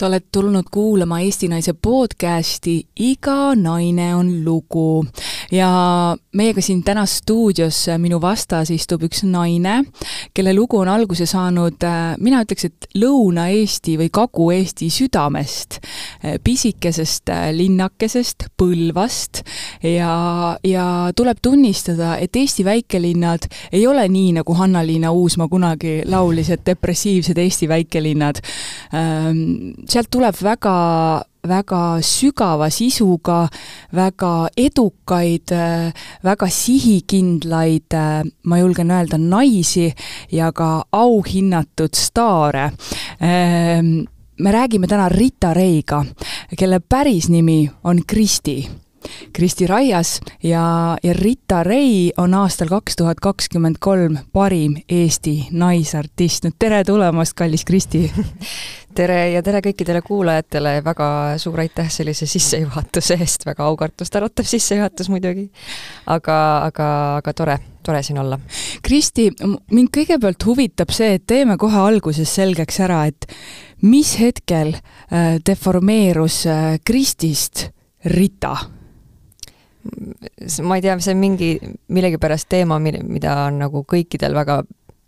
sa 0.00 0.06
oled 0.08 0.30
tulnud 0.32 0.64
kuulama 0.72 1.18
Eesti 1.20 1.48
Naise 1.52 1.74
podcasti 1.76 2.72
Iga 3.04 3.54
naine 3.54 4.14
on 4.16 4.30
lugu 4.44 5.04
ja 5.50 6.16
meiega 6.36 6.62
siin 6.62 6.82
täna 6.86 7.04
stuudios 7.06 7.82
minu 7.98 8.20
vastas 8.22 8.70
istub 8.74 9.02
üks 9.06 9.24
naine, 9.26 9.80
kelle 10.34 10.54
lugu 10.54 10.78
on 10.80 10.90
alguse 10.92 11.26
saanud, 11.28 11.78
äh, 11.86 12.14
mina 12.22 12.42
ütleks, 12.44 12.68
et 12.70 12.88
Lõuna-Eesti 13.00 13.96
või 14.00 14.10
Kagu-Eesti 14.14 14.90
südamest, 14.94 15.80
äh, 16.24 16.38
pisikesest 16.44 17.32
äh, 17.32 17.48
linnakesest, 17.56 18.48
Põlvast. 18.60 19.42
Ja, 19.86 20.56
ja 20.66 20.84
tuleb 21.16 21.40
tunnistada, 21.42 22.16
et 22.20 22.36
Eesti 22.36 22.64
väikelinnad 22.66 23.48
ei 23.72 23.86
ole 23.88 24.06
nii, 24.08 24.34
nagu 24.40 24.54
Hanna-Liina 24.58 25.12
Uusmaa 25.12 25.48
kunagi 25.48 26.00
laulis, 26.08 26.50
et 26.50 26.66
depressiivsed 26.66 27.38
Eesti 27.38 27.68
väikelinnad. 27.70 28.42
Ähm, 28.94 29.72
sealt 29.88 30.10
tuleb 30.12 30.36
väga 30.42 30.76
väga 31.48 32.00
sügava 32.04 32.68
sisuga, 32.70 33.48
väga 33.96 34.48
edukaid, 34.56 35.54
väga 36.24 36.48
sihikindlaid, 36.48 37.96
ma 38.44 38.60
julgen 38.60 38.90
öelda, 38.90 39.18
naisi 39.18 39.90
ja 40.32 40.52
ka 40.52 40.84
auhinnatud 40.92 41.96
staare. 41.96 42.70
Ehm, 43.20 44.04
me 44.38 44.52
räägime 44.52 44.86
täna 44.86 45.08
Rita 45.08 45.54
Reiga, 45.54 46.04
kelle 46.58 46.80
päris 46.80 47.28
nimi 47.28 47.70
on 47.84 48.04
Kristi 48.06 48.68
Kristi 49.32 49.66
Raias 49.66 50.20
ja, 50.42 50.96
ja 51.02 51.12
Rita 51.12 51.64
Ray 51.64 52.10
on 52.16 52.34
aastal 52.34 52.68
kaks 52.68 52.96
tuhat 52.96 53.20
kakskümmend 53.20 53.80
kolm 53.80 54.18
parim 54.32 54.76
Eesti 54.88 55.48
naisartist. 55.50 56.44
nüüd 56.44 56.58
tere 56.58 56.82
tulemast, 56.84 57.34
kallis 57.38 57.64
Kristi! 57.64 58.10
tere 58.96 59.18
ja 59.32 59.42
tere 59.44 59.60
kõikidele 59.64 60.02
kuulajatele, 60.04 60.78
väga 60.84 61.08
suur 61.40 61.60
aitäh 61.62 61.90
sellise 61.92 62.26
sissejuhatuse 62.30 63.16
eest, 63.20 63.46
väga 63.46 63.66
aukartust 63.70 64.16
äratav 64.18 64.48
sissejuhatus 64.48 65.10
muidugi. 65.12 65.48
aga, 66.06 66.38
aga, 66.66 66.88
aga 67.20 67.34
tore, 67.36 67.58
tore 67.86 68.02
siin 68.02 68.18
olla. 68.18 68.38
Kristi, 68.82 69.30
mind 69.70 69.92
kõigepealt 69.94 70.46
huvitab 70.46 70.92
see, 70.94 71.14
et 71.18 71.26
teeme 71.26 71.56
kohe 71.60 71.78
alguses 71.78 72.34
selgeks 72.34 72.80
ära, 72.80 73.04
et 73.06 73.30
mis 73.82 74.16
hetkel 74.20 74.74
äh, 74.74 75.38
deformeerus 75.46 76.44
äh, 76.46 76.76
Kristist 76.84 77.70
Rita 78.04 78.56
ma 80.62 80.76
ei 80.76 80.82
tea, 80.84 80.98
see 81.00 81.14
on 81.14 81.20
mingi 81.20 81.50
millegipärast 81.88 82.48
teema, 82.52 82.76
mida 82.80 83.36
on 83.46 83.60
nagu 83.62 83.82
kõikidel 83.88 84.36
väga 84.36 84.60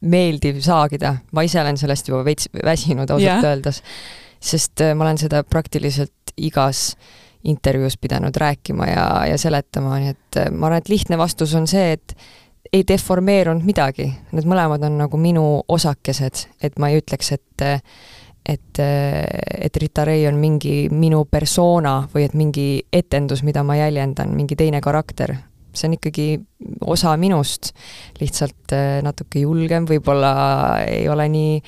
meeldiv 0.03 0.61
saagida. 0.65 1.17
ma 1.33 1.45
ise 1.47 1.61
olen 1.61 1.79
sellest 1.81 2.09
juba 2.09 2.25
veits 2.27 2.49
väsinud 2.65 3.11
ausalt 3.11 3.29
yeah. 3.29 3.45
öeldes, 3.53 3.83
sest 4.41 4.83
äh, 4.85 4.95
ma 4.95 5.07
olen 5.07 5.21
seda 5.23 5.43
praktiliselt 5.45 6.35
igas 6.37 6.93
intervjuus 7.45 7.97
pidanud 7.99 8.37
rääkima 8.39 8.87
ja, 8.87 9.07
ja 9.33 9.39
seletama, 9.39 9.99
nii 9.99 10.15
et 10.15 10.41
äh, 10.45 10.51
ma 10.51 10.69
arvan, 10.71 10.83
et 10.83 10.93
lihtne 10.93 11.19
vastus 11.19 11.55
on 11.59 11.67
see, 11.71 11.93
et 11.99 12.17
ei 12.73 12.85
deformeerunud 12.89 13.67
midagi, 13.67 14.07
need 14.33 14.47
mõlemad 14.49 14.85
on 14.87 14.97
nagu 15.03 15.19
minu 15.21 15.45
osakesed, 15.69 16.47
et 16.63 16.79
ma 16.81 16.93
ei 16.93 17.03
ütleks, 17.03 17.35
et 17.37 17.67
et, 18.43 18.79
et 18.79 19.77
Rita 19.77 20.05
Ray 20.05 20.27
on 20.27 20.39
mingi 20.41 20.89
minu 20.91 21.25
persona 21.31 22.01
või 22.11 22.25
et 22.27 22.35
mingi 22.35 22.83
etendus, 22.93 23.45
mida 23.47 23.63
ma 23.63 23.77
jäljendan, 23.79 24.33
mingi 24.35 24.57
teine 24.59 24.81
karakter. 24.83 25.37
See 25.73 25.89
on 25.89 25.97
ikkagi 25.97 26.27
osa 26.93 27.15
minust, 27.21 27.73
lihtsalt 28.21 28.75
äh, 28.77 29.01
natuke 29.05 29.43
julgem, 29.43 29.87
võib-olla 29.89 30.33
ei 30.87 31.07
ole 31.11 31.27
nii, 31.33 31.59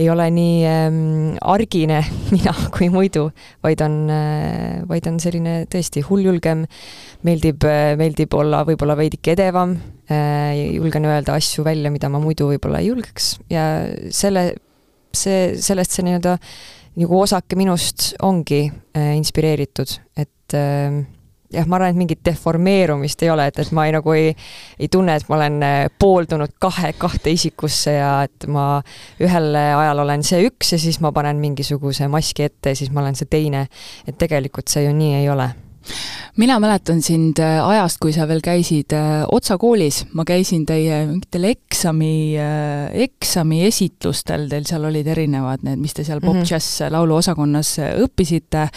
ei 0.00 0.08
ole 0.12 0.28
nii 0.34 0.58
ähm, 0.70 0.98
argine 1.40 2.02
mina 2.34 2.54
kui 2.74 2.90
muidu, 2.92 3.28
vaid 3.64 3.84
on 3.84 3.98
äh,, 4.12 4.82
vaid 4.90 5.08
on 5.10 5.20
selline 5.22 5.64
tõesti 5.72 6.04
hulljulgem, 6.08 6.66
meeldib 7.26 7.66
äh,, 7.68 7.94
meeldib 8.00 8.34
olla 8.38 8.64
võib-olla 8.68 8.98
veidike 8.98 9.36
edevam 9.36 9.76
äh,, 10.08 10.54
julgen 10.76 11.08
öelda 11.10 11.38
asju 11.38 11.66
välja, 11.66 11.92
mida 11.94 12.10
ma 12.12 12.22
muidu 12.22 12.50
võib-olla 12.52 12.82
ei 12.82 12.90
julgeks. 12.92 13.34
Ja 13.52 13.66
selle 14.14 14.52
see, 15.14 15.54
sellest 15.62 15.94
see 15.94 16.06
nii-öelda 16.06 16.38
nagu 17.00 17.20
osake 17.20 17.58
minust 17.58 18.12
ongi 18.22 18.66
äh, 18.68 19.14
inspireeritud, 19.18 19.96
et 20.16 20.56
äh, 20.58 21.02
jah, 21.54 21.66
ma 21.70 21.78
arvan, 21.78 21.94
et 21.94 22.00
mingit 22.00 22.22
deformeerumist 22.26 23.24
ei 23.24 23.32
ole, 23.32 23.48
et, 23.50 23.58
et 23.62 23.72
ma 23.76 23.86
ei 23.88 23.94
nagu 23.96 24.14
ei, 24.16 24.34
ei 24.78 24.90
tunne, 24.92 25.16
et 25.16 25.28
ma 25.30 25.38
olen 25.38 25.58
äh, 25.66 25.80
pooldunud 25.98 26.56
kahe, 26.62 26.92
kahte 26.98 27.34
isikusse 27.34 27.96
ja 27.98 28.12
et 28.28 28.48
ma 28.50 28.68
ühel 29.22 29.50
ajal 29.56 30.04
olen 30.04 30.24
see 30.26 30.44
üks 30.48 30.74
ja 30.74 30.80
siis 30.80 31.00
ma 31.04 31.12
panen 31.14 31.42
mingisuguse 31.42 32.08
maski 32.12 32.48
ette 32.48 32.74
ja 32.74 32.82
siis 32.82 32.92
ma 32.94 33.04
olen 33.04 33.18
see 33.18 33.30
teine. 33.30 33.66
et 34.06 34.18
tegelikult 34.18 34.68
see 34.68 34.84
ju 34.84 34.92
nii 34.96 35.22
ei 35.22 35.28
ole 35.32 35.52
mina 36.36 36.58
mäletan 36.60 37.02
sind 37.02 37.38
äh, 37.38 37.60
ajast, 37.62 38.00
kui 38.02 38.12
sa 38.12 38.26
veel 38.28 38.42
käisid 38.42 38.92
äh, 38.96 39.22
Otsa 39.32 39.56
koolis, 39.60 40.02
ma 40.18 40.24
käisin 40.26 40.64
teie 40.66 41.04
mingitel 41.06 41.46
eksami, 41.52 42.34
äh, 42.40 42.94
eksami 43.06 43.62
esitlustel, 43.68 44.48
teil 44.50 44.66
seal 44.66 44.86
olid 44.88 45.06
erinevad 45.06 45.62
need, 45.66 45.78
mis 45.82 45.94
te 45.94 46.04
seal 46.04 46.18
mm 46.18 46.28
-hmm. 46.28 46.42
pop-džäss 46.42 46.90
lauluosakonnas 46.90 47.76
õppisite, 48.02 48.68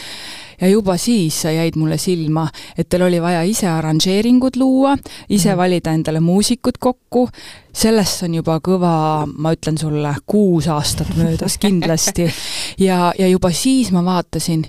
ja 0.62 0.68
juba 0.70 0.98
siis 0.98 1.42
sa 1.42 1.52
jäid 1.52 1.76
mulle 1.76 1.98
silma, 1.98 2.48
et 2.78 2.90
teil 2.90 3.08
oli 3.08 3.22
vaja 3.22 3.42
ise 3.44 3.68
arranžeeringud 3.68 4.56
luua, 4.56 4.98
ise 5.30 5.50
mm 5.50 5.54
-hmm. 5.54 5.58
valida 5.58 5.92
endale 5.92 6.20
muusikud 6.20 6.78
kokku, 6.80 7.30
sellest 7.74 8.24
on 8.24 8.36
juba 8.36 8.60
kõva, 8.60 9.26
ma 9.38 9.54
ütlen 9.54 9.78
sulle, 9.78 10.16
kuus 10.26 10.68
aastat 10.68 11.16
möödas 11.16 11.58
kindlasti. 11.64 12.32
ja, 12.78 13.14
ja 13.18 13.28
juba 13.28 13.52
siis 13.52 13.92
ma 13.92 14.06
vaatasin, 14.06 14.66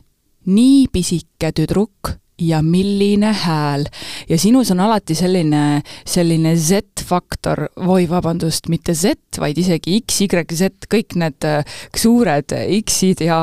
nii 0.46 0.86
pisike 0.92 1.52
tüdruk 1.52 2.27
ja 2.38 2.62
milline 2.62 3.32
hääl. 3.32 3.84
ja 4.28 4.38
sinus 4.38 4.70
on 4.70 4.80
alati 4.80 5.14
selline, 5.14 5.82
selline 6.06 6.54
Z-faktor, 6.56 7.66
oi 7.76 8.08
vabandust, 8.10 8.68
mitte 8.68 8.94
Z, 8.94 9.40
vaid 9.40 9.58
isegi 9.58 10.00
X, 10.00 10.20
Y, 10.26 10.44
Z, 10.54 10.88
kõik 10.90 11.16
need 11.18 11.46
äh, 11.48 11.78
suured 11.96 12.54
X-id 12.82 13.24
ja, 13.26 13.38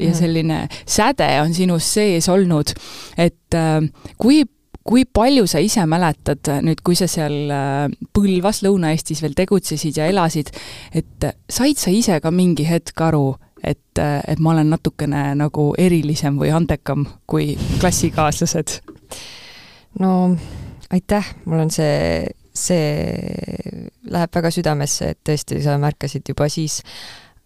ja 0.00 0.10
mhm. 0.10 0.18
selline 0.18 0.62
säde 0.86 1.28
on 1.42 1.54
sinus 1.54 1.92
sees 1.94 2.28
olnud. 2.28 2.74
et 3.16 3.54
äh, 3.54 3.84
kui 4.18 4.44
kui 4.90 5.04
palju 5.04 5.44
sa 5.46 5.60
ise 5.62 5.84
mäletad 5.86 6.48
nüüd, 6.64 6.80
kui 6.82 6.96
sa 6.98 7.06
seal 7.10 7.52
äh, 7.52 7.84
Põlvas, 8.16 8.62
Lõuna-Eestis 8.64 9.20
veel 9.22 9.36
tegutsesid 9.38 10.00
ja 10.00 10.08
elasid, 10.10 10.50
et 10.96 11.28
said 11.48 11.78
sa 11.78 11.92
ise 11.94 12.16
ka 12.22 12.32
mingi 12.34 12.66
hetk 12.66 13.04
aru, 13.06 13.36
et, 13.64 14.00
et 14.00 14.38
ma 14.40 14.54
olen 14.54 14.70
natukene 14.72 15.30
nagu 15.38 15.70
erilisem 15.78 16.38
või 16.40 16.52
andekam 16.54 17.06
kui 17.26 17.54
klassikaaslased? 17.80 18.80
no 20.00 20.36
aitäh, 20.90 21.32
mul 21.44 21.64
on 21.66 21.72
see, 21.74 22.26
see 22.54 22.92
läheb 24.10 24.36
väga 24.36 24.52
südamesse, 24.54 25.12
et 25.14 25.20
tõesti, 25.26 25.60
sa 25.64 25.78
märkasid 25.82 26.32
juba 26.32 26.48
siis 26.52 26.80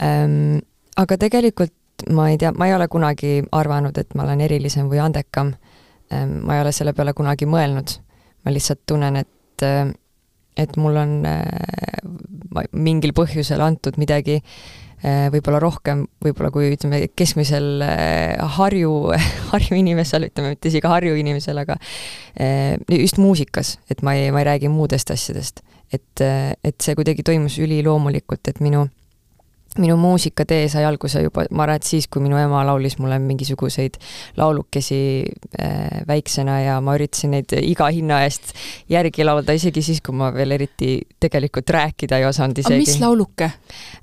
ähm,. 0.03 0.61
aga 0.97 1.19
tegelikult 1.19 1.75
ma 2.13 2.29
ei 2.31 2.39
tea, 2.39 2.53
ma 2.53 2.69
ei 2.69 2.75
ole 2.75 2.89
kunagi 2.91 3.43
arvanud, 3.53 3.99
et 3.99 4.15
ma 4.15 4.27
olen 4.27 4.45
erilisem 4.45 4.91
või 4.93 5.03
andekam 5.03 5.55
ähm,. 6.13 6.41
ma 6.45 6.59
ei 6.59 6.65
ole 6.65 6.73
selle 6.73 6.93
peale 6.93 7.15
kunagi 7.15 7.49
mõelnud. 7.49 7.99
ma 8.45 8.53
lihtsalt 8.53 8.85
tunnen, 8.87 9.17
et 9.17 9.63
äh, 9.67 9.91
et 10.57 10.77
mul 10.77 10.97
on 10.97 11.25
äh, 11.27 12.67
mingil 12.71 13.11
põhjusel 13.17 13.61
antud 13.65 13.97
midagi 13.99 14.37
äh, 14.39 14.84
võib-olla 15.05 15.61
rohkem, 15.63 16.07
võib-olla 16.25 16.51
kui 16.55 16.71
ütleme, 16.73 17.03
keskmisel 17.17 17.85
äh, 17.85 18.41
Harju, 18.57 18.93
Harju 19.53 19.79
inimesel, 19.79 20.29
ütleme 20.31 20.55
mitte 20.55 20.71
isegi 20.73 20.91
Harju 20.91 21.17
inimesel, 21.21 21.61
aga 21.65 21.77
äh, 22.41 22.75
just 22.89 23.21
muusikas, 23.21 23.77
et 23.93 24.05
ma 24.07 24.17
ei, 24.19 24.33
ma 24.35 24.43
ei 24.43 24.51
räägi 24.53 24.73
muudest 24.73 25.13
asjadest. 25.15 25.65
et, 25.95 26.21
et 26.65 26.75
see 26.83 26.97
kuidagi 26.99 27.23
toimus 27.23 27.55
üliloomulikult, 27.63 28.49
et 28.51 28.59
minu 28.65 28.89
minu 29.81 29.97
muusikatee 29.99 30.69
sai 30.71 30.85
alguse 30.87 31.23
juba, 31.25 31.45
ma 31.51 31.65
arvan, 31.65 31.81
et 31.81 31.89
siis, 31.89 32.07
kui 32.11 32.23
minu 32.23 32.39
ema 32.39 32.63
laulis 32.67 32.97
mulle 33.03 33.19
mingisuguseid 33.23 33.99
laulukesi 34.39 35.01
äh, 35.59 36.05
väiksena 36.09 36.61
ja 36.63 36.77
ma 36.85 36.95
üritasin 36.99 37.35
neid 37.35 37.55
iga 37.59 37.89
hinna 37.95 38.21
eest 38.27 38.55
järgi 38.93 39.27
laulda, 39.27 39.57
isegi 39.57 39.83
siis, 39.83 40.03
kui 40.05 40.15
ma 40.17 40.31
veel 40.35 40.55
eriti 40.57 40.93
tegelikult 41.23 41.75
rääkida 41.75 42.21
ei 42.21 42.29
osanud 42.29 42.63
isegi. 42.63 42.81
mis 42.85 43.01
lauluke 43.03 43.51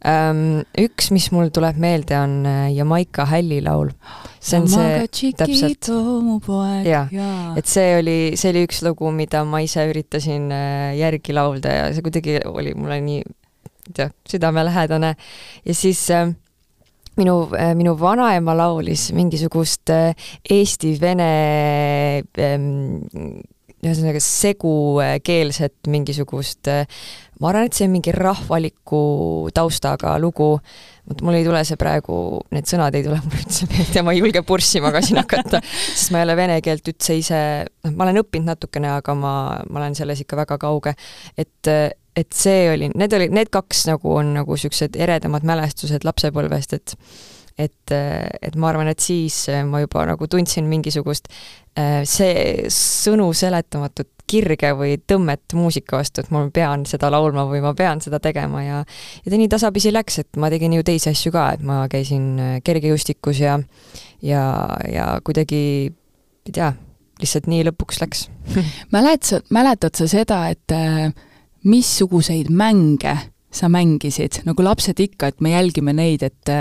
ähm,? 0.08 0.62
üks, 0.82 1.12
mis 1.16 1.30
mul 1.32 1.54
tuleb 1.56 1.80
meelde, 1.82 2.18
on 2.20 2.42
äh, 2.46 2.68
Jamaica 2.76 3.26
hällilaul. 3.30 3.94
see 4.42 4.60
on 4.60 4.68
see, 4.68 5.34
täpselt. 5.38 5.92
jah, 6.88 7.12
et 7.56 7.70
see 7.70 7.96
oli, 8.00 8.18
see 8.36 8.52
oli 8.52 8.66
üks 8.68 8.82
lugu, 8.84 9.12
mida 9.16 9.46
ma 9.48 9.64
ise 9.64 9.86
üritasin 9.88 10.50
äh, 10.52 10.98
järgi 11.00 11.36
laulda 11.38 11.78
ja 11.78 11.92
see 11.96 12.04
kuidagi 12.04 12.42
oli 12.50 12.76
mulle 12.76 13.00
nii 13.06 13.22
tea, 13.94 14.10
südamelähedane. 14.30 15.16
ja 15.66 15.76
siis 15.76 16.04
äh, 16.12 16.34
minu 17.18 17.50
äh,, 17.58 17.74
minu 17.76 17.96
vanaema 18.00 18.56
laulis 18.58 19.12
mingisugust 19.16 19.90
äh, 19.90 20.14
eesti-vene 20.50 21.32
ähm, 22.40 23.42
ühesõnaga 23.82 24.22
segukeelset 24.22 25.90
mingisugust 25.90 26.70
äh, 26.70 26.86
ma 27.42 27.50
arvan, 27.50 27.68
et 27.68 27.76
see 27.76 27.88
on 27.88 27.96
mingi 27.96 28.14
rahvaliku 28.14 29.02
taustaga 29.56 30.14
lugu, 30.22 30.54
vot 31.10 31.24
mul 31.26 31.40
ei 31.40 31.46
tule 31.46 31.64
see 31.66 31.80
praegu, 31.82 32.16
need 32.54 32.70
sõnad 32.70 32.96
ei 32.98 33.06
tule 33.06 33.18
mul 33.24 33.40
üldse 33.40 33.68
meelde 33.72 33.98
ja 33.98 34.04
ma 34.06 34.14
ei 34.14 34.22
julge 34.22 34.44
purssima 34.46 34.92
ka 34.94 35.02
siin 35.06 35.20
hakata, 35.22 35.64
sest 35.98 36.14
ma 36.14 36.22
ei 36.22 36.28
ole 36.28 36.38
vene 36.38 36.60
keelt 36.64 36.92
üldse 36.94 37.18
ise, 37.18 37.42
noh, 37.82 37.96
ma 37.96 38.06
olen 38.06 38.22
õppinud 38.22 38.54
natukene, 38.54 38.94
aga 39.00 39.18
ma, 39.18 39.34
ma 39.66 39.82
olen 39.82 39.98
selles 39.98 40.22
ikka 40.22 40.38
väga 40.44 40.60
kauge. 40.62 40.94
et, 41.34 41.74
et 42.16 42.32
see 42.36 42.66
oli, 42.72 42.90
need 42.96 43.14
olid, 43.16 43.36
need 43.36 43.52
kaks 43.54 43.86
nagu 43.90 44.16
on 44.20 44.34
nagu 44.36 44.58
niisugused 44.58 44.98
eredamad 45.00 45.46
mälestused 45.48 46.08
lapsepõlvest, 46.08 46.80
et 46.80 46.98
et, 47.60 47.92
et 47.94 48.56
ma 48.58 48.70
arvan, 48.72 48.88
et 48.90 49.04
siis 49.04 49.36
ma 49.68 49.82
juba 49.84 50.06
nagu 50.08 50.26
tundsin 50.32 50.66
mingisugust 50.72 51.28
äh, 51.78 52.02
see 52.08 52.66
sõnu 52.74 53.28
seletamatut 53.38 54.10
kirge 54.32 54.72
või 54.78 54.96
tõmmet 55.08 55.54
muusika 55.58 56.00
vastu, 56.00 56.24
et 56.24 56.32
ma 56.34 56.46
pean 56.54 56.86
seda 56.88 57.10
laulma 57.12 57.44
või 57.50 57.60
ma 57.64 57.74
pean 57.78 58.02
seda 58.02 58.22
tegema 58.24 58.64
ja 58.64 58.78
ja 58.82 59.28
ta 59.28 59.38
nii 59.38 59.50
tasapisi 59.52 59.92
läks, 59.94 60.22
et 60.24 60.40
ma 60.40 60.50
tegin 60.54 60.78
ju 60.78 60.86
teisi 60.88 61.12
asju 61.12 61.34
ka, 61.36 61.50
et 61.58 61.66
ma 61.68 61.84
käisin 61.92 62.30
äh, 62.40 62.54
kergejõustikus 62.66 63.44
ja 63.44 63.60
ja, 64.22 64.46
ja 64.88 65.08
kuidagi, 65.26 65.92
ei 66.48 66.56
tea, 66.56 66.72
lihtsalt 67.22 67.50
nii 67.52 67.66
lõpuks 67.70 68.02
läks. 68.02 68.30
Mäletad, 68.96 69.46
mäletad 69.54 69.98
sa 69.98 70.08
seda, 70.10 70.46
et 70.54 70.76
äh, 70.76 71.12
missuguseid 71.64 72.50
mänge 72.50 73.18
sa 73.52 73.68
mängisid, 73.68 74.42
nagu 74.48 74.64
lapsed 74.64 75.00
ikka, 75.04 75.32
et 75.32 75.42
me 75.44 75.52
jälgime 75.52 75.94
neid, 75.96 76.24
et 76.24 76.52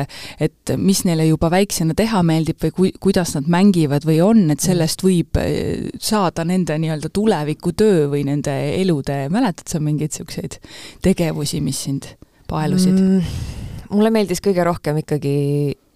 et 0.43 0.73
mis 0.76 1.05
neile 1.06 1.29
juba 1.29 1.50
väiksena 1.52 1.94
teha 1.97 2.23
meeldib 2.26 2.58
või 2.64 2.73
kui, 2.75 2.91
kuidas 2.99 3.37
nad 3.37 3.47
mängivad 3.50 4.05
või 4.08 4.19
on, 4.25 4.43
et 4.50 4.62
sellest 4.64 5.05
võib 5.06 5.38
eh, 5.41 5.87
saada 6.02 6.44
nende 6.44 6.76
nii-öelda 6.82 7.12
tulevikutöö 7.14 8.08
või 8.11 8.25
nende 8.26 8.56
elude, 8.81 9.23
mäletad 9.31 9.70
sa 9.70 9.81
mingeid 9.82 10.11
niisuguseid 10.11 10.58
tegevusi, 11.05 11.62
mis 11.62 11.85
sind 11.87 12.11
paelusid? 12.50 12.99
Mm,? 12.99 13.46
mulle 13.94 14.11
meeldis 14.14 14.43
kõige 14.43 14.67
rohkem 14.67 15.00
ikkagi 15.03 15.35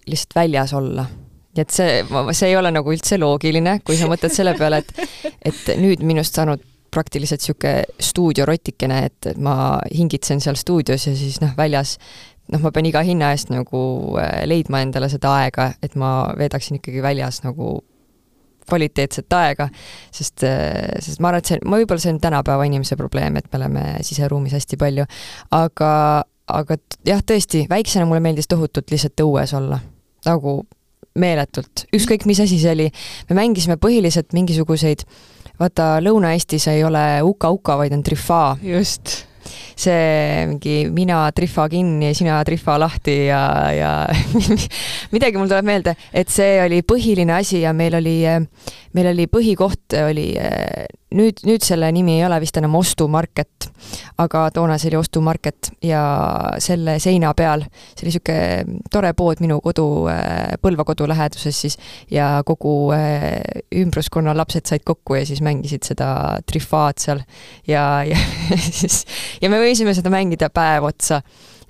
lihtsalt 0.07 0.35
väljas 0.35 0.73
olla. 0.75 1.05
Nii 1.55 1.63
et 1.63 1.71
see, 1.71 1.99
see 2.35 2.49
ei 2.51 2.55
ole 2.59 2.71
nagu 2.75 2.91
üldse 2.91 3.19
loogiline, 3.19 3.79
kui 3.87 3.99
sa 3.99 4.07
mõtled 4.11 4.33
selle 4.35 4.55
peale, 4.59 4.81
et 4.83 5.35
et 5.51 5.75
nüüd 5.79 6.03
minust 6.07 6.35
saanud 6.35 6.63
praktiliselt 6.95 7.43
niisugune 7.43 8.05
stuudiorotikene, 8.11 9.01
et, 9.09 9.31
et 9.33 9.41
ma 9.41 9.81
hingitsen 9.91 10.41
seal 10.43 10.57
stuudios 10.59 11.07
ja 11.09 11.15
siis 11.17 11.41
noh, 11.43 11.51
väljas 11.57 11.97
noh, 12.51 12.61
ma 12.61 12.71
pean 12.73 12.87
iga 12.89 13.01
hinna 13.05 13.31
eest 13.33 13.51
nagu 13.53 13.81
äh, 14.21 14.43
leidma 14.49 14.83
endale 14.85 15.09
seda 15.11 15.33
aega, 15.41 15.71
et 15.83 15.97
ma 15.99 16.31
veedaksin 16.37 16.79
ikkagi 16.79 17.03
väljas 17.05 17.41
nagu 17.45 17.77
kvaliteetset 18.65 19.33
aega, 19.37 19.67
sest, 20.13 20.45
äh, 20.47 20.95
sest 21.03 21.21
ma 21.21 21.31
arvan, 21.31 21.43
et 21.43 21.51
see, 21.51 21.59
ma 21.65 21.81
võib-olla 21.81 22.01
see 22.01 22.13
on 22.15 22.21
tänapäeva 22.21 22.65
inimese 22.69 22.97
probleem, 22.99 23.37
et 23.37 23.49
me 23.51 23.61
oleme 23.61 23.83
siseruumis 24.05 24.55
hästi 24.57 24.79
palju, 24.81 25.05
aga, 25.57 25.91
aga 26.61 26.79
jah, 27.05 27.21
tõesti, 27.21 27.65
väiksena 27.69 28.07
mulle 28.09 28.23
meeldis 28.25 28.49
tohutult 28.49 28.93
lihtsalt 28.93 29.25
õues 29.25 29.53
olla, 29.57 29.81
nagu 30.25 30.59
meeletult, 31.21 31.85
ükskõik 31.95 32.25
mis 32.27 32.41
asi 32.43 32.57
see 32.59 32.73
oli. 32.73 32.89
me 33.29 33.37
mängisime 33.37 33.77
põhiliselt 33.79 34.33
mingisuguseid 34.35 35.05
äh, 35.05 35.34
vaata 35.59 35.95
Lõuna-Eestis 36.03 36.67
ei 36.71 36.83
ole 36.83 37.05
uka-uka, 37.23 37.77
vaid 37.79 37.95
on 37.95 38.03
trifaa. 38.03 38.57
just 38.63 39.25
see 39.75 40.45
mingi 40.49 40.89
mina 40.89 41.19
trifa 41.35 41.67
kinni, 41.69 42.13
sina 42.17 42.39
trifa 42.47 42.77
lahti 42.79 43.17
ja, 43.27 43.41
ja 43.75 43.91
midagi 45.13 45.37
mul 45.37 45.51
tuleb 45.51 45.67
meelde, 45.67 45.95
et 46.13 46.31
see 46.31 46.57
oli 46.63 46.81
põhiline 46.87 47.35
asi 47.35 47.61
ja 47.61 47.73
meil 47.75 47.99
oli, 47.99 48.17
meil 48.95 49.11
oli 49.11 49.27
põhikoht 49.31 49.97
oli 50.05 50.29
nüüd, 51.15 51.41
nüüd 51.47 51.63
selle 51.65 51.89
nimi 51.95 52.17
ei 52.19 52.25
ole 52.27 52.37
vist 52.43 52.57
enam 52.59 52.75
Ostumarket, 52.79 53.69
aga 54.21 54.45
toona 54.53 54.77
see 54.81 54.91
oli 54.91 54.99
Ostumarket 54.99 55.71
ja 55.85 56.01
selle 56.63 56.97
seina 57.03 57.33
peal, 57.37 57.65
see 57.93 58.05
oli 58.05 58.13
niisugune 58.13 58.81
tore 58.93 59.13
pood 59.17 59.41
minu 59.43 59.59
kodu, 59.63 59.87
Põlva 60.61 60.85
kodu 60.87 61.07
läheduses 61.09 61.57
siis, 61.65 61.77
ja 62.11 62.41
kogu 62.47 62.75
ümbruskonna 63.75 64.35
lapsed 64.37 64.67
said 64.69 64.85
kokku 64.87 65.19
ja 65.19 65.25
siis 65.27 65.41
mängisid 65.45 65.87
seda 65.87 66.09
trifaad 66.47 67.01
seal 67.01 67.23
ja, 67.69 68.03
ja 68.07 68.19
siis, 68.79 69.03
ja 69.41 69.51
me 69.51 69.61
võisime 69.63 69.95
seda 69.97 70.13
mängida 70.13 70.51
päev 70.53 70.89
otsa. 70.91 71.21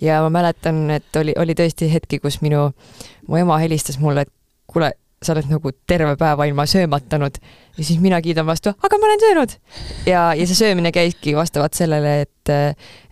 ja 0.01 0.19
ma 0.25 0.30
mäletan, 0.30 0.86
et 0.91 1.15
oli, 1.15 1.36
oli 1.39 1.56
tõesti 1.56 1.89
hetki, 1.91 2.19
kus 2.19 2.41
minu, 2.44 2.69
mu 3.27 3.39
ema 3.39 3.59
helistas 3.62 4.00
mulle, 4.01 4.25
et 4.25 4.33
kuule, 4.68 4.91
sa 5.23 5.33
oled 5.33 5.47
nagu 5.50 5.71
terve 5.88 6.13
päeva 6.19 6.45
ilma 6.47 6.65
söömatanud 6.69 7.38
ja 7.75 7.83
siis 7.83 8.00
mina 8.03 8.19
kiidan 8.23 8.45
vastu, 8.47 8.71
aga 8.83 9.00
ma 9.00 9.07
olen 9.07 9.23
söönud. 9.23 9.56
ja, 10.07 10.25
ja 10.38 10.47
see 10.47 10.57
söömine 10.57 10.91
käiski 10.95 11.35
vastavalt 11.35 11.73
sellele, 11.77 12.13
et, 12.25 12.51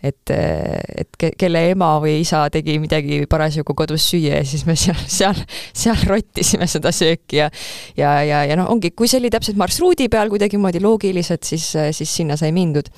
et, 0.04 0.34
et 0.34 1.18
ke, 1.18 1.32
kelle 1.38 1.64
ema 1.72 1.94
või 2.04 2.18
isa 2.22 2.44
tegi 2.54 2.78
midagi 2.82 3.24
parasjagu 3.30 3.76
kodus 3.76 4.06
süüa 4.12 4.40
ja 4.40 4.46
siis 4.48 4.66
me 4.68 4.76
seal, 4.78 5.00
seal, 5.10 5.42
seal 5.72 6.06
rottisime 6.08 6.68
seda 6.70 6.92
sööki 6.94 7.42
ja 7.42 7.50
ja, 7.96 8.16
ja, 8.26 8.44
ja 8.48 8.58
noh, 8.60 8.70
ongi, 8.72 8.92
kui 8.96 9.10
see 9.10 9.20
oli 9.22 9.32
täpselt 9.32 9.58
marsruudi 9.60 10.08
peal 10.12 10.32
kuidagimoodi 10.32 10.82
loogiliselt, 10.84 11.44
siis, 11.44 11.72
siis 11.96 12.16
sinna 12.22 12.38
sai 12.40 12.52
mindud 12.56 12.92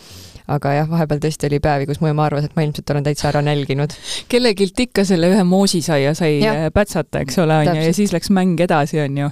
aga 0.52 0.72
jah, 0.76 0.88
vahepeal 0.90 1.20
tõesti 1.22 1.48
oli 1.48 1.58
päevi, 1.62 1.88
kus 1.88 2.00
mu 2.02 2.10
ema 2.10 2.26
arvas, 2.28 2.46
et 2.46 2.56
ma 2.56 2.64
ilmselt 2.66 2.90
olen 2.94 3.06
täitsa 3.06 3.28
ära 3.30 3.42
nälginud. 3.44 3.94
kellegilt 4.30 4.80
ikka 4.86 5.04
selle 5.08 5.30
ühe 5.32 5.44
moosisaia 5.46 6.14
sai 6.18 6.38
ja. 6.38 6.54
Äh, 6.66 6.68
pätsata, 6.74 7.22
eks 7.24 7.38
ole, 7.42 7.60
on 7.62 7.72
ju, 7.72 7.86
ja 7.88 7.94
siis 7.96 8.14
läks 8.14 8.30
mäng 8.34 8.60
edasi, 8.62 9.00
on 9.02 9.18
ju. 9.24 9.30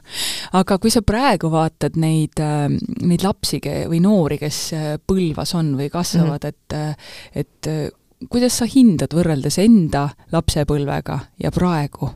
aga 0.60 0.78
kui 0.82 0.92
sa 0.94 1.04
praegu 1.06 1.50
vaatad 1.52 1.98
neid, 2.00 2.40
äh, 2.42 2.66
neid 3.02 3.26
lapsi 3.26 3.62
või 3.64 4.00
noori, 4.04 4.40
kes 4.42 4.60
äh, 4.76 4.88
Põlvas 5.04 5.54
on 5.58 5.74
või 5.78 5.90
kasvavad 5.92 6.44
mm, 6.44 6.64
-hmm. 6.72 6.94
et, 7.34 7.44
et 7.44 8.28
kuidas 8.30 8.58
sa 8.58 8.66
hindad 8.70 9.14
võrreldes 9.14 9.58
enda 9.62 10.08
lapsepõlvega 10.32 11.18
ja 11.42 11.52
praegu? 11.54 12.10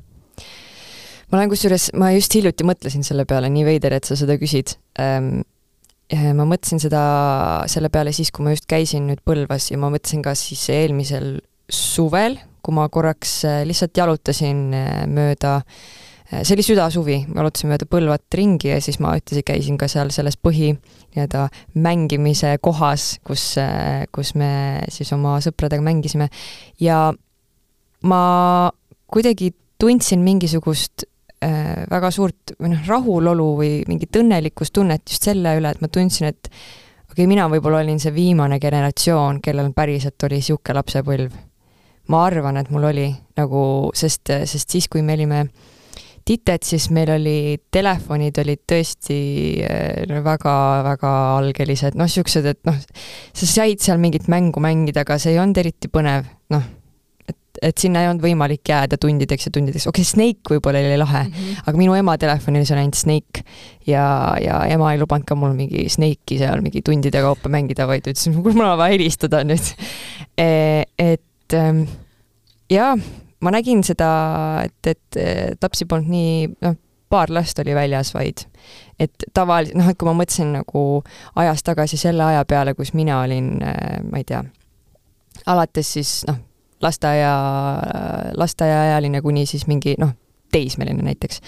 ma 1.28 1.38
olen 1.38 1.50
kusjuures, 1.52 1.90
ma 2.00 2.10
just 2.14 2.34
hiljuti 2.34 2.64
mõtlesin 2.64 3.04
selle 3.04 3.26
peale, 3.28 3.50
nii 3.52 3.64
veider, 3.66 3.98
et 3.98 4.08
sa 4.08 4.16
seda 4.16 4.38
küsid 4.40 4.78
ähm, 5.00 5.42
ma 6.08 6.46
mõtlesin 6.48 6.80
seda 6.80 7.02
selle 7.68 7.90
peale 7.92 8.14
siis, 8.16 8.30
kui 8.32 8.46
ma 8.46 8.54
just 8.54 8.68
käisin 8.70 9.08
nüüd 9.10 9.20
Põlvas 9.26 9.68
ja 9.72 9.78
ma 9.80 9.90
mõtlesin 9.92 10.22
ka 10.24 10.34
siis 10.38 10.62
eelmisel 10.72 11.36
suvel, 11.68 12.38
kui 12.64 12.76
ma 12.76 12.88
korraks 12.92 13.42
äh, 13.48 13.62
lihtsalt 13.68 13.96
jalutasin 13.96 14.62
äh, 14.76 15.02
mööda, 15.10 15.58
äh, 16.32 16.40
see 16.42 16.56
oli 16.56 16.64
südasuvi, 16.64 17.18
ma 17.28 17.42
jalutasin 17.42 17.72
mööda 17.72 17.88
Põlvat 17.90 18.38
ringi 18.40 18.72
ja 18.72 18.80
siis 18.84 19.00
ma 19.04 19.12
ühtlasi 19.18 19.44
käisin 19.46 19.76
ka 19.80 19.88
seal 19.90 20.12
selles 20.14 20.40
põhi 20.40 20.72
nii-öelda 20.78 21.46
mängimise 21.76 22.54
kohas, 22.64 23.18
kus, 23.24 23.54
kus 24.14 24.34
me 24.38 24.50
siis 24.92 25.12
oma 25.16 25.38
sõpradega 25.44 25.84
mängisime. 25.84 26.28
Ja 26.80 27.08
ma 28.04 28.22
kuidagi 29.08 29.52
tundsin 29.80 30.24
mingisugust 30.24 31.04
äh, 31.04 31.17
väga 31.40 32.10
suurt 32.10 32.54
või 32.58 32.72
noh, 32.72 32.82
rahulolu 32.88 33.48
või 33.60 33.72
mingit 33.86 34.16
õnnelikkustunnet 34.18 35.04
just 35.06 35.28
selle 35.28 35.54
üle, 35.58 35.70
et 35.70 35.82
ma 35.84 35.90
tundsin, 35.92 36.32
et 36.32 36.50
okei 36.50 37.22
okay,, 37.22 37.30
mina 37.30 37.46
võib-olla 37.50 37.84
olin 37.84 38.00
see 38.02 38.14
viimane 38.14 38.58
generatsioon, 38.62 39.40
kellel 39.44 39.70
päriselt 39.76 40.26
oli 40.26 40.40
niisugune 40.42 40.78
lapsepõlv. 40.80 41.40
ma 42.08 42.24
arvan, 42.24 42.56
et 42.56 42.70
mul 42.72 42.88
oli 42.88 43.08
nagu, 43.36 43.62
sest, 43.94 44.32
sest 44.48 44.70
siis, 44.70 44.88
kui 44.88 45.02
me 45.02 45.14
olime 45.14 45.42
tited, 46.28 46.64
siis 46.64 46.88
meil 46.92 47.10
oli, 47.14 47.58
telefonid 47.72 48.40
olid 48.42 48.64
tõesti 48.68 49.18
väga-väga 50.24 51.12
äh, 51.12 51.36
algelised, 51.38 51.96
noh, 51.96 52.08
niisugused, 52.08 52.48
et 52.48 52.60
noh, 52.68 52.76
sa 53.32 53.48
said 53.48 53.84
seal 53.84 54.00
mingit 54.02 54.28
mängu 54.28 54.60
mängida, 54.60 55.06
aga 55.06 55.20
see 55.20 55.36
ei 55.36 55.40
olnud 55.42 55.62
eriti 55.62 55.92
põnev, 55.92 56.28
noh 56.52 56.66
et 57.62 57.78
sinna 57.78 58.02
ei 58.02 58.10
olnud 58.10 58.24
võimalik 58.24 58.68
jääda 58.68 58.98
tundideks 59.00 59.48
ja 59.48 59.52
tundideks, 59.54 59.86
okei 59.90 60.04
okay,, 60.04 60.10
Snake 60.12 60.54
võib-olla 60.54 60.82
oli 60.84 60.98
lahe 61.00 61.22
mm, 61.26 61.36
-hmm. 61.36 61.62
aga 61.66 61.80
minu 61.80 61.94
ema 61.98 62.16
telefonis 62.18 62.72
on 62.74 62.82
ainult 62.82 62.98
Snake 62.98 63.44
ja, 63.86 64.36
ja 64.42 64.60
ema 64.74 64.92
ei 64.92 65.00
lubanud 65.02 65.26
ka 65.28 65.36
mul 65.38 65.54
mingi 65.58 65.88
Snake'i 65.92 66.40
seal 66.40 66.62
mingi 66.64 66.82
tundide 66.82 67.22
kaupa 67.24 67.48
mängida, 67.52 67.86
vaid 67.90 68.06
ütles, 68.06 68.26
et 68.28 68.36
mul 68.36 68.66
on 68.66 68.78
vaja 68.78 68.96
helistada 68.96 69.44
nüüd 69.46 69.72
e,. 70.38 70.84
et 70.98 71.56
ähm, 71.56 71.86
jaa, 72.70 72.96
ma 73.40 73.54
nägin 73.54 73.84
seda, 73.86 74.10
et, 74.64 74.92
et 74.92 75.62
lapsi 75.62 75.86
polnud 75.88 76.10
nii, 76.12 76.48
noh, 76.64 76.76
paar 77.08 77.30
last 77.32 77.58
oli 77.58 77.74
väljas 77.74 78.14
vaid. 78.14 78.44
et 78.98 79.24
tavaliselt, 79.34 79.78
noh, 79.78 79.88
et 79.88 79.98
kui 79.98 80.08
ma 80.08 80.14
mõtlesin 80.18 80.50
nagu 80.58 80.82
ajas 81.38 81.62
tagasi 81.62 81.96
selle 81.96 82.24
aja 82.24 82.44
peale, 82.44 82.74
kus 82.74 82.92
mina 82.98 83.20
olin, 83.22 83.52
äh, 83.62 84.00
ma 84.04 84.18
ei 84.18 84.26
tea, 84.26 84.42
alates 85.46 85.92
siis 85.92 86.12
noh, 86.28 86.40
lasteaia, 86.82 87.34
lasteaiaealine 88.36 89.22
kuni 89.22 89.46
siis 89.46 89.66
mingi 89.70 89.94
noh, 89.98 90.14
teismeline 90.52 91.02
näiteks, 91.04 91.40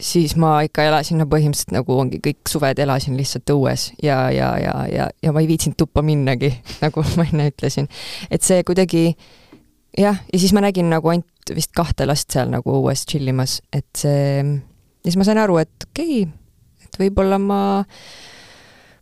siis 0.00 0.36
ma 0.38 0.60
ikka 0.62 0.84
elasin 0.86 1.18
no 1.18 1.26
põhimõtteliselt 1.30 1.74
nagu 1.74 1.96
ongi 1.98 2.20
kõik 2.22 2.50
suved 2.50 2.78
elasin 2.78 3.16
lihtsalt 3.18 3.50
õues 3.50 3.88
ja, 4.02 4.22
ja, 4.30 4.52
ja, 4.62 4.74
ja, 4.86 5.08
ja 5.22 5.32
ma 5.34 5.42
ei 5.42 5.48
viitsinud 5.50 5.78
tuppa 5.80 6.04
minnagi, 6.06 6.52
nagu 6.84 7.04
ma 7.18 7.26
enne 7.26 7.50
ütlesin. 7.50 7.90
et 8.30 8.46
see 8.46 8.62
kuidagi 8.66 9.08
jah, 9.98 10.20
ja 10.32 10.38
siis 10.38 10.54
ma 10.54 10.62
nägin 10.62 10.90
nagu 10.92 11.10
ainult 11.10 11.54
vist 11.54 11.74
kahte 11.74 12.06
last 12.06 12.30
seal 12.30 12.52
nagu 12.52 12.76
õues 12.78 13.02
tšillimas, 13.08 13.58
et 13.74 13.88
see, 13.98 14.44
ja 14.44 15.08
siis 15.08 15.18
ma 15.18 15.26
sain 15.26 15.40
aru, 15.42 15.58
et 15.64 15.88
okei 15.88 16.22
okay,, 16.22 16.86
et 16.86 17.00
võib-olla 17.02 17.40
ma 17.42 17.62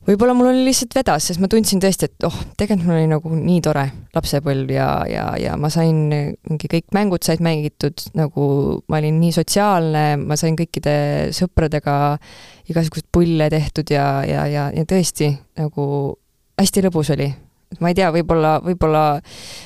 võib-olla 0.08 0.34
mul 0.36 0.50
oli 0.50 0.64
lihtsalt 0.68 0.94
vedas, 0.96 1.26
sest 1.28 1.40
ma 1.42 1.50
tundsin 1.52 1.82
tõesti, 1.82 2.08
et 2.08 2.26
oh, 2.26 2.36
tegelikult 2.58 2.88
mul 2.88 2.96
oli 2.96 3.08
nagu 3.10 3.32
nii 3.34 3.58
tore 3.64 3.84
lapsepõlv 4.16 4.72
ja, 4.72 4.88
ja, 5.10 5.26
ja 5.40 5.56
ma 5.60 5.70
sain 5.72 6.06
mingi 6.08 6.70
kõik 6.72 6.88
mängud 6.96 7.26
said 7.26 7.42
mängitud, 7.44 8.00
nagu 8.18 8.46
ma 8.88 9.00
olin 9.02 9.18
nii 9.20 9.34
sotsiaalne, 9.36 10.06
ma 10.22 10.38
sain 10.40 10.56
kõikide 10.58 10.94
sõpradega 11.36 11.98
igasuguseid 12.70 13.08
pulle 13.12 13.50
tehtud 13.52 13.92
ja, 13.92 14.08
ja, 14.28 14.46
ja, 14.48 14.68
ja 14.74 14.88
tõesti 14.88 15.34
nagu 15.60 15.84
hästi 16.58 16.84
lõbus 16.88 17.12
oli. 17.14 17.28
ma 17.80 17.92
ei 17.92 17.98
tea, 17.98 18.08
võib-olla, 18.14 18.58
võib-olla, 18.64 19.04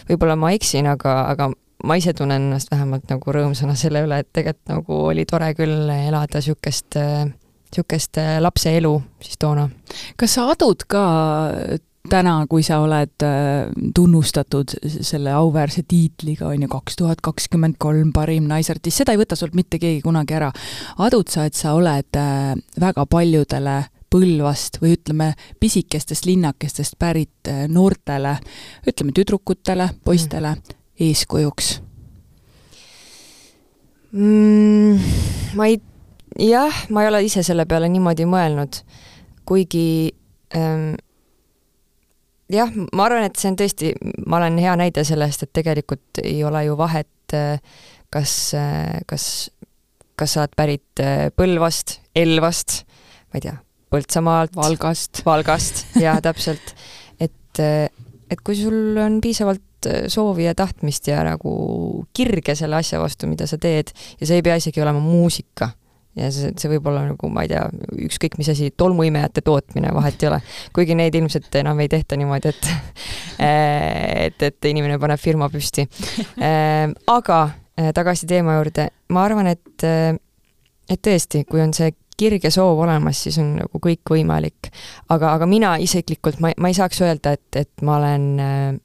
võib-olla 0.08 0.36
ma 0.36 0.50
eksin, 0.56 0.90
aga, 0.90 1.20
aga 1.30 1.52
ma 1.86 1.98
ise 1.98 2.14
tunnen 2.18 2.48
ennast 2.48 2.70
vähemalt 2.70 3.06
nagu 3.10 3.34
rõõmsana 3.34 3.76
selle 3.78 4.02
üle, 4.06 4.18
et 4.22 4.30
tegelikult 4.34 4.74
nagu 4.74 4.98
oli 5.12 5.24
tore 5.28 5.52
küll 5.58 5.90
elada 5.90 6.42
niisugust 6.42 6.98
äh, 6.98 7.30
niisugust 7.72 8.18
äh, 8.20 8.36
lapse 8.40 8.76
elu 8.76 9.00
siis 9.22 9.38
toona. 9.40 9.68
kas 10.16 10.34
sa 10.36 10.46
adud 10.52 10.84
ka 10.86 11.04
täna, 12.10 12.34
kui 12.50 12.64
sa 12.66 12.80
oled 12.82 13.24
äh, 13.24 13.70
tunnustatud 13.94 14.74
selle 15.00 15.32
auväärse 15.32 15.84
tiitliga, 15.88 16.48
on 16.48 16.66
ju, 16.66 16.68
kaks 16.68 16.98
tuhat 16.98 17.22
kakskümmend 17.24 17.78
kolm 17.78 18.12
parim 18.12 18.48
naisartist, 18.50 19.02
seda 19.02 19.14
ei 19.14 19.20
võta 19.20 19.38
sult 19.38 19.56
mitte 19.58 19.80
keegi 19.82 20.02
kunagi 20.04 20.36
ära. 20.36 20.52
adud 20.98 21.30
sa, 21.32 21.46
et 21.46 21.58
sa 21.58 21.74
oled 21.78 22.20
äh, 22.20 22.54
väga 22.80 23.06
paljudele 23.06 23.82
Põlvast 24.12 24.76
või 24.82 24.90
ütleme, 24.92 25.30
pisikestest 25.56 26.26
linnakestest 26.28 26.98
pärit 27.00 27.48
noortele, 27.72 28.34
ütleme 28.84 29.14
tüdrukutele, 29.16 29.86
poistele 30.04 30.50
eeskujuks 31.00 31.70
mm,? 34.12 34.98
Ma 35.56 35.70
ei 35.70 35.80
jah, 36.38 36.84
ma 36.90 37.04
ei 37.04 37.08
ole 37.12 37.22
ise 37.26 37.42
selle 37.46 37.66
peale 37.68 37.88
niimoodi 37.92 38.26
mõelnud, 38.28 38.82
kuigi 39.48 40.12
ähm, 40.56 40.92
jah, 42.52 42.70
ma 42.92 43.06
arvan, 43.06 43.26
et 43.26 43.40
see 43.40 43.50
on 43.52 43.58
tõesti, 43.60 43.92
ma 44.26 44.38
olen 44.40 44.60
hea 44.62 44.74
näide 44.80 45.04
sellest, 45.06 45.46
et 45.46 45.52
tegelikult 45.56 46.22
ei 46.24 46.42
ole 46.46 46.64
ju 46.66 46.76
vahet, 46.78 47.34
äh, 47.36 47.58
kas, 48.12 48.34
äh, 48.58 49.00
kas, 49.08 49.26
kas 50.18 50.36
sa 50.36 50.44
oled 50.44 50.56
pärit 50.58 51.02
äh, 51.02 51.28
Põlvast, 51.36 51.98
Elvast, 52.18 52.82
ma 53.32 53.40
ei 53.40 53.46
tea, 53.48 53.56
Põltsamaalt, 53.92 54.56
Valgast, 54.56 55.24
Valgast, 55.26 55.84
jaa, 56.00 56.16
täpselt. 56.28 56.74
et, 57.20 57.60
et 57.60 58.40
kui 58.40 58.56
sul 58.56 58.96
on 59.00 59.20
piisavalt 59.20 59.60
soovi 60.08 60.46
ja 60.46 60.54
tahtmist 60.54 61.08
ja 61.10 61.24
nagu 61.26 61.52
kirge 62.14 62.54
selle 62.56 62.78
asja 62.78 63.00
vastu, 63.02 63.28
mida 63.28 63.48
sa 63.50 63.58
teed, 63.60 63.90
ja 64.20 64.28
see 64.28 64.38
ei 64.38 64.44
pea 64.46 64.56
isegi 64.60 64.80
olema 64.80 65.02
muusika 65.02 65.72
ja 66.18 66.28
see, 66.34 66.52
see 66.58 66.70
võib 66.74 66.88
olla 66.90 67.06
nagu, 67.08 67.30
ma 67.32 67.44
ei 67.46 67.50
tea, 67.52 67.62
ükskõik 68.06 68.36
mis 68.40 68.50
asi, 68.52 68.70
tolmuimejate 68.76 69.44
tootmine, 69.46 69.92
vahet 69.96 70.22
ei 70.22 70.28
ole. 70.28 70.40
kuigi 70.76 70.96
neid 70.98 71.16
ilmselt 71.16 71.54
enam 71.62 71.80
ei 71.80 71.90
tehta 71.92 72.18
niimoodi, 72.20 72.52
et 72.52 72.70
et, 74.26 74.46
et 74.48 74.70
inimene 74.70 74.98
paneb 75.02 75.20
firma 75.20 75.48
püsti. 75.52 75.86
Ehm, 76.42 76.94
aga 77.10 77.38
eh, 77.78 77.90
tagasi 77.94 78.26
teema 78.28 78.56
juurde, 78.58 78.88
ma 79.14 79.24
arvan, 79.26 79.48
et, 79.52 79.84
eh, 79.86 80.14
et 80.90 81.02
tõesti, 81.02 81.44
kui 81.48 81.62
on 81.62 81.72
see 81.76 81.92
kirge 82.18 82.50
soov 82.52 82.82
olemas, 82.84 83.18
siis 83.24 83.38
on 83.40 83.54
nagu 83.60 83.80
kõik 83.82 84.12
võimalik. 84.14 84.70
aga, 85.08 85.34
aga 85.36 85.48
mina 85.48 85.76
isiklikult, 85.80 86.40
ma, 86.44 86.52
ma 86.58 86.70
ei 86.70 86.76
saaks 86.76 87.00
öelda, 87.02 87.34
et, 87.38 87.62
et 87.64 87.86
ma 87.86 87.96
olen 87.98 88.80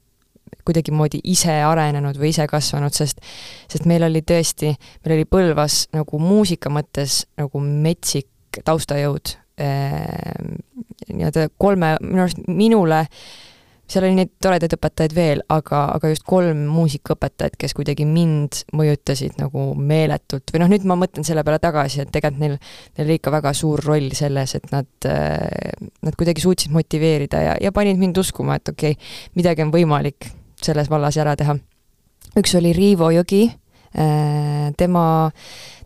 kuidagimoodi 0.66 1.20
ise 1.30 1.58
arenenud 1.64 2.18
või 2.20 2.32
ise 2.32 2.46
kasvanud, 2.50 2.94
sest 2.94 3.22
sest 3.68 3.88
meil 3.88 4.06
oli 4.06 4.22
tõesti, 4.26 4.72
meil 5.04 5.18
oli 5.18 5.28
Põlvas 5.28 5.86
nagu 5.96 6.20
muusika 6.22 6.72
mõttes 6.72 7.24
nagu 7.38 7.60
metsik 7.62 8.62
taustajõud 8.64 9.34
eh,, 9.60 10.38
nii-öelda 11.12 11.50
kolme, 11.60 11.96
minu 12.02 12.24
arust 12.24 12.42
minule 12.48 13.04
seal 13.88 14.04
oli 14.04 14.18
neid 14.18 14.34
toredaid 14.42 14.74
õpetajaid 14.76 15.14
veel, 15.16 15.42
aga, 15.52 15.80
aga 15.96 16.10
just 16.12 16.26
kolm 16.28 16.66
muusikaõpetajat, 16.74 17.56
kes 17.60 17.74
kuidagi 17.76 18.04
mind 18.08 18.62
mõjutasid 18.76 19.38
nagu 19.40 19.70
meeletult 19.80 20.52
või 20.52 20.62
noh, 20.62 20.72
nüüd 20.72 20.84
ma 20.88 20.98
mõtlen 21.00 21.24
selle 21.26 21.44
peale 21.46 21.60
tagasi, 21.62 22.02
et 22.04 22.12
tegelikult 22.12 22.42
neil, 22.42 22.58
neil 22.98 23.06
oli 23.06 23.16
ikka 23.18 23.32
väga 23.32 23.54
suur 23.56 23.82
roll 23.84 24.12
selles, 24.16 24.54
et 24.58 24.68
nad, 24.74 24.90
nad 25.08 26.18
kuidagi 26.20 26.44
suutsid 26.44 26.74
motiveerida 26.74 27.40
ja, 27.46 27.56
ja 27.64 27.72
panid 27.74 28.00
mind 28.00 28.20
uskuma, 28.20 28.58
et 28.60 28.74
okei 28.74 28.92
okay,, 28.98 29.14
midagi 29.40 29.64
on 29.64 29.72
võimalik 29.72 30.28
selles 30.64 30.90
vallas 30.90 31.16
ära 31.20 31.36
teha. 31.38 31.56
üks 32.38 32.54
oli 32.58 32.72
Riivo 32.76 33.10
Jõgi, 33.10 33.46
äh, 33.98 34.68
tema, 34.76 35.30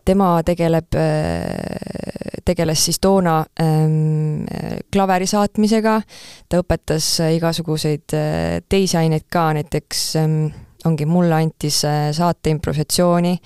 tema 0.05 0.33
tegeleb, 0.45 0.95
äh, 0.99 2.41
tegeles 2.45 2.85
siis 2.85 2.99
toona 3.01 3.45
ähm, 3.63 4.45
klaveri 4.93 5.29
saatmisega, 5.31 6.01
ta 6.49 6.61
õpetas 6.61 7.15
igasuguseid 7.39 8.17
äh, 8.19 8.59
teisi 8.69 8.99
aineid 8.99 9.29
ka, 9.31 9.53
näiteks 9.57 10.05
ähm, 10.21 10.39
ongi, 10.85 11.07
mulle 11.07 11.37
antis 11.39 11.85
saate 11.87 12.51
improvisatsiooni, 12.51 13.37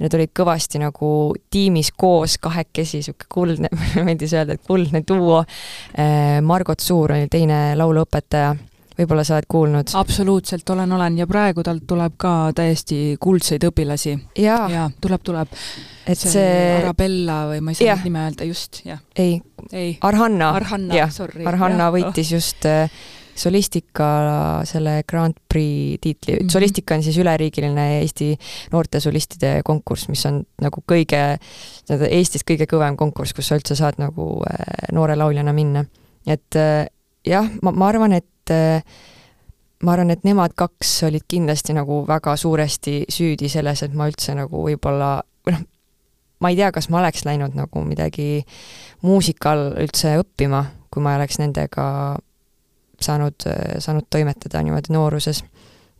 need 0.00 0.14
olid 0.16 0.30
kõvasti 0.32 0.80
nagu 0.80 1.10
tiimis 1.52 1.92
koos 1.92 2.38
kahekesi, 2.40 3.02
niisugune 3.02 3.28
kuldne, 3.34 3.72
mulle 3.76 4.06
meeldis 4.08 4.32
öelda, 4.32 4.56
et 4.56 4.64
kuldne 4.64 5.04
duo, 5.04 5.42
Margot 6.48 6.80
Suur 6.80 7.12
oli 7.18 7.28
teine 7.28 7.60
lauluõpetaja 7.76 8.54
võib-olla 8.98 9.24
sa 9.26 9.36
oled 9.36 9.48
kuulnud? 9.48 9.92
absoluutselt 9.98 10.70
olen, 10.74 10.92
olen 10.98 11.18
ja 11.20 11.26
praegu 11.30 11.64
talt 11.66 11.86
tuleb 11.88 12.16
ka 12.20 12.34
täiesti 12.56 13.16
kuldseid 13.20 13.66
õpilasi. 13.68 14.16
jaa 14.42 14.70
ja,, 14.72 14.86
tuleb, 15.00 15.22
tuleb. 15.26 15.52
et 16.06 16.18
see, 16.18 16.32
see... 16.38 16.56
Arabella 16.80 17.42
või 17.52 17.60
ma 17.64 17.74
ei 17.74 17.80
saa 17.82 18.00
nime 18.04 18.24
öelda, 18.28 18.48
just, 18.48 18.82
jah. 18.86 19.02
ei, 19.16 19.38
ei., 19.72 19.94
Arhanna. 20.06 20.54
Arhanna, 20.56 21.10
sorry. 21.10 21.44
Arhanna 21.46 21.88
ja, 21.88 21.94
võitis 21.94 22.32
oh. 22.32 22.38
just 22.38 22.66
äh, 22.68 22.90
solistika 23.36 24.08
selle 24.64 25.02
Grand 25.08 25.36
Prix 25.48 26.00
tiitli 26.00 26.34
mm, 26.34 26.38
-hmm. 26.38 26.50
solistika 26.52 26.94
on 26.94 27.02
siis 27.02 27.18
üleriigiline 27.18 28.00
Eesti 28.00 28.38
noorte 28.72 29.00
solistide 29.00 29.60
konkurss, 29.64 30.08
mis 30.08 30.26
on 30.26 30.42
nagu 30.62 30.82
kõige, 30.92 31.38
Eestis 32.10 32.44
kõige 32.50 32.66
kõvem 32.72 32.96
konkurss, 32.96 33.34
kus 33.34 33.48
sa 33.48 33.58
üldse 33.60 33.76
saad 33.76 34.00
nagu 34.00 34.42
äh, 34.50 34.88
noore 34.92 35.16
lauljana 35.16 35.52
minna. 35.52 35.84
et 36.26 36.56
äh, 36.56 36.86
jah, 37.26 37.50
ma, 37.62 37.72
ma 37.72 37.88
arvan, 37.90 38.16
et 38.16 38.26
et 38.46 39.84
ma 39.84 39.94
arvan, 39.94 40.10
et 40.14 40.24
nemad 40.24 40.54
kaks 40.56 41.02
olid 41.08 41.26
kindlasti 41.28 41.74
nagu 41.76 42.02
väga 42.08 42.36
suuresti 42.36 43.04
süüdi 43.12 43.50
selles, 43.52 43.82
et 43.82 43.94
ma 43.94 44.08
üldse 44.08 44.34
nagu 44.36 44.62
võib-olla, 44.64 45.18
või 45.46 45.56
noh, 45.56 45.64
ma 46.40 46.52
ei 46.52 46.58
tea, 46.58 46.70
kas 46.72 46.88
ma 46.92 47.00
oleks 47.02 47.26
läinud 47.26 47.56
nagu 47.56 47.82
midagi 47.84 48.44
muusikal 49.04 49.72
üldse 49.82 50.16
õppima, 50.22 50.64
kui 50.92 51.04
ma 51.04 51.16
oleks 51.18 51.40
nendega 51.42 51.86
saanud, 53.02 53.48
saanud 53.84 54.08
toimetada 54.10 54.62
niimoodi 54.64 54.94
nooruses. 54.94 55.42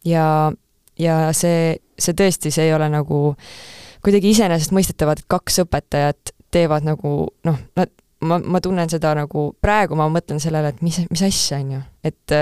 ja, 0.05 0.53
ja 0.99 1.17
see, 1.37 1.77
see 1.99 2.17
tõesti, 2.17 2.51
see 2.55 2.71
ei 2.71 2.75
ole 2.75 2.89
nagu 2.89 3.37
kuidagi 4.05 4.31
iseenesestmõistetavad, 4.33 5.21
et 5.21 5.29
kaks 5.29 5.61
õpetajat 5.67 6.33
teevad 6.55 6.87
nagu 6.87 7.13
noh, 7.45 7.59
nad 7.77 7.91
ma, 8.27 8.39
ma 8.43 8.61
tunnen 8.65 8.91
seda 8.93 9.15
nagu, 9.19 9.49
praegu 9.63 9.99
ma 9.99 10.09
mõtlen 10.13 10.41
sellele, 10.43 10.75
et 10.75 10.83
mis, 10.85 10.99
mis 11.11 11.23
asja, 11.27 11.61
on 11.63 11.77
ju. 11.77 11.85
et, 12.11 12.37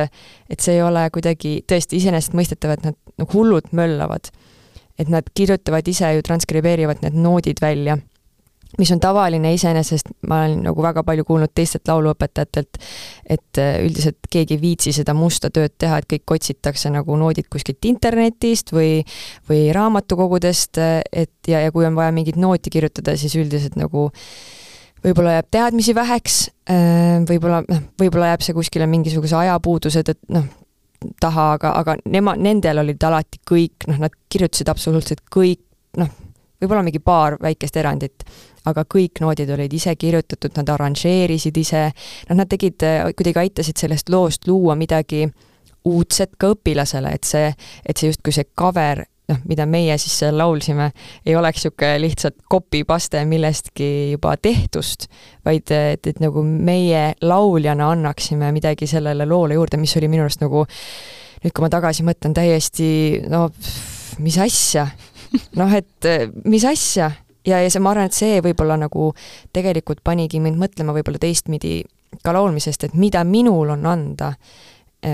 et 0.50 0.64
see 0.64 0.78
ei 0.78 0.82
ole 0.84 1.04
kuidagi 1.14 1.58
tõesti 1.68 2.00
iseenesestmõistetav, 2.00 2.74
et 2.74 2.88
nad 2.88 2.98
nagu 3.20 3.30
hullult 3.36 3.72
möllavad. 3.72 4.32
et 4.98 5.08
nad 5.10 5.26
kirjutavad 5.34 5.88
ise 5.90 6.12
ju, 6.14 6.22
transkribeerivad 6.22 7.00
need 7.02 7.16
noodid 7.18 7.58
välja, 7.62 7.96
mis 8.78 8.90
on 8.94 9.00
tavaline 9.02 9.50
iseenesest, 9.54 10.12
ma 10.30 10.44
olen 10.44 10.62
nagu 10.68 10.82
väga 10.82 11.02
palju 11.06 11.24
kuulnud 11.26 11.50
teistelt 11.54 11.88
lauluõpetajatelt, 11.90 12.78
et 13.26 13.60
üldiselt 13.82 14.30
keegi 14.30 14.54
ei 14.54 14.62
viitsi 14.62 14.92
seda 14.94 15.14
musta 15.14 15.50
tööd 15.50 15.74
teha, 15.78 15.98
et 15.98 16.08
kõik 16.14 16.36
otsitakse 16.36 16.90
nagu 16.94 17.18
noodid 17.18 17.50
kuskilt 17.50 17.86
internetist 17.90 18.70
või 18.74 19.04
või 19.50 19.68
raamatukogudest, 19.74 20.82
et 21.12 21.50
ja, 21.50 21.62
ja 21.66 21.74
kui 21.74 21.86
on 21.86 21.98
vaja 21.98 22.14
mingit 22.14 22.38
nooti 22.38 22.70
kirjutada, 22.70 23.16
siis 23.18 23.34
üldiselt 23.38 23.78
nagu 23.78 24.08
äh, 24.10 24.63
võib-olla 25.04 25.38
jääb 25.38 25.48
teadmisi 25.52 25.94
väheks, 25.94 26.40
äh, 26.70 27.20
võib-olla, 27.28 27.62
noh, 27.68 27.82
võib-olla 28.00 28.32
jääb 28.32 28.44
see 28.46 28.56
kuskile 28.56 28.88
mingisuguse 28.90 29.36
ajapuuduse 29.36 30.04
tõttu, 30.06 30.32
noh, 30.36 30.48
taha, 31.20 31.52
aga, 31.58 31.74
aga 31.80 31.96
nema, 32.08 32.36
nendel 32.40 32.80
olid 32.84 33.02
alati 33.04 33.40
kõik, 33.50 33.88
noh, 33.90 34.00
nad 34.06 34.14
kirjutasid 34.32 34.70
absoluutselt 34.72 35.24
kõik, 35.32 35.62
noh, 36.00 36.10
võib-olla 36.62 36.84
mingi 36.86 37.02
paar 37.04 37.36
väikest 37.42 37.76
erandit, 37.76 38.24
aga 38.64 38.86
kõik 38.88 39.20
noodid 39.20 39.50
olid 39.52 39.72
ise 39.76 39.92
kirjutatud, 40.00 40.54
nad 40.56 40.70
arranžeerisid 40.72 41.56
ise, 41.60 41.88
noh, 42.30 42.38
nad 42.40 42.48
tegid, 42.50 42.84
kuidagi 43.16 43.42
aitasid 43.44 43.80
sellest 43.80 44.12
loost 44.12 44.48
luua 44.48 44.76
midagi 44.78 45.26
uudset 45.84 46.38
ka 46.40 46.54
õpilasele, 46.54 47.12
et 47.12 47.28
see, 47.28 47.50
et 47.84 48.00
see 48.00 48.08
justkui 48.08 48.32
see 48.32 48.48
cover 48.56 49.04
noh, 49.30 49.40
mida 49.48 49.66
meie 49.68 49.96
siis 50.00 50.18
seal 50.20 50.36
laulsime, 50.38 50.90
ei 51.26 51.36
oleks 51.36 51.64
niisugune 51.64 52.00
lihtsalt 52.02 52.36
copy-paste 52.50 53.24
millestki 53.28 53.88
juba 54.12 54.34
tehtust, 54.36 55.08
vaid 55.46 55.70
et, 55.72 56.06
et 56.12 56.20
nagu 56.22 56.44
meie 56.44 57.06
lauljana 57.24 57.90
annaksime 57.94 58.52
midagi 58.54 58.88
sellele 58.90 59.26
loole 59.28 59.56
juurde, 59.56 59.80
mis 59.80 59.96
oli 60.00 60.10
minu 60.12 60.26
arust 60.26 60.44
nagu 60.44 60.64
nüüd, 60.66 61.52
kui 61.52 61.64
ma 61.64 61.72
tagasi 61.72 62.04
mõtlen, 62.06 62.36
täiesti 62.36 62.88
no 63.32 63.46
mis 64.24 64.38
asja, 64.40 64.86
noh 65.58 65.72
et 65.74 66.10
mis 66.44 66.64
asja. 66.68 67.10
Ja, 67.44 67.58
ja 67.60 67.68
see, 67.68 67.80
ma 67.84 67.90
arvan, 67.92 68.08
et 68.08 68.16
see 68.16 68.38
võib-olla 68.40 68.78
nagu 68.80 69.10
tegelikult 69.52 69.98
panigi 70.04 70.38
mind 70.40 70.56
mõtlema 70.56 70.94
võib-olla 70.96 71.20
teistpidi 71.20 71.82
ka 72.24 72.32
laulmisest, 72.32 72.86
et 72.86 72.94
mida 72.96 73.20
minul 73.28 73.74
on 73.74 73.84
anda, 73.90 74.30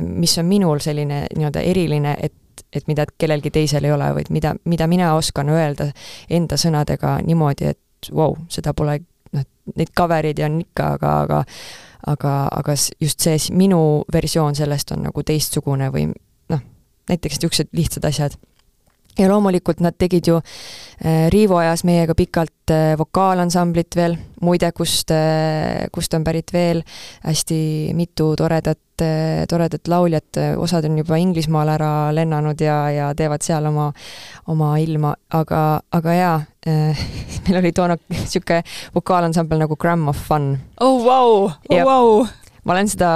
mis 0.07 0.37
on 0.39 0.47
minul 0.47 0.79
selline 0.85 1.25
nii-öelda 1.35 1.65
eriline, 1.67 2.13
et 2.23 2.37
et 2.73 2.89
mida 2.89 3.07
kellelgi 3.19 3.51
teisel 3.51 3.85
ei 3.85 3.93
ole, 3.93 4.11
vaid 4.15 4.31
mida, 4.31 4.55
mida 4.65 4.87
mina 4.91 5.15
oskan 5.19 5.49
öelda 5.49 5.91
enda 6.31 6.59
sõnadega 6.61 7.19
niimoodi, 7.27 7.75
et 7.75 8.11
vau 8.11 8.33
wow,, 8.33 8.37
seda 8.49 8.75
pole, 8.75 8.99
noh, 9.37 9.47
neid 9.77 9.95
cover'id 9.97 10.41
on 10.47 10.61
ikka, 10.65 10.95
aga, 10.97 11.15
aga 11.25 11.45
aga, 12.07 12.35
aga 12.53 12.77
just 13.01 13.21
see 13.21 13.39
minu 13.57 14.05
versioon 14.13 14.57
sellest 14.57 14.95
on 14.95 15.05
nagu 15.09 15.25
teistsugune 15.27 15.91
või 15.93 16.07
noh, 16.53 16.63
näiteks 17.11 17.41
niisugused 17.41 17.75
lihtsad 17.77 18.09
asjad. 18.09 18.39
Ja 19.19 19.27
loomulikult 19.29 19.81
nad 19.83 19.97
tegid 19.99 20.29
ju 20.31 20.37
äh, 20.39 21.27
Riivo 21.35 21.59
ajas 21.59 21.83
meiega 21.85 22.15
pikalt 22.17 22.73
äh, 22.73 22.95
vokaalansamblit 22.99 23.97
veel, 23.99 24.15
muide, 24.41 24.71
kust, 24.73 25.11
äh, 25.13 25.89
kust 25.93 26.15
on 26.15 26.25
pärit 26.25 26.53
veel 26.55 26.85
hästi 27.27 27.59
mitu 27.99 28.31
toredat, 28.39 28.81
toredat 29.51 29.89
lauljat, 29.89 30.39
osad 30.61 30.87
on 30.89 30.99
juba 31.01 31.19
Inglismaale 31.21 31.75
ära 31.77 31.93
lennanud 32.17 32.61
ja, 32.61 32.77
ja 32.95 33.09
teevad 33.17 33.45
seal 33.47 33.67
oma, 33.71 33.91
oma 34.51 34.75
ilma, 34.83 35.15
aga, 35.37 35.65
aga 35.97 36.15
jaa, 36.19 36.37
meil 37.47 37.59
oli 37.63 37.73
toona 37.77 37.97
niisugune 38.13 38.61
vokaalansambel 38.95 39.65
nagu 39.65 39.79
Gram 39.81 40.07
of 40.13 40.21
Fun. 40.29 40.53
oh 40.81 41.01
vau, 41.05 41.49
oh 41.49 41.83
vau! 41.89 42.23
ma 42.65 42.77
olen 42.77 42.89
seda 42.93 43.11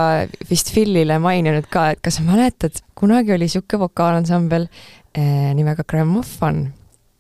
vist 0.51 0.73
Philile 0.73 1.21
maininud 1.21 1.69
ka, 1.71 1.91
et 1.93 2.05
kas 2.05 2.19
sa 2.19 2.27
mäletad, 2.27 2.81
kunagi 2.97 3.37
oli 3.37 3.49
niisugune 3.49 3.85
vokaalansambel 3.85 4.69
Eh, 5.15 5.55
nimega 5.55 5.85
Gramophon. 5.87 6.73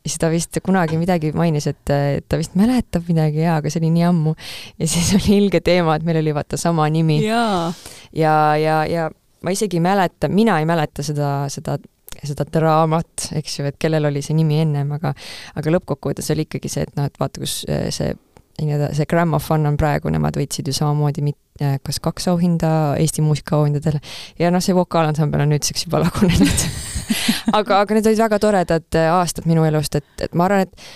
Siis 0.04 0.18
ta 0.20 0.28
vist 0.32 0.58
kunagi 0.64 0.98
midagi 1.00 1.32
mainis, 1.32 1.66
et 1.70 1.80
ta 2.28 2.38
vist 2.40 2.56
mäletab 2.60 3.08
midagi 3.08 3.40
jaa, 3.40 3.56
aga 3.62 3.72
see 3.72 3.80
oli 3.80 3.92
nii 3.94 4.06
ammu. 4.10 4.34
ja 4.78 4.88
siis 4.88 5.14
oli 5.16 5.38
ilge 5.38 5.62
teema, 5.64 5.96
et 5.96 6.04
meil 6.04 6.20
oli 6.20 6.34
vaata 6.36 6.60
sama 6.60 6.88
nimi. 6.92 7.22
ja, 7.24 7.72
ja, 8.12 8.34
ja, 8.60 8.78
ja 8.90 9.10
ma 9.44 9.54
isegi 9.54 9.80
ei 9.80 9.84
mäleta, 9.84 10.28
mina 10.28 10.58
ei 10.60 10.68
mäleta 10.68 11.02
seda, 11.02 11.32
seda 11.52 11.78
seda 12.22 12.46
draamat, 12.48 13.30
eks 13.40 13.58
ju, 13.58 13.66
et 13.68 13.78
kellel 13.80 14.06
oli 14.08 14.22
see 14.24 14.36
nimi 14.38 14.60
ennem, 14.62 14.92
aga 14.96 15.12
aga 15.58 15.72
lõppkokkuvõttes 15.74 16.30
oli 16.34 16.46
ikkagi 16.46 16.70
see, 16.72 16.86
et 16.86 16.94
noh, 16.98 17.08
et 17.10 17.18
vaata, 17.20 17.42
kus 17.42 17.62
eh, 17.68 17.88
see 17.94 18.14
nii-öelda 18.60 18.92
see 18.94 19.08
Gramophon 19.10 19.66
on 19.66 19.78
praegu, 19.80 20.12
nemad 20.14 20.38
võitsid 20.38 20.70
ju 20.70 20.76
samamoodi 20.76 21.24
mit-, 21.26 21.40
kas 21.58 22.00
kaks 22.02 22.28
auhinda 22.32 22.68
Eesti 22.98 23.22
muusikaauhindadele 23.22 24.00
ja 24.40 24.50
noh, 24.50 24.62
see 24.64 24.74
vokaalansambel 24.74 25.44
on 25.44 25.52
nüüdseks 25.54 25.86
juba 25.86 26.02
lagunenud. 26.02 26.68
Aga, 27.58 27.82
aga 27.82 27.94
need 27.94 28.06
olid 28.08 28.20
väga 28.22 28.38
toredad 28.40 28.96
äh, 28.96 29.10
aastad 29.12 29.44
minu 29.46 29.66
elust, 29.68 29.98
et, 29.98 30.06
et 30.24 30.32
ma 30.34 30.46
arvan, 30.48 30.64
et 30.64 30.86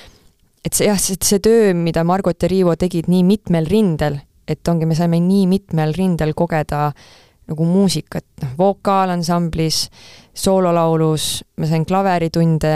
et 0.67 0.75
see 0.75 0.89
jah, 0.89 0.99
see, 1.01 1.19
see 1.25 1.41
töö, 1.45 1.73
mida 1.77 2.03
Margot 2.09 2.43
ja 2.43 2.49
Riivo 2.51 2.75
tegid 2.81 3.09
nii 3.13 3.23
mitmel 3.29 3.69
rindel, 3.69 4.19
et 4.49 4.69
ongi, 4.69 4.89
me 4.89 4.97
saime 4.99 5.21
nii 5.23 5.47
mitmel 5.51 5.95
rindel 5.97 6.35
kogeda 6.37 6.89
nagu 7.49 7.65
muusikat, 7.65 8.27
noh, 8.43 8.53
vokaalansamblis, 8.59 9.87
soololaulus, 10.37 11.29
ma 11.61 11.71
sain 11.71 11.87
klaveritunde, 11.89 12.75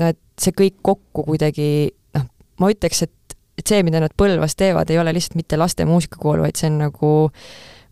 no 0.00 0.10
et 0.12 0.20
see 0.40 0.56
kõik 0.56 0.80
kokku 0.84 1.24
kuidagi 1.30 1.70
noh, 2.16 2.26
ma 2.60 2.72
ütleks, 2.74 3.06
et, 3.06 3.16
et 3.58 3.68
see, 3.68 3.82
mida 3.86 4.00
nad 4.02 4.14
Põlvas 4.16 4.56
teevad, 4.58 4.90
ei 4.90 4.98
ole 4.98 5.12
lihtsalt 5.14 5.36
mitte 5.38 5.58
laste 5.60 5.84
muusikakool, 5.88 6.42
vaid 6.44 6.58
see 6.58 6.70
on 6.70 6.78
nagu 6.86 7.12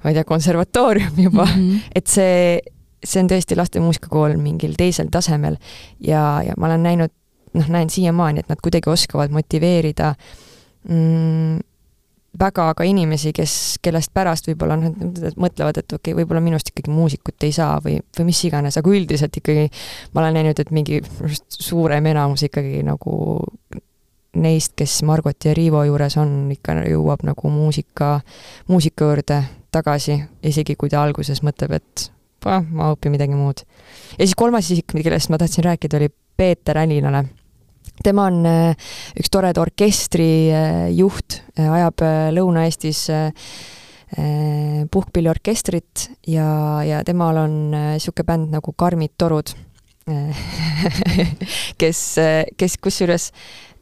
ma 0.00 0.10
ei 0.10 0.16
tea, 0.16 0.24
konservatoorium 0.24 1.18
juba 1.26 1.44
mm, 1.44 1.56
-hmm. 1.56 1.80
et 1.94 2.06
see, 2.06 2.60
see 3.04 3.22
on 3.22 3.28
tõesti 3.30 3.56
laste 3.56 3.80
muusikakool 3.80 4.36
mingil 4.40 4.76
teisel 4.78 5.10
tasemel 5.12 5.56
ja, 6.00 6.42
ja 6.46 6.54
ma 6.56 6.70
olen 6.70 6.86
näinud, 6.88 7.12
noh, 7.54 7.68
näen 7.68 7.90
siiamaani, 7.90 8.40
et 8.40 8.48
nad 8.48 8.62
kuidagi 8.62 8.90
oskavad 8.90 9.30
motiveerida 9.34 10.14
mm, 10.88 11.58
väga 12.40 12.74
ka 12.78 12.86
inimesi, 12.86 13.32
kes, 13.34 13.54
kellest 13.82 14.12
pärast 14.14 14.46
võib-olla 14.48 14.76
noh, 14.78 14.94
mõtlevad, 15.36 15.82
et 15.82 15.92
okei 15.92 16.12
okay,, 16.12 16.18
võib-olla 16.22 16.40
minust 16.40 16.70
ikkagi 16.70 16.92
muusikut 16.94 17.42
ei 17.46 17.52
saa 17.52 17.80
või, 17.84 17.98
või 18.18 18.30
mis 18.30 18.44
iganes, 18.46 18.78
aga 18.78 18.90
üldiselt 18.90 19.36
ikkagi 19.36 19.66
ma 20.14 20.22
olen 20.22 20.38
näinud, 20.38 20.62
et 20.62 20.70
mingi 20.70 21.02
suurem 21.48 22.06
enamus 22.06 22.46
ikkagi 22.46 22.84
nagu 22.86 23.40
neist, 24.36 24.74
kes 24.78 25.00
Margot 25.06 25.44
ja 25.44 25.54
Riivo 25.56 25.82
juures 25.88 26.16
on, 26.20 26.50
ikka 26.54 26.76
jõuab 26.86 27.24
nagu 27.26 27.50
muusika, 27.50 28.20
muusika 28.70 29.08
juurde 29.10 29.42
tagasi, 29.74 30.18
isegi 30.46 30.76
kui 30.78 30.90
ta 30.90 31.02
alguses 31.02 31.42
mõtleb, 31.46 31.78
et 31.80 32.10
ma 32.46 32.90
õpin 32.94 33.12
midagi 33.12 33.36
muud. 33.36 33.64
ja 34.16 34.24
siis 34.24 34.36
kolmas 34.38 34.70
isik, 34.70 34.94
kellest 34.94 35.30
ma 35.30 35.38
tahtsin 35.38 35.66
rääkida, 35.66 35.98
oli 35.98 36.08
Peeter 36.36 36.78
Älinale. 36.78 37.24
tema 38.02 38.26
on 38.30 38.46
äh, 38.46 38.76
üks 39.18 39.30
toreda 39.30 39.60
orkestri 39.60 40.48
äh, 40.52 40.88
juht, 40.96 41.42
äh, 41.58 41.68
ajab 41.68 42.06
Lõuna-Eestis 42.36 43.08
puhkpilliorkestrit 44.90 46.08
ja, 46.26 46.82
ja 46.82 47.04
temal 47.06 47.36
on 47.44 47.52
niisugune 47.70 48.26
bänd 48.26 48.48
nagu 48.56 48.72
Karmid 48.74 49.12
torud 49.14 49.52
kes, 51.80 52.00
kes 52.58 52.74
kusjuures 52.82 53.28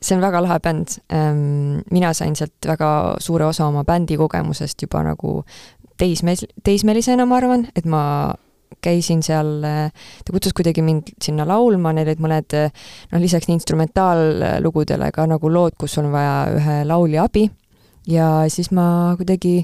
see 0.00 0.16
on 0.16 0.22
väga 0.22 0.42
lahe 0.44 0.58
bänd. 0.62 0.98
Ähm, 1.12 1.80
mina 1.90 2.12
sain 2.14 2.36
sealt 2.36 2.66
väga 2.66 3.16
suure 3.22 3.48
osa 3.48 3.66
oma 3.66 3.84
bändi 3.84 4.16
kogemusest 4.16 4.82
juba 4.82 5.02
nagu 5.06 5.42
teismes, 5.98 6.44
teismelisena, 6.64 7.26
ma 7.26 7.40
arvan, 7.40 7.66
et 7.76 7.86
ma 7.86 8.02
käisin 8.84 9.22
seal, 9.26 9.62
ta 9.62 10.32
kutsus 10.32 10.54
kuidagi 10.54 10.82
mind 10.84 11.14
sinna 11.24 11.46
laulma, 11.48 11.92
neil 11.96 12.06
olid 12.06 12.20
mõned 12.22 12.54
noh, 12.58 13.20
lisaks 13.20 13.48
instrumentaallugudele 13.50 15.10
ka 15.14 15.24
nagu 15.26 15.50
lood, 15.50 15.74
kus 15.80 15.96
on 15.98 16.12
vaja 16.12 16.36
ühe 16.54 16.76
laulja 16.86 17.24
abi 17.26 17.48
ja 18.08 18.28
siis 18.52 18.70
ma 18.76 19.16
kuidagi 19.18 19.62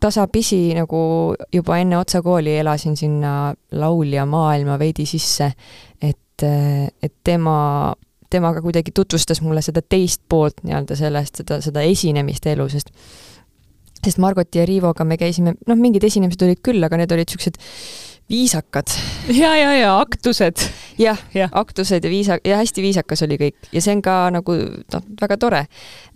tasapisi 0.00 0.74
nagu 0.76 1.34
juba 1.52 1.78
enne 1.80 1.98
otsakooli 1.98 2.58
elasin 2.60 2.96
sinna 2.96 3.54
laulja 3.72 4.26
maailma 4.28 4.78
veidi 4.78 5.06
sisse, 5.08 5.50
et, 6.02 6.44
et 6.44 7.14
tema, 7.24 7.94
temaga 8.30 8.62
kuidagi 8.64 8.92
tutvustas 8.94 9.42
mulle 9.44 9.62
seda 9.62 9.82
teist 9.82 10.22
poolt 10.28 10.64
nii-öelda 10.64 10.96
sellest, 10.98 11.42
seda, 11.42 11.60
seda 11.64 11.84
esinemist 11.86 12.46
elu, 12.50 12.68
sest 12.72 12.90
sest 14.04 14.18
Margoti 14.20 14.60
ja 14.60 14.66
Riivoga 14.68 15.04
me 15.08 15.16
käisime, 15.16 15.54
noh, 15.66 15.78
mingid 15.80 16.04
esinemised 16.04 16.42
olid 16.44 16.60
küll, 16.64 16.82
aga 16.84 16.98
need 17.00 17.12
olid 17.14 17.30
niisugused 17.30 17.56
viisakad. 18.28 18.86
ja, 19.28 19.56
ja, 19.56 19.72
ja 19.76 20.00
aktused. 20.00 20.56
jah 20.98 21.18
ja., 21.34 21.48
aktused 21.52 22.04
ja 22.04 22.10
viisa- 22.10 22.40
ja 22.44 22.56
hästi 22.56 22.82
viisakas 22.82 23.22
oli 23.22 23.36
kõik 23.40 23.68
ja 23.72 23.82
see 23.84 23.96
on 23.96 24.02
ka 24.02 24.16
nagu 24.32 24.56
noh, 24.94 25.04
väga 25.20 25.36
tore. 25.40 25.66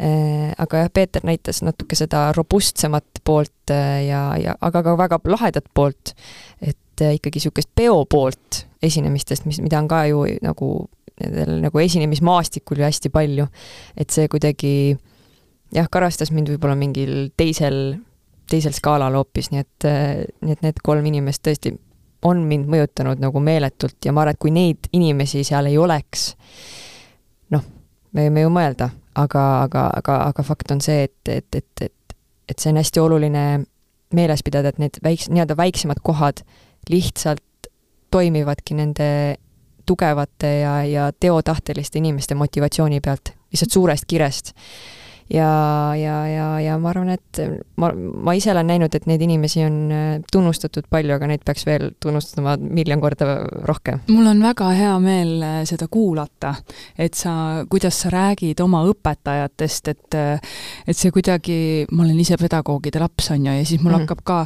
Äh, 0.00 0.52
aga 0.58 0.84
jah, 0.84 0.92
Peeter 0.94 1.24
näitas 1.24 1.62
natuke 1.62 1.96
seda 1.96 2.28
robustsemat 2.36 3.22
poolt 3.24 3.72
äh, 3.74 4.06
ja, 4.08 4.22
ja 4.40 4.56
aga 4.60 4.82
ka 4.82 4.96
väga 4.98 5.20
lahedat 5.24 5.68
poolt. 5.74 6.14
et 6.62 7.00
äh, 7.02 7.14
ikkagi 7.20 7.40
niisugust 7.40 7.70
peo 7.74 8.04
poolt 8.04 8.67
esinemistest, 8.82 9.46
mis, 9.48 9.60
mida 9.64 9.80
on 9.80 9.88
ka 9.90 10.04
ju 10.10 10.24
nagu 10.44 10.70
nendel 11.18 11.58
nagu 11.64 11.80
esinemismaastikul 11.82 12.78
ju 12.78 12.86
hästi 12.86 13.10
palju. 13.10 13.46
et 13.96 14.10
see 14.10 14.28
kuidagi 14.30 14.96
jah, 15.74 15.88
karastas 15.90 16.30
mind 16.30 16.52
võib-olla 16.52 16.78
mingil 16.78 17.30
teisel 17.36 17.98
teisel 18.48 18.72
skaalal 18.72 19.16
hoopis, 19.18 19.50
nii 19.52 19.60
et, 19.60 19.86
nii 20.40 20.54
et 20.54 20.62
need 20.64 20.78
kolm 20.84 21.06
inimest 21.10 21.42
tõesti 21.44 21.74
on 22.26 22.40
mind 22.48 22.68
mõjutanud 22.70 23.20
nagu 23.22 23.40
meeletult 23.44 24.04
ja 24.04 24.14
ma 24.14 24.24
arvan, 24.24 24.34
et 24.34 24.42
kui 24.42 24.52
neid 24.54 24.88
inimesi 24.96 25.44
seal 25.46 25.68
ei 25.70 25.76
oleks, 25.78 26.30
noh, 27.54 27.66
me 28.16 28.26
võime 28.26 28.46
ju 28.46 28.52
mõelda, 28.52 28.88
aga, 29.18 29.44
aga, 29.66 29.84
aga, 30.00 30.20
aga 30.30 30.46
fakt 30.46 30.72
on 30.74 30.82
see, 30.84 31.04
et, 31.06 31.18
et, 31.30 31.60
et, 31.60 31.84
et, 31.84 32.16
et 32.48 32.58
see 32.58 32.72
on 32.72 32.80
hästi 32.80 33.04
oluline 33.04 33.44
meeles 34.16 34.42
pidada, 34.42 34.72
et 34.72 34.80
need 34.82 34.98
väiks-, 35.04 35.28
nii-öelda 35.30 35.56
väiksemad 35.58 36.00
kohad 36.02 36.42
lihtsalt 36.88 37.44
toimivadki 38.10 38.74
nende 38.74 39.36
tugevate 39.86 40.52
ja, 40.60 40.84
ja 40.84 41.10
teotahteliste 41.20 41.98
inimeste 41.98 42.34
motivatsiooni 42.34 43.00
pealt, 43.00 43.32
lihtsalt 43.52 43.72
suurest 43.72 44.04
kirest 44.06 44.52
ja, 45.30 45.94
ja, 45.96 46.26
ja, 46.28 46.46
ja 46.60 46.76
ma 46.80 46.90
arvan, 46.92 47.10
et 47.12 47.40
ma, 47.80 47.90
ma 47.92 48.34
ise 48.36 48.50
olen 48.52 48.70
näinud, 48.70 48.94
et 48.96 49.06
neid 49.08 49.22
inimesi 49.24 49.62
on 49.66 49.76
äh, 49.92 50.06
tunnustatud 50.32 50.88
palju, 50.90 51.12
aga 51.18 51.28
neid 51.28 51.44
peaks 51.46 51.66
veel 51.68 51.90
tunnustama 52.00 52.56
miljon 52.60 53.02
korda 53.02 53.28
rohkem. 53.68 54.00
mul 54.08 54.30
on 54.30 54.40
väga 54.42 54.70
hea 54.76 54.94
meel 55.04 55.34
äh, 55.44 55.58
seda 55.68 55.88
kuulata, 55.92 56.54
et 56.96 57.18
sa, 57.18 57.64
kuidas 57.68 58.00
sa 58.04 58.12
räägid 58.14 58.62
oma 58.64 58.82
õpetajatest, 58.88 59.92
et 59.92 60.18
äh, 60.18 60.54
et 60.88 60.96
see 60.96 61.12
kuidagi, 61.12 61.58
ma 61.92 62.06
olen 62.06 62.22
ise 62.22 62.38
pedagoogide 62.40 63.02
laps, 63.02 63.30
on 63.34 63.44
ju, 63.50 63.58
ja 63.60 63.68
siis 63.68 63.82
mul 63.84 63.92
mm. 63.92 64.06
hakkab 64.06 64.24
ka, 64.24 64.38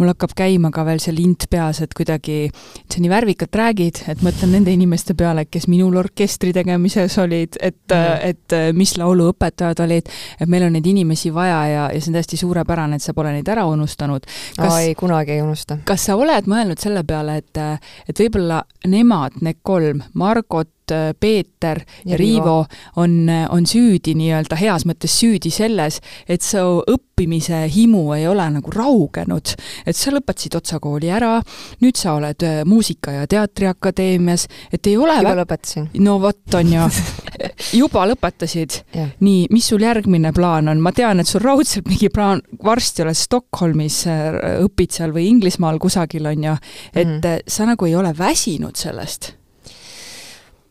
mul 0.00 0.12
hakkab 0.12 0.36
käima 0.36 0.72
ka 0.74 0.84
veel 0.88 1.00
see 1.02 1.16
lint 1.16 1.48
peas, 1.50 1.80
et 1.84 1.96
kuidagi 1.96 2.50
sa 2.92 3.00
nii 3.00 3.12
värvikalt 3.12 3.56
räägid, 3.56 4.02
et 4.12 4.20
mõtlen 4.26 4.52
nende 4.58 4.74
inimeste 4.74 5.16
peale, 5.16 5.46
kes 5.48 5.68
minul 5.72 5.96
orkestri 5.96 6.52
tegemises 6.56 7.16
olid, 7.24 7.56
et 7.60 7.80
mm., 7.88 8.14
et 8.26 8.54
mis 8.76 8.90
lauluõpetajad 8.98 9.80
olid 9.84 10.08
et 10.40 10.48
meil 10.48 10.66
on 10.68 10.76
neid 10.76 10.86
inimesi 10.86 11.32
vaja 11.34 11.58
ja, 11.70 11.88
ja 11.92 12.00
see 12.00 12.12
on 12.12 12.18
täiesti 12.18 12.40
suurepärane, 12.40 12.98
et 12.98 13.04
sa 13.04 13.14
pole 13.16 13.32
neid 13.34 13.48
ära 13.48 13.66
unustanud. 13.70 14.26
kas, 14.56 14.78
ei, 14.80 14.94
kunagi 14.98 15.36
ei 15.36 15.42
unusta. 15.42 15.78
kas 15.84 16.08
sa 16.08 16.16
oled 16.16 16.48
mõelnud 16.50 16.80
selle 16.82 17.04
peale, 17.04 17.40
et, 17.42 17.62
et 18.08 18.24
võib-olla 18.24 18.62
nemad, 18.86 19.40
need 19.42 19.62
kolm, 19.66 20.02
Margot, 20.14 20.70
Peeter 21.20 21.80
ja, 21.80 22.12
ja 22.12 22.18
Riivo 22.20 22.64
on, 22.96 23.30
on 23.50 23.66
süüdi 23.66 24.14
nii-öelda, 24.18 24.56
heas 24.60 24.86
mõttes 24.88 25.14
süüdi 25.20 25.50
selles, 25.54 26.00
et 26.28 26.44
su 26.44 26.62
õppimise 26.90 27.64
himu 27.72 28.02
ei 28.16 28.26
ole 28.28 28.46
nagu 28.58 28.72
raugenud. 28.72 29.54
et 29.86 29.96
sa 29.96 30.12
lõpetasid 30.14 30.56
Otsa 30.56 30.80
kooli 30.80 31.10
ära, 31.12 31.40
nüüd 31.80 31.96
sa 31.96 32.16
oled 32.16 32.42
äh, 32.42 32.62
Muusika- 32.68 33.14
ja 33.14 33.26
Teatriakadeemias, 33.26 34.46
et 34.72 34.86
ei 34.86 34.96
ole 34.96 35.16
juba 35.16 35.34
vä... 35.34 35.40
lõpetasin. 35.42 35.88
no 36.04 36.18
vot, 36.20 36.54
on 36.54 36.72
ju. 36.72 36.88
juba 37.82 38.06
lõpetasid? 38.12 38.82
nii, 39.20 39.46
mis 39.50 39.70
sul 39.72 39.82
järgmine 39.86 40.32
plaan 40.36 40.68
on? 40.68 40.82
ma 40.82 40.92
tean, 40.92 41.20
et 41.20 41.28
sul 41.30 41.44
raudselt 41.44 41.88
mingi 41.88 42.10
plaan, 42.12 42.42
varsti 42.64 43.06
oled 43.06 43.16
Stockholmis, 43.16 44.04
äh, 44.10 44.60
õpid 44.66 44.94
seal 44.98 45.16
või 45.16 45.30
Inglismaal 45.32 45.80
kusagil, 45.82 46.28
on 46.28 46.50
ju, 46.50 46.60
et 46.92 47.18
mm. 47.18 47.48
sa 47.48 47.66
nagu 47.68 47.88
ei 47.88 47.96
ole 47.96 48.12
väsinud 48.16 48.76
sellest 48.76 49.34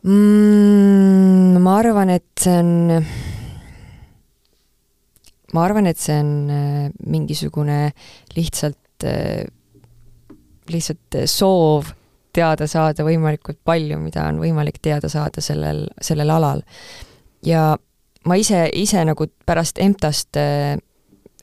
mm,? 0.06 1.62
ma 1.66 1.78
arvan, 1.82 2.14
et 2.14 2.28
see 2.40 2.56
on, 2.62 2.72
ma 5.56 5.66
arvan, 5.66 5.90
et 5.90 6.00
see 6.02 6.18
on 6.22 6.32
äh, 6.54 6.88
mingisugune 7.10 7.80
lihtsalt, 8.36 9.06
äh, 9.08 9.46
lihtsalt 10.72 11.22
soov 11.32 11.94
teada 12.36 12.68
saada 12.68 13.06
võimalikult 13.08 13.62
palju, 13.66 13.98
mida 14.02 14.28
on 14.30 14.42
võimalik 14.44 14.82
teada 14.84 15.10
saada 15.12 15.42
sellel, 15.44 15.86
sellel 16.04 16.34
alal. 16.36 16.64
ja 17.46 17.74
ma 18.26 18.38
ise, 18.42 18.66
ise 18.74 19.04
nagu 19.08 19.28
pärast 19.48 19.80
EMTA-st, 19.82 20.42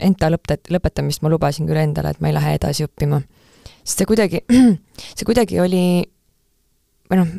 EMTA 0.02 0.28
äh, 0.28 0.34
lõpet-, 0.34 0.72
lõpetamist 0.74 1.22
ma 1.24 1.32
lubasin 1.32 1.68
küll 1.68 1.80
endale, 1.80 2.12
et 2.12 2.20
ma 2.22 2.30
ei 2.30 2.36
lähe 2.36 2.56
edasi 2.58 2.86
õppima. 2.86 3.22
sest 3.82 4.02
see 4.02 4.10
kuidagi, 4.10 4.42
see 5.16 5.28
kuidagi 5.28 5.60
oli 5.62 5.84
või 7.12 7.20
noh, 7.20 7.32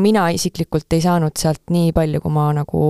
mina 0.00 0.28
isiklikult 0.32 0.92
ei 0.96 1.02
saanud 1.04 1.36
sealt 1.36 1.68
nii 1.72 1.92
palju, 1.96 2.22
kui 2.24 2.32
ma 2.32 2.48
nagu 2.56 2.84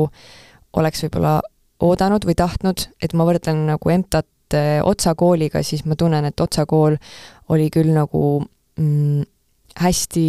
oleks 0.78 1.02
võib-olla 1.04 1.40
oodanud 1.82 2.26
või 2.26 2.36
tahtnud, 2.38 2.84
et 3.02 3.14
ma 3.18 3.26
võrdlen 3.26 3.64
nagu 3.68 3.90
EMTA-t 3.90 4.58
eh, 4.58 4.78
Otsa 4.86 5.14
kooliga, 5.18 5.62
siis 5.66 5.84
ma 5.86 5.98
tunnen, 5.98 6.28
et 6.28 6.40
Otsa 6.40 6.66
kool 6.70 6.96
oli 7.50 7.68
küll 7.74 7.90
nagu 7.94 8.38
mm, 8.78 9.26
hästi, 9.82 10.26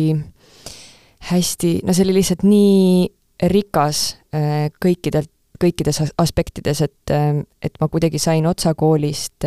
hästi, 1.29 1.73
no 1.85 1.95
see 1.95 2.07
oli 2.07 2.19
lihtsalt 2.19 2.45
nii 2.47 3.09
rikas 3.53 4.03
äh, 4.35 4.69
kõikidelt, 4.81 5.31
kõikides 5.59 6.01
aspektides, 6.21 6.81
et, 6.85 7.13
äh, 7.13 7.43
et 7.61 7.77
ma 7.81 7.89
kuidagi 7.91 8.21
sain 8.21 8.49
Otsa 8.49 8.73
koolist 8.77 9.45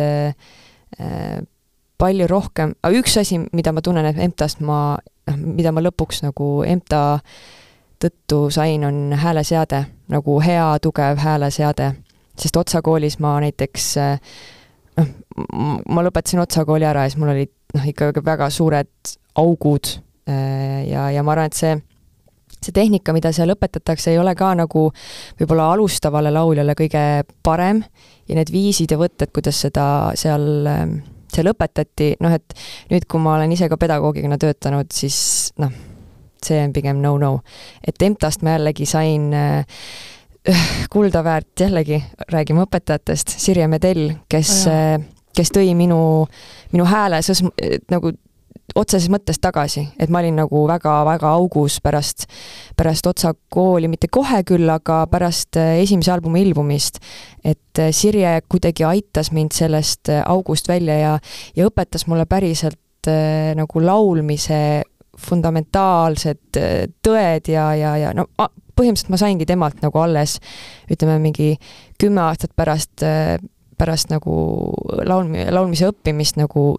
palju 1.97 2.27
rohkem, 2.27 2.73
aga 2.83 2.99
üks 2.99 3.17
asi, 3.21 3.39
mida 3.53 3.73
ma 3.73 3.81
tunnen, 3.85 4.05
et 4.09 4.19
EMTA-st 4.19 4.63
ma 4.65 4.97
noh, 5.29 5.37
mida 5.37 5.71
ma 5.71 5.83
lõpuks 5.83 6.23
nagu 6.25 6.47
EMTA 6.67 7.03
tõttu 8.03 8.47
sain, 8.51 8.83
on 8.83 9.13
hääleseade, 9.15 9.83
nagu 10.11 10.39
hea 10.43 10.65
tugev 10.83 11.21
hääleseade. 11.23 11.93
sest 12.37 12.57
Otsa 12.57 12.81
koolis 12.81 13.19
ma 13.19 13.37
näiteks 13.39 13.95
noh, 14.97 15.11
ma 15.89 16.03
lõpetasin 16.03 16.41
Otsa 16.41 16.65
kooli 16.65 16.85
ära 16.85 17.05
ja 17.05 17.09
siis 17.09 17.21
mul 17.21 17.31
olid 17.35 17.53
noh, 17.75 17.87
ikka 17.87 18.11
väga 18.25 18.49
suured 18.49 19.15
augud 19.35 19.95
ja, 20.87 21.09
ja 21.11 21.23
ma 21.23 21.31
arvan, 21.31 21.51
et 21.51 21.57
see 21.57 21.77
see 22.63 22.73
tehnika, 22.75 23.13
mida 23.15 23.31
seal 23.35 23.51
õpetatakse, 23.53 24.13
ei 24.13 24.19
ole 24.21 24.33
ka 24.39 24.53
nagu 24.55 24.85
võib-olla 25.39 25.71
alustavale 25.73 26.31
lauljale 26.31 26.75
kõige 26.79 27.01
parem 27.43 27.81
ja 28.29 28.37
need 28.37 28.51
viisid 28.53 28.93
ja 28.93 28.99
võtted, 28.99 29.33
kuidas 29.35 29.59
seda 29.65 29.85
seal 30.19 30.67
see 31.35 31.45
lõpetati, 31.45 32.13
noh 32.23 32.35
et 32.35 32.55
nüüd, 32.91 33.07
kui 33.09 33.21
ma 33.23 33.37
olen 33.37 33.53
ise 33.55 33.69
ka 33.71 33.79
pedagoogina 33.81 34.39
töötanud, 34.41 34.91
siis 34.93 35.17
noh, 35.61 35.71
see 36.43 36.59
on 36.63 36.73
pigem 36.75 36.99
no-no. 37.03 37.37
et 37.85 38.01
EMTA-st 38.01 38.43
ma 38.43 38.57
jällegi 38.57 38.87
sain 38.89 39.31
äh, 39.37 39.83
kulda 40.93 41.23
väärt, 41.23 41.53
jällegi 41.59 42.01
räägime 42.31 42.65
õpetajatest, 42.67 43.37
Sirje 43.39 43.67
Medell, 43.71 44.11
kes 44.29 44.55
oh,, 44.67 45.03
kes 45.33 45.49
tõi 45.53 45.71
minu, 45.77 45.99
minu 46.73 46.85
hääle 46.85 47.21
sõs-, 47.25 47.43
nagu 47.91 48.13
otseses 48.75 49.09
mõttes 49.11 49.39
tagasi, 49.41 49.85
et 50.01 50.11
ma 50.13 50.21
olin 50.23 50.37
nagu 50.41 50.63
väga-väga 50.69 51.31
augus 51.37 51.79
pärast, 51.83 52.25
pärast 52.77 53.07
Otsa 53.09 53.33
kooli, 53.53 53.89
mitte 53.91 54.09
kohe 54.13 54.41
küll, 54.47 54.69
aga 54.69 55.03
pärast 55.11 55.59
äh, 55.61 55.77
esimese 55.83 56.13
albumi 56.13 56.43
ilmumist. 56.47 56.99
et 57.43 57.79
äh, 57.79 57.91
Sirje 57.91 58.39
kuidagi 58.49 58.85
aitas 58.87 59.31
mind 59.31 59.53
sellest 59.53 60.09
äh, 60.09 60.23
august 60.25 60.67
välja 60.67 60.97
ja, 60.97 61.13
ja 61.55 61.67
õpetas 61.69 62.07
mulle 62.07 62.25
päriselt 62.25 62.79
nagu 63.03 63.81
laulmise 63.83 64.83
fundamentaalsed 65.19 66.55
tõed 67.03 67.49
ja, 67.51 67.65
ja, 67.75 67.89
ja 67.99 68.13
no 68.15 68.29
põhimõtteliselt 68.39 69.11
ma 69.11 69.19
saingi 69.19 69.45
temalt 69.45 69.81
nagu 69.83 69.99
alles 69.99 70.37
ütleme, 70.87 71.17
mingi 71.19 71.49
kümme 71.99 72.23
aastat 72.23 72.53
pärast, 72.55 73.03
pärast 73.75 74.13
nagu 74.13 74.37
laulmi-, 75.03 75.49
laulmise 75.51 75.91
õppimist 75.91 76.39
nagu 76.39 76.77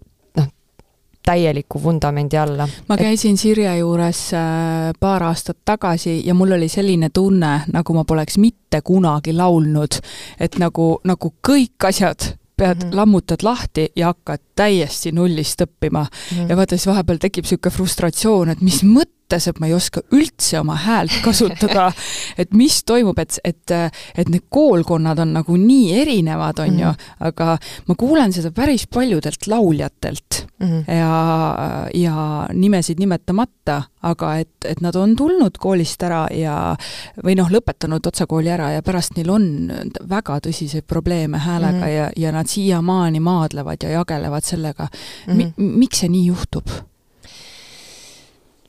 täieliku 1.25 1.83
vundamendi 1.83 2.37
alla. 2.37 2.67
ma 2.89 2.97
käisin 2.97 3.33
et... 3.33 3.39
Sirje 3.39 3.77
juures 3.77 4.21
äh, 4.33 4.93
paar 4.99 5.23
aastat 5.23 5.57
tagasi 5.65 6.21
ja 6.25 6.33
mul 6.33 6.51
oli 6.51 6.69
selline 6.69 7.09
tunne, 7.13 7.61
nagu 7.73 7.93
ma 7.93 8.05
poleks 8.05 8.37
mitte 8.37 8.81
kunagi 8.83 9.33
laulnud, 9.33 9.99
et 10.39 10.57
nagu, 10.61 10.95
nagu 11.03 11.33
kõik 11.47 11.89
asjad 11.89 12.35
pead 12.55 12.77
mm, 12.77 12.89
-hmm. 12.89 12.95
lammutad 12.95 13.43
lahti 13.43 13.87
ja 13.95 14.13
hakkad 14.13 14.39
täiesti 14.55 15.11
nullist 15.11 15.61
õppima 15.61 16.05
mm. 16.05 16.37
-hmm. 16.37 16.49
ja 16.49 16.57
vaata, 16.57 16.77
siis 16.77 16.87
vahepeal 16.87 17.17
tekib 17.17 17.43
niisugune 17.43 17.73
frustratsioon, 17.73 18.49
et 18.49 18.61
mis 18.61 18.83
mõttes 18.83 19.14
mõttes, 19.25 19.47
et 19.49 19.59
ma 19.59 19.67
ei 19.67 19.73
oska 19.73 20.01
üldse 20.13 20.59
oma 20.59 20.75
häält 20.77 21.21
kasutada, 21.23 21.91
et 22.41 22.53
mis 22.53 22.83
toimub, 22.85 23.17
et, 23.19 23.39
et, 23.43 23.71
et 24.15 24.29
need 24.29 24.45
koolkonnad 24.49 25.19
on 25.19 25.33
nagu 25.33 25.57
nii 25.57 25.93
erinevad, 26.01 26.59
on 26.59 26.69
mm 26.69 26.75
-hmm. 26.75 26.81
ju, 26.81 26.87
mhm. 26.87 27.27
aga 27.27 27.57
ma 27.87 27.95
kuulen 27.95 28.33
seda 28.33 28.51
päris 28.51 28.87
paljudelt 28.87 29.47
lauljatelt 29.47 30.47
mm 30.59 30.67
-hmm. 30.67 30.93
ja, 30.93 31.89
ja 31.93 32.47
nimesid 32.53 32.99
nimetamata, 32.99 33.81
aga 34.01 34.37
et, 34.37 34.65
et 34.65 34.81
nad 34.81 34.95
on 34.95 35.15
tulnud 35.15 35.57
koolist 35.57 36.03
ära 36.03 36.27
ja 36.31 36.75
või 37.23 37.35
noh, 37.35 37.49
lõpetanud 37.49 38.07
otsakooli 38.07 38.49
ära 38.49 38.71
ja 38.71 38.81
pärast 38.81 39.17
neil 39.17 39.29
on 39.29 39.71
väga 40.09 40.39
tõsiseid 40.39 40.85
probleeme 40.87 41.37
häälega 41.37 41.71
mm 41.71 41.83
-hmm. 41.83 41.97
ja, 41.97 42.09
ja 42.17 42.31
nad 42.31 42.47
siiamaani 42.47 43.19
maadlevad 43.19 43.77
ja 43.83 43.89
jagelevad 43.89 44.43
sellega 44.43 44.87
mm. 45.27 45.33
-hmm. 45.33 45.35
Mi, 45.35 45.53
miks 45.57 45.99
see 45.99 46.09
nii 46.09 46.25
juhtub? 46.25 46.69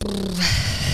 Brrr. 0.07 0.86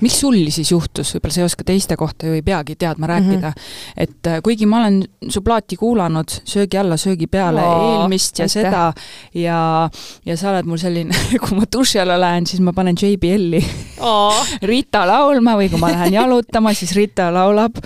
Miks 0.00 0.20
sul 0.20 0.38
siis 0.50 0.70
juhtus, 0.72 1.14
võib-olla 1.14 1.34
sa 1.34 1.40
ei 1.42 1.48
oska 1.48 1.66
teiste 1.66 1.96
kohta 1.96 2.28
ju 2.28 2.36
ei 2.38 2.42
peagi 2.42 2.76
teadma 2.76 3.06
rääkida 3.10 3.50
mm, 3.50 3.54
-hmm. 3.54 3.94
et 3.96 4.26
äh, 4.26 4.40
kuigi 4.42 4.66
ma 4.66 4.80
olen 4.80 5.02
su 5.28 5.42
plaati 5.42 5.76
kuulanud 5.76 6.40
söögi 6.44 6.78
alla, 6.78 6.96
söögi 6.96 7.26
peale 7.26 7.62
Oo, 7.62 8.00
eelmist 8.00 8.38
ja 8.38 8.44
aitäh. 8.44 8.62
seda 8.62 8.92
ja, 9.34 9.90
ja 10.26 10.36
sa 10.36 10.50
oled 10.50 10.66
mul 10.66 10.78
selline 10.78 11.14
kui 11.42 11.58
ma 11.58 11.64
duši 11.76 12.00
alla 12.00 12.20
lähen, 12.20 12.46
siis 12.46 12.60
ma 12.60 12.72
panen 12.72 12.96
JBL-i 12.96 13.64
Rita 14.70 15.06
laulma 15.06 15.56
või 15.56 15.68
kui 15.70 15.80
ma 15.80 15.92
lähen 15.92 16.12
jalutama, 16.12 16.72
siis 16.74 16.94
Rita 16.96 17.30
laulab, 17.32 17.76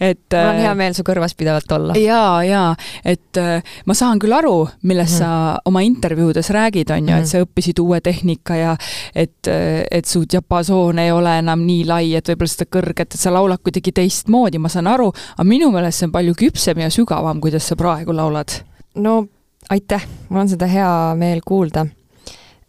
et 0.00 0.26
mul 0.32 0.48
on 0.48 0.60
hea 0.62 0.70
äh, 0.70 0.76
meel 0.76 0.94
su 0.94 1.04
kõrvas 1.06 1.34
pidevalt 1.36 1.72
olla. 1.72 1.94
jaa, 1.98 2.44
jaa, 2.44 2.74
et 3.04 3.38
äh, 3.38 3.62
ma 3.86 3.94
saan 3.94 4.18
küll 4.18 4.34
aru, 4.34 4.68
millest 4.82 5.20
mm 5.20 5.26
-hmm. 5.26 5.54
sa 5.54 5.60
oma 5.64 5.80
intervjuudes 5.80 6.50
räägid, 6.50 6.90
on 6.90 7.08
ju 7.08 7.14
et 7.14 7.20
mhm. 7.20 7.30
sa 7.30 7.38
õppisid 7.44 7.80
uue 7.80 8.00
tehnika 8.00 8.56
ja 8.56 8.76
et, 9.14 9.48
et 9.90 10.04
su 10.04 10.24
diapasoon 10.32 10.98
ei 10.98 11.10
ole 11.12 11.38
enam 11.38 11.59
enam 11.60 11.68
nii 11.68 11.84
lai, 11.88 12.14
et 12.16 12.28
võib-olla 12.30 12.50
seda 12.50 12.66
kõrget, 12.70 13.14
et 13.14 13.20
sa 13.20 13.32
laulad 13.32 13.60
kuidagi 13.62 13.92
teistmoodi, 13.92 14.58
ma 14.58 14.68
saan 14.72 14.88
aru, 14.88 15.10
aga 15.36 15.46
minu 15.46 15.70
meelest 15.70 16.00
see 16.00 16.08
on 16.08 16.14
palju 16.14 16.34
küpsem 16.38 16.80
ja 16.80 16.90
sügavam, 16.90 17.40
kuidas 17.40 17.68
sa 17.68 17.76
praegu 17.76 18.12
laulad. 18.12 18.64
no 18.96 19.26
aitäh, 19.70 20.06
mul 20.28 20.40
on 20.40 20.48
seda 20.48 20.66
hea 20.66 21.14
meel 21.16 21.40
kuulda 21.44 21.86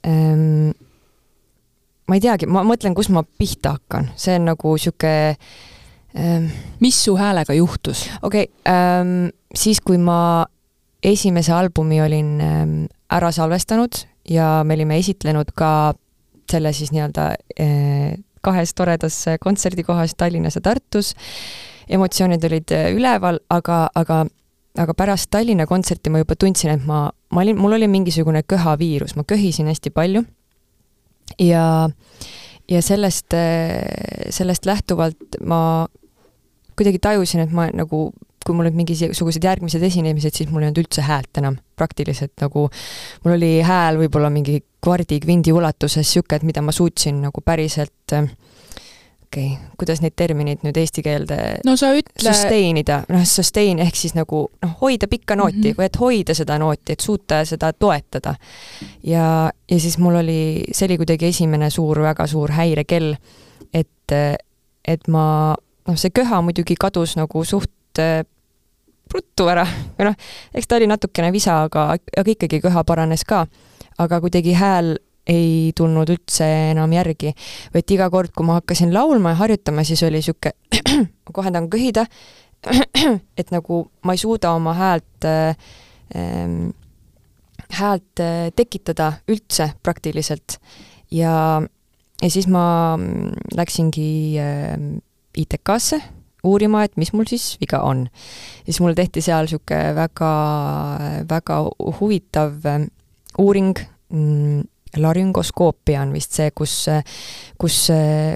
ehm,. 0.03 0.71
ma 2.07 2.15
ei 2.15 2.21
teagi, 2.21 2.45
ma 2.45 2.63
mõtlen, 2.63 2.95
kus 2.95 3.09
ma 3.09 3.23
pihta 3.23 3.77
hakkan, 3.77 4.11
see 4.15 4.35
on 4.35 4.49
nagu 4.51 4.77
sihuke 4.77 5.35
ehm.... 6.13 6.49
mis 6.79 7.03
su 7.03 7.15
häälega 7.15 7.53
juhtus? 7.53 8.09
okei 8.21 8.49
okay, 8.49 8.73
ehm,, 8.73 9.29
siis 9.55 9.81
kui 9.81 9.97
ma 9.97 10.45
esimese 11.01 11.53
albumi 11.53 12.01
olin 12.01 12.39
ehm, 12.41 12.79
ära 13.11 13.31
salvestanud 13.31 14.05
ja 14.29 14.61
me 14.63 14.77
olime 14.77 14.99
esitlenud 15.01 15.55
ka 15.57 15.93
selle 16.51 16.73
siis 16.75 16.91
nii-öelda 16.91 17.31
eh, 17.57 18.19
kahes 18.41 18.73
toredas 18.73 19.23
kontserdikohas 19.41 20.15
Tallinnas 20.17 20.55
ja 20.55 20.61
Tartus. 20.61 21.15
emotsioonid 21.89 22.43
olid 22.47 22.71
üleval, 22.95 23.39
aga, 23.49 23.87
aga 23.95 24.25
aga 24.79 24.93
pärast 24.95 25.27
Tallinna 25.31 25.65
kontserti 25.67 26.09
ma 26.09 26.21
juba 26.21 26.35
tundsin, 26.39 26.71
et 26.71 26.85
ma, 26.87 27.09
ma 27.31 27.41
olin, 27.41 27.57
mul 27.59 27.75
oli 27.75 27.87
mingisugune 27.91 28.43
köhaviirus, 28.47 29.15
ma 29.15 29.25
köhisin 29.27 29.67
hästi 29.67 29.91
palju 29.91 30.23
ja, 31.39 31.89
ja 32.69 32.81
sellest, 32.81 33.35
sellest 34.29 34.65
lähtuvalt 34.65 35.41
ma 35.43 35.87
kuidagi 36.75 37.01
tajusin, 37.03 37.43
et 37.45 37.51
ma 37.55 37.67
nagu, 37.75 38.09
kui 38.51 38.59
mul 38.59 38.67
olid 38.67 38.75
mingisugused 38.75 39.47
järgmised 39.47 39.83
esinemised, 39.87 40.35
siis 40.35 40.51
mul 40.51 40.65
ei 40.65 40.69
olnud 40.69 40.83
üldse 40.83 41.07
häält 41.07 41.39
enam, 41.39 41.55
praktiliselt 41.79 42.35
nagu 42.43 42.67
mul 43.23 43.37
oli 43.37 43.53
hääl 43.63 43.99
võib-olla 44.03 44.31
mingi 44.33 44.59
kvardi-kvindi 44.83 45.53
ulatuses 45.55 46.03
niisugune, 46.03 46.41
et 46.41 46.47
mida 46.47 46.63
ma 46.65 46.73
suutsin 46.75 47.21
nagu 47.23 47.43
päriselt 47.45 48.17
okei 49.31 49.53
okay,, 49.53 49.69
kuidas 49.79 50.01
neid 50.03 50.17
termineid 50.19 50.65
nüüd 50.65 50.75
eesti 50.81 51.03
keelde 51.05 51.37
no 51.65 51.77
sa 51.79 51.93
ütle 51.95 52.33
sustain 52.33 52.81
ida, 52.81 53.01
noh 53.11 53.23
sustain 53.27 53.79
ehk 53.79 53.95
siis 53.95 54.15
nagu 54.17 54.43
noh, 54.51 54.73
hoida 54.81 55.07
pikka 55.07 55.37
nooti 55.39 55.57
mm 55.57 55.63
-hmm. 55.69 55.77
või 55.79 55.87
et 55.87 55.99
hoida 56.01 56.35
seda 56.35 56.57
nooti, 56.59 56.93
et 56.93 56.99
suuta 56.99 57.45
seda 57.45 57.71
toetada. 57.73 58.35
ja, 59.03 59.51
ja 59.71 59.79
siis 59.79 59.97
mul 59.97 60.19
oli, 60.19 60.63
see 60.71 60.85
oli 60.89 60.97
kuidagi 60.97 61.31
esimene 61.31 61.69
suur, 61.69 62.01
väga 62.01 62.27
suur 62.27 62.51
häirekell, 62.51 63.15
et, 63.73 64.11
et 64.85 65.07
ma, 65.07 65.55
noh, 65.87 65.95
see 65.95 66.09
köha 66.09 66.41
muidugi 66.41 66.75
kadus 66.75 67.15
nagu 67.15 67.45
suht 67.45 67.71
ruttu 69.13 69.47
ära 69.51 69.65
või 69.65 70.09
noh, 70.09 70.17
eks 70.55 70.67
ta 70.67 70.79
oli 70.79 70.89
natukene 70.89 71.31
visa, 71.33 71.61
aga, 71.67 71.91
aga 71.95 72.35
ikkagi 72.35 72.61
köha 72.63 72.83
paranes 72.87 73.25
ka. 73.27 73.45
aga 74.01 74.19
kuidagi 74.23 74.53
hääl 74.57 74.95
ei 75.29 75.71
tulnud 75.77 76.09
üldse 76.09 76.45
enam 76.71 76.93
järgi. 76.93 77.33
et 77.73 77.91
iga 77.91 78.09
kord, 78.09 78.31
kui 78.35 78.45
ma 78.45 78.59
hakkasin 78.59 78.93
laulma 78.93 79.35
ja 79.35 79.41
harjutama, 79.43 79.83
siis 79.83 80.03
oli 80.03 80.21
niisugune, 80.21 80.53
ma 81.25 81.33
kohe 81.33 81.51
tahan 81.51 81.69
köhida, 81.69 82.05
et 83.39 83.51
nagu 83.51 83.83
ma 84.05 84.15
ei 84.15 84.21
suuda 84.21 84.53
oma 84.57 84.73
häält 84.77 85.27
ähm,, 85.27 86.71
häält 87.71 88.19
äh, 88.19 88.49
tekitada 88.55 89.13
üldse 89.31 89.71
praktiliselt. 89.83 90.59
ja, 91.11 91.61
ja 92.21 92.29
siis 92.29 92.47
ma 92.47 92.97
mm, 92.97 93.53
läksingi 93.55 94.39
äh, 94.41 94.75
ITK-sse 95.37 96.01
uurima, 96.43 96.83
et 96.83 96.97
mis 96.97 97.13
mul 97.13 97.27
siis 97.29 97.55
viga 97.61 97.83
on. 97.85 98.07
siis 98.65 98.79
mul 98.81 98.93
tehti 98.97 99.21
seal 99.21 99.45
niisugune 99.45 99.95
väga, 99.95 100.33
väga 101.29 101.63
huvitav 101.99 102.65
äh, 102.65 102.85
uuring 103.39 103.75
mm, 104.09 104.61
larüngoskoopia 104.97 106.01
on 106.01 106.13
vist 106.13 106.35
see, 106.35 106.51
kus, 106.55 106.73
kus, 107.59 107.77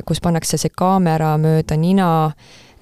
kus 0.07 0.21
pannakse 0.23 0.59
see 0.59 0.71
kaamera 0.75 1.35
mööda 1.41 1.77
nina 1.79 2.09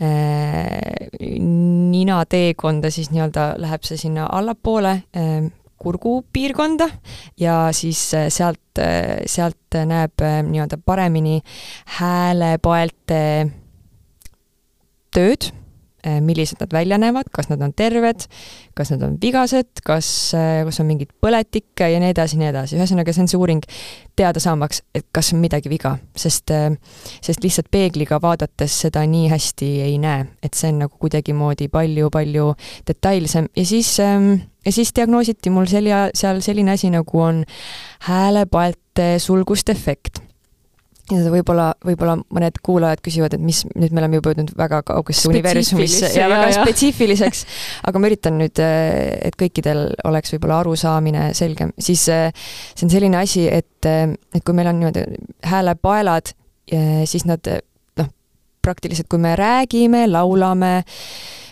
äh, 0.02 1.10
nina 1.40 2.22
teekonda, 2.30 2.92
siis 2.94 3.12
nii-öelda 3.14 3.54
läheb 3.64 3.86
see 3.88 3.98
sinna 4.06 4.28
allapoole 4.32 4.94
äh, 5.18 5.50
kurgupiirkonda 5.84 6.90
ja 7.40 7.58
siis 7.76 8.06
äh, 8.18 8.30
sealt, 8.34 8.62
sealt 9.26 9.80
näeb 9.86 10.22
nii-öelda 10.50 10.80
paremini 10.86 11.42
häälepaelte 12.00 13.20
tööd 15.14 15.54
Eh, 16.04 16.22
millised 16.22 16.60
nad 16.60 16.72
välja 16.72 16.98
näevad, 16.98 17.30
kas 17.32 17.48
nad 17.48 17.62
on 17.64 17.72
terved, 17.74 18.26
kas 18.76 18.90
nad 18.92 19.04
on 19.04 19.14
vigased, 19.22 19.80
kas, 19.88 20.34
eh, 20.36 20.66
kas 20.68 20.80
on 20.84 20.86
mingit 20.86 21.14
põletikke 21.24 21.88
ja 21.88 22.00
nii 22.04 22.10
edasi, 22.12 22.36
nii 22.42 22.50
edasi, 22.50 22.76
ühesõnaga 22.76 23.14
see 23.16 23.24
on 23.24 23.30
see 23.32 23.40
uuring 23.40 23.64
teada 24.20 24.42
saamaks, 24.44 24.82
et 24.94 25.06
kas 25.16 25.32
on 25.32 25.40
midagi 25.40 25.72
viga, 25.72 25.94
sest, 26.14 26.52
eh, 26.52 26.76
sest 27.24 27.40
lihtsalt 27.40 27.72
peegliga 27.72 28.20
vaadates 28.20 28.82
seda 28.84 29.06
nii 29.08 29.30
hästi 29.32 29.70
ei 29.86 29.96
näe, 29.98 30.28
et 30.44 30.60
see 30.60 30.74
on 30.74 30.84
nagu 30.84 31.00
kuidagimoodi 31.00 31.70
palju-palju 31.72 32.50
detailsem. 32.86 33.48
Ja 33.56 33.66
siis 33.66 33.96
ehm, 34.04 34.34
ja 34.66 34.76
siis 34.76 34.92
diagnoositi 34.92 35.56
mul 35.56 35.72
selja, 35.72 36.10
seal 36.14 36.44
selline 36.44 36.76
asi, 36.76 36.92
nagu 36.92 37.20
on 37.20 37.46
häälepaelte 38.12 39.20
sulgustefekt 39.24 40.20
ja 41.12 41.32
võib-olla, 41.32 41.72
võib-olla 41.84 42.16
mõned 42.34 42.60
kuulajad 42.64 43.02
küsivad, 43.04 43.36
et 43.36 43.44
mis, 43.44 43.64
nüüd 43.76 43.92
me 43.92 44.02
oleme 44.02 44.20
juba 44.20 44.32
jõudnud 44.32 44.54
väga 44.58 44.80
kaugesse 44.88 45.28
universumisse. 45.32 46.14
Ja 46.16 46.30
väga 46.32 46.48
ja, 46.48 46.62
spetsiifiliseks, 46.62 47.44
aga 47.90 48.00
ma 48.00 48.10
üritan 48.12 48.40
nüüd, 48.40 48.62
eh, 48.64 49.12
et 49.28 49.38
kõikidel 49.40 49.90
oleks 50.08 50.36
võib-olla 50.36 50.62
arusaamine 50.64 51.26
selgem, 51.38 51.74
siis 51.78 52.06
eh, 52.14 52.30
see 52.72 52.88
on 52.88 52.94
selline 52.94 53.20
asi, 53.20 53.46
et, 53.52 53.84
eh, 53.90 54.16
et 54.34 54.44
kui 54.46 54.56
meil 54.56 54.72
on 54.72 54.80
niimoodi 54.80 55.06
häälepaelad, 55.52 56.34
siis 57.10 57.26
nad 57.28 57.44
noh, 58.00 58.08
praktiliselt 58.64 59.10
kui 59.12 59.20
me 59.22 59.34
räägime, 59.36 60.06
laulame, 60.08 60.78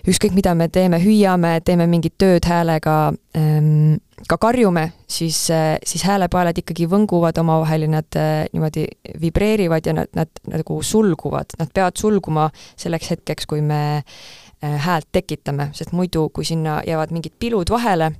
ükskõik 0.08 0.36
mida 0.38 0.54
me 0.58 0.68
teeme, 0.72 1.00
hüüame, 1.02 1.60
teeme 1.66 1.88
mingit 1.90 2.18
tööd 2.22 2.46
häälega 2.48 3.14
ähm,, 3.38 4.00
ka 4.28 4.38
karjume, 4.42 4.92
siis, 5.10 5.40
siis 5.88 6.04
häälepaelad 6.06 6.58
ikkagi 6.62 6.88
võnguvad 6.90 7.38
omavahel 7.42 7.88
ja 7.88 7.92
nad 7.96 8.18
äh, 8.20 8.32
niimoodi 8.54 8.86
vibreerivad 9.22 9.88
ja 9.88 9.96
nad, 9.98 10.12
nad 10.18 10.44
nagu 10.50 10.82
sulguvad, 10.86 11.58
nad 11.60 11.72
peavad 11.74 11.98
sulguma 12.00 12.50
selleks 12.80 13.14
hetkeks, 13.16 13.50
kui 13.50 13.64
me 13.66 13.82
äh, 14.02 14.78
häält 14.86 15.10
tekitame, 15.12 15.72
sest 15.78 15.96
muidu, 15.98 16.30
kui 16.34 16.46
sinna 16.48 16.82
jäävad 16.88 17.14
mingid 17.16 17.38
pilud 17.40 17.74
vahele, 17.74 18.12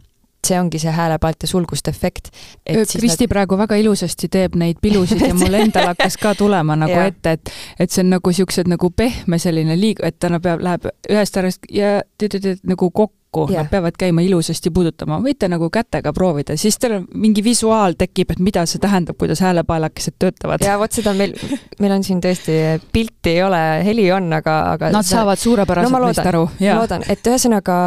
see 0.47 0.60
ongi 0.60 0.80
see 0.82 0.91
häälepaelte 0.91 1.47
sulgustefekt. 1.47 2.32
Kristi 2.65 3.27
nad... 3.27 3.30
praegu 3.30 3.58
väga 3.60 3.77
ilusasti 3.82 4.30
teeb 4.32 4.58
neid 4.60 4.82
pilusid 4.82 5.21
ja 5.21 5.34
mul 5.38 5.60
endal 5.62 5.91
hakkas 5.91 6.17
ka 6.21 6.36
tulema 6.36 6.75
nagu 6.80 6.99
ette, 7.06 7.38
et 7.38 7.56
et 7.80 7.91
see 7.91 8.04
on 8.06 8.13
nagu 8.15 8.34
niisugused 8.34 8.69
nagu 8.71 8.89
pehme 8.95 9.39
selline 9.41 9.77
liig-, 9.80 10.04
et 10.06 10.19
ta 10.19 10.32
peab, 10.39 10.62
läheb 10.63 10.88
ühest 11.10 11.38
äärest 11.38 11.67
ja 11.71 11.99
tüdüdüd 12.21 12.62
nagu 12.67 12.89
kokku, 12.91 13.45
nad 13.51 13.69
peavad 13.71 13.95
käima 13.99 14.23
ilusasti 14.25 14.71
puudutama, 14.73 15.19
võite 15.23 15.47
nagu 15.51 15.69
kätega 15.71 16.13
proovida, 16.13 16.58
siis 16.60 16.77
teil 16.82 16.97
on 16.99 17.08
mingi 17.13 17.43
visuaal 17.43 17.95
tekib, 17.99 18.34
et 18.34 18.41
mida 18.43 18.65
see 18.69 18.82
tähendab, 18.82 19.17
kuidas 19.19 19.43
häälepaelakesed 19.45 20.17
töötavad. 20.19 20.63
ja 20.65 20.77
vot 20.80 20.91
seda 20.91 21.13
meil, 21.17 21.36
meil 21.80 21.95
on 21.95 22.04
siin 22.08 22.21
tõesti, 22.23 22.58
pilti 22.91 23.36
ei 23.38 23.43
ole, 23.43 23.62
heli 23.86 24.10
on, 24.12 24.32
aga, 24.41 24.58
aga 24.75 24.91
Nad 24.91 25.08
see... 25.08 25.15
saavad 25.15 25.39
suurepäraselt 25.39 25.95
no, 25.95 26.06
meist 26.08 26.25
aru. 26.34 26.47
loodan, 26.60 27.08
et 27.10 27.32
ühesõnaga 27.32 27.77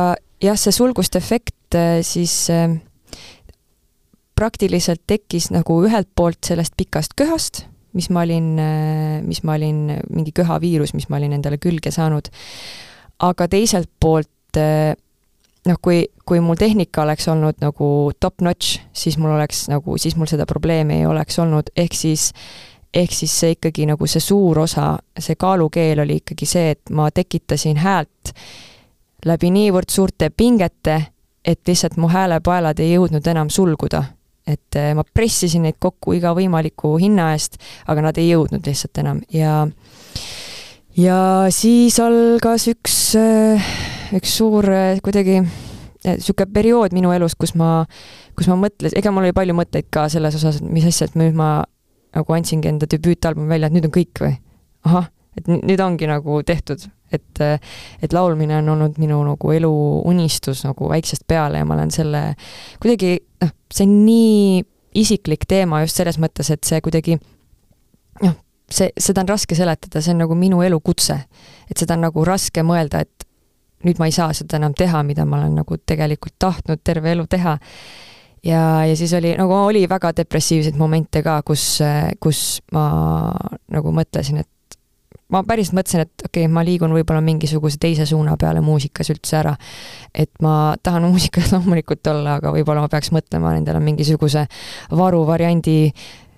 jah, 0.45 0.59
see 0.61 0.73
sulgustefekt 0.77 1.55
Äh, 1.75 2.03
siis 2.03 2.51
äh, 2.51 2.71
praktiliselt 4.35 5.03
tekkis 5.07 5.51
nagu 5.55 5.81
ühelt 5.87 6.09
poolt 6.17 6.43
sellest 6.47 6.75
pikast 6.77 7.17
köhast, 7.19 7.65
mis 7.95 8.11
ma 8.15 8.23
olin, 8.27 8.55
äh, 8.59 9.23
mis 9.27 9.43
ma 9.47 9.57
olin, 9.59 9.89
mingi 10.11 10.35
köhaviirus, 10.35 10.95
mis 10.95 11.09
ma 11.11 11.19
olin 11.19 11.35
endale 11.39 11.59
külge 11.59 11.91
saanud. 11.95 12.31
aga 13.23 13.47
teiselt 13.49 13.89
poolt 14.01 14.59
noh, 14.59 15.77
kui, 15.83 16.01
kui 16.27 16.41
mul 16.43 16.59
tehnika 16.59 17.05
oleks 17.05 17.29
olnud 17.31 17.61
nagu 17.63 17.87
top-notch, 18.21 18.81
siis 18.93 19.17
mul 19.19 19.37
oleks 19.37 19.69
nagu, 19.71 19.95
siis 19.99 20.17
mul 20.19 20.27
seda 20.31 20.47
probleemi 20.51 20.99
ei 20.99 21.07
oleks 21.07 21.39
olnud, 21.39 21.71
ehk 21.77 21.95
siis 21.95 22.33
ehk 22.95 23.15
siis 23.15 23.33
see 23.41 23.55
ikkagi 23.55 23.87
nagu 23.87 24.07
see 24.07 24.23
suur 24.23 24.59
osa, 24.67 24.97
see 25.19 25.39
kaalukeel 25.39 26.03
oli 26.03 26.21
ikkagi 26.23 26.47
see, 26.47 26.75
et 26.75 26.91
ma 26.91 27.09
tekitasin 27.15 27.79
häält 27.83 28.35
läbi 29.25 29.51
niivõrd 29.51 29.91
suurte 29.91 30.31
pingete 30.31 31.01
et 31.45 31.61
lihtsalt 31.69 31.99
mu 32.01 32.09
häälepaelad 32.09 32.81
ei 32.81 32.95
jõudnud 32.95 33.27
enam 33.31 33.51
sulguda. 33.53 34.05
et 34.45 34.77
eh, 34.77 34.91
ma 34.93 35.01
pressisin 35.15 35.63
neid 35.65 35.79
kokku 35.81 36.13
iga 36.13 36.35
võimaliku 36.37 36.99
hinna 37.01 37.31
eest, 37.33 37.57
aga 37.89 38.03
nad 38.05 38.19
ei 38.21 38.27
jõudnud 38.29 38.67
lihtsalt 38.69 38.99
enam 39.01 39.23
ja 39.33 39.63
ja 40.97 41.19
siis 41.49 41.97
algas 42.01 42.67
üks, 42.69 42.99
eh, 43.17 43.71
üks 44.17 44.35
suur 44.37 44.69
eh, 44.69 45.01
kuidagi 45.05 45.41
niisugune 46.05 46.53
periood 46.53 46.93
minu 46.93 47.15
elus, 47.17 47.33
kus 47.41 47.55
ma, 47.57 47.87
kus 48.37 48.51
ma 48.53 48.59
mõtlesin, 48.61 48.99
ega 49.01 49.13
mul 49.13 49.25
oli 49.25 49.37
palju 49.37 49.57
mõtteid 49.57 49.89
ka 49.89 50.11
selles 50.13 50.37
osas, 50.37 50.61
et 50.61 50.69
mis 50.69 50.85
asja, 50.85 51.09
et 51.09 51.17
nüüd 51.17 51.33
ma 51.37 51.63
nagu 52.15 52.37
andsingi 52.37 52.69
enda 52.69 52.89
debüütalbumi 52.91 53.49
välja, 53.49 53.73
et 53.73 53.77
nüüd 53.79 53.89
on 53.89 53.95
kõik 53.95 54.21
või? 54.21 54.37
ahah, 54.85 55.09
et 55.41 55.49
nüüd 55.49 55.81
ongi 55.81 56.05
nagu 56.11 56.43
tehtud, 56.45 56.85
et, 57.17 57.43
et 58.03 58.17
laulmine 58.17 58.59
on 58.61 58.75
olnud 58.77 59.01
minu 59.03 59.21
nagu 59.27 59.53
elu 59.55 59.73
unistus 60.11 60.65
nagu 60.67 60.89
väiksest 60.91 61.27
peale 61.29 61.63
ja 61.63 61.69
ma 61.69 61.77
olen 61.79 61.93
selle 61.95 62.23
kuidagi, 62.83 63.17
noh, 63.45 63.53
see 63.73 63.87
on 63.89 63.99
nii 64.07 64.65
isiklik 64.95 65.47
teema 65.51 65.83
just 65.83 65.99
selles 65.99 66.19
mõttes, 66.23 66.51
et 66.55 66.65
see 66.67 66.81
kuidagi 66.85 67.19
noh, 68.23 68.37
see, 68.71 68.91
seda 69.01 69.25
on 69.25 69.33
raske 69.35 69.57
seletada, 69.59 70.03
see 70.03 70.15
on 70.15 70.23
nagu 70.25 70.39
minu 70.39 70.63
elukutse. 70.63 71.19
et 71.71 71.77
seda 71.81 71.97
on 71.97 72.07
nagu 72.09 72.25
raske 72.27 72.63
mõelda, 72.63 73.03
et 73.05 73.29
nüüd 73.85 74.01
ma 74.01 74.09
ei 74.09 74.17
saa 74.17 74.33
seda 74.37 74.59
enam 74.61 74.75
teha, 74.77 75.03
mida 75.07 75.27
ma 75.29 75.43
olen 75.43 75.59
nagu 75.61 75.79
tegelikult 75.87 76.37
tahtnud 76.39 76.81
terve 76.85 77.13
elu 77.13 77.27
teha. 77.31 77.59
ja, 78.45 78.63
ja 78.87 78.97
siis 78.97 79.13
oli, 79.17 79.35
nagu 79.39 79.55
oli 79.55 79.87
väga 79.91 80.15
depressiivseid 80.17 80.79
momente 80.81 81.23
ka, 81.23 81.41
kus, 81.47 81.79
kus 82.21 82.61
ma 82.73 82.87
nagu 83.73 83.93
mõtlesin, 83.93 84.45
et 84.45 84.51
ma 85.35 85.43
päriselt 85.47 85.79
mõtlesin, 85.79 86.05
et 86.07 86.27
okei 86.27 86.47
okay,, 86.47 86.53
ma 86.53 86.65
liigun 86.67 86.95
võib-olla 86.95 87.23
mingisuguse 87.25 87.81
teise 87.83 88.07
suuna 88.09 88.37
peale 88.41 88.63
muusikas 88.65 89.11
üldse 89.15 89.39
ära. 89.43 89.55
et 90.15 90.31
ma 90.43 90.75
tahan 90.83 91.07
muusikas 91.11 91.53
loomulikult 91.55 92.07
olla, 92.13 92.39
aga 92.41 92.55
võib-olla 92.55 92.87
ma 92.87 92.93
peaks 92.93 93.13
mõtlema 93.15 93.57
endale 93.59 93.83
mingisuguse 93.85 94.47
varuvariandi 94.95 95.79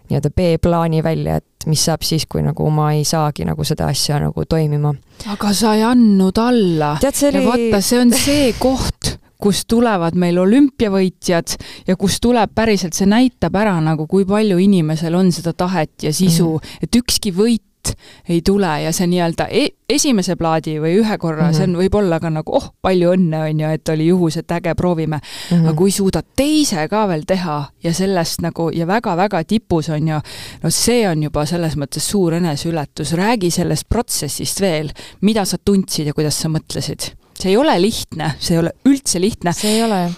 nii-öelda 0.06 0.30
B-plaani 0.30 1.02
välja, 1.02 1.36
et 1.40 1.66
mis 1.66 1.82
saab 1.82 2.04
siis, 2.06 2.26
kui 2.30 2.42
nagu 2.44 2.70
ma 2.70 2.92
ei 2.94 3.04
saagi 3.06 3.46
nagu 3.46 3.64
seda 3.66 3.88
asja 3.90 4.20
nagu 4.22 4.44
toimima. 4.48 4.94
aga 5.32 5.52
sa 5.52 5.74
ei 5.74 5.82
andnud 5.82 6.38
alla. 6.38 6.96
Oli... 7.02 7.40
ja 7.40 7.46
vaata, 7.46 7.80
see 7.82 8.00
on 8.00 8.12
see 8.14 8.52
koht, 8.58 9.16
kust 9.42 9.66
tulevad 9.68 10.16
meil 10.16 10.38
olümpiavõitjad 10.40 11.56
ja 11.88 11.96
kus 11.98 12.20
tuleb 12.22 12.54
päriselt, 12.54 12.94
see 12.96 13.08
näitab 13.10 13.58
ära 13.58 13.74
nagu, 13.84 14.06
kui 14.06 14.24
palju 14.28 14.60
inimesel 14.62 15.18
on 15.18 15.32
seda 15.34 15.52
tahet 15.52 16.06
ja 16.06 16.12
sisu 16.12 16.52
mm, 16.52 16.62
-hmm. 16.62 16.86
et 16.86 17.00
ükski 17.02 17.34
võit 17.34 17.65
häält 17.86 17.98
ei 18.28 18.42
tule 18.42 18.82
ja 18.82 18.92
see 18.92 19.06
nii-öelda 19.06 19.46
e 19.50 19.66
esimese 19.88 20.36
plaadi 20.36 20.80
või 20.80 20.96
ühe 20.98 21.18
korra 21.18 21.46
mm, 21.46 21.50
-hmm. 21.50 21.56
see 21.56 21.64
on 21.64 21.76
võib-olla 21.78 22.18
ka 22.20 22.30
nagu 22.30 22.52
oh, 22.56 22.70
palju 22.82 23.12
õnne, 23.14 23.42
on 23.50 23.60
ju, 23.60 23.68
et 23.70 23.88
oli 23.88 24.06
juhus, 24.08 24.36
et 24.36 24.50
äge, 24.50 24.74
proovime 24.74 25.16
mm. 25.16 25.56
-hmm. 25.56 25.68
aga 25.68 25.76
kui 25.76 25.90
suudad 25.90 26.26
teise 26.36 26.88
ka 26.88 27.06
veel 27.08 27.22
teha 27.26 27.64
ja 27.82 27.92
sellest 27.92 28.42
nagu 28.42 28.70
ja 28.74 28.86
väga-väga 28.86 29.44
tipus 29.44 29.88
on 29.88 30.08
ju, 30.08 30.20
no 30.62 30.70
see 30.70 31.08
on 31.08 31.22
juba 31.22 31.46
selles 31.46 31.76
mõttes 31.76 32.10
suur 32.10 32.34
eneseületus, 32.34 33.12
räägi 33.12 33.50
sellest 33.50 33.88
protsessist 33.88 34.60
veel, 34.60 34.90
mida 35.20 35.44
sa 35.44 35.56
tundsid 35.64 36.06
ja 36.06 36.14
kuidas 36.14 36.40
sa 36.40 36.48
mõtlesid 36.48 37.12
see 37.40 37.52
ei 37.52 37.56
ole 37.56 37.74
lihtne, 37.80 38.30
see 38.40 38.56
ei 38.56 38.60
ole 38.62 38.72
üldse 38.88 39.20
lihtne. 39.20 39.52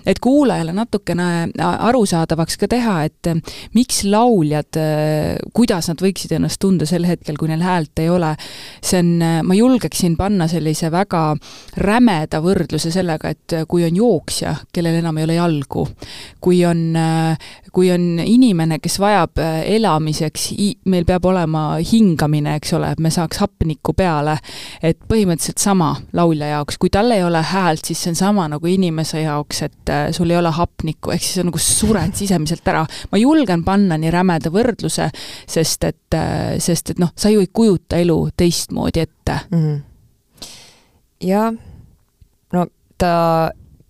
et 0.06 0.18
kuulajale 0.22 0.72
natukene 0.72 1.48
arusaadavaks 1.58 2.56
ka 2.58 2.68
teha, 2.70 3.02
et 3.08 3.26
eh, 3.26 3.40
miks 3.74 4.04
lauljad, 4.04 4.78
eh, 4.78 5.38
kuidas 5.54 5.88
nad 5.90 6.02
võiksid 6.02 6.36
ennast 6.36 6.60
tunda 6.62 6.86
sel 6.86 7.06
hetkel, 7.08 7.36
kui 7.36 7.48
neil 7.48 7.62
häält 7.62 7.98
ei 7.98 8.08
ole. 8.08 8.34
see 8.82 9.00
on, 9.02 9.10
ma 9.44 9.54
julgeksin 9.54 10.16
panna 10.16 10.48
sellise 10.48 10.90
väga 10.90 11.36
rämeda 11.76 12.40
võrdluse 12.44 12.90
sellega, 12.94 13.30
et 13.34 13.56
kui 13.68 13.84
on 13.84 13.96
jooksja, 13.96 14.54
kellel 14.72 15.00
enam 15.00 15.18
ei 15.18 15.26
ole 15.26 15.38
jalgu, 15.38 15.86
kui 16.40 16.62
on, 16.66 16.94
kui 17.72 17.90
on 17.92 18.06
inimene, 18.22 18.78
kes 18.82 18.98
vajab 19.02 19.40
elamiseks, 19.64 20.50
meil 20.90 21.06
peab 21.08 21.26
olema 21.26 21.64
hingamine, 21.82 22.56
eks 22.58 22.74
ole, 22.78 22.92
et 22.94 23.02
me 23.02 23.10
saaks 23.10 23.42
hapnikku 23.42 23.94
peale, 23.98 24.38
et 24.82 24.98
põhimõtteliselt 25.08 25.62
sama 25.62 25.94
laulja 26.16 26.52
jaoks, 26.54 26.78
kui 26.78 26.92
tal 26.94 27.07
tal 27.08 27.16
ei 27.16 27.24
ole 27.24 27.40
häält, 27.42 27.84
siis 27.88 28.02
see 28.02 28.12
on 28.12 28.16
sama 28.18 28.44
nagu 28.52 28.68
inimese 28.68 29.22
jaoks, 29.22 29.62
et 29.64 29.92
äh, 29.92 30.08
sul 30.12 30.30
ei 30.30 30.36
ole 30.36 30.50
hapnikku, 30.52 31.12
ehk 31.14 31.24
siis 31.24 31.40
on 31.40 31.48
nagu 31.48 31.60
sured 31.62 32.12
sisemiselt 32.18 32.68
ära. 32.68 32.84
ma 33.12 33.20
julgen 33.20 33.64
panna 33.64 33.96
nii 34.00 34.10
rämeda 34.12 34.52
võrdluse, 34.52 35.08
sest 35.48 35.86
et, 35.88 36.16
äh, 36.16 36.58
sest 36.60 36.92
et 36.92 37.00
noh, 37.00 37.12
sa 37.16 37.32
ju 37.32 37.40
ei 37.40 37.48
kujuta 37.52 37.96
elu 38.02 38.18
teistmoodi 38.36 39.00
ette 39.06 39.38
mm. 39.50 39.64
-hmm. 39.64 39.80
jah, 41.30 41.54
no 42.52 42.66
ta 42.98 43.14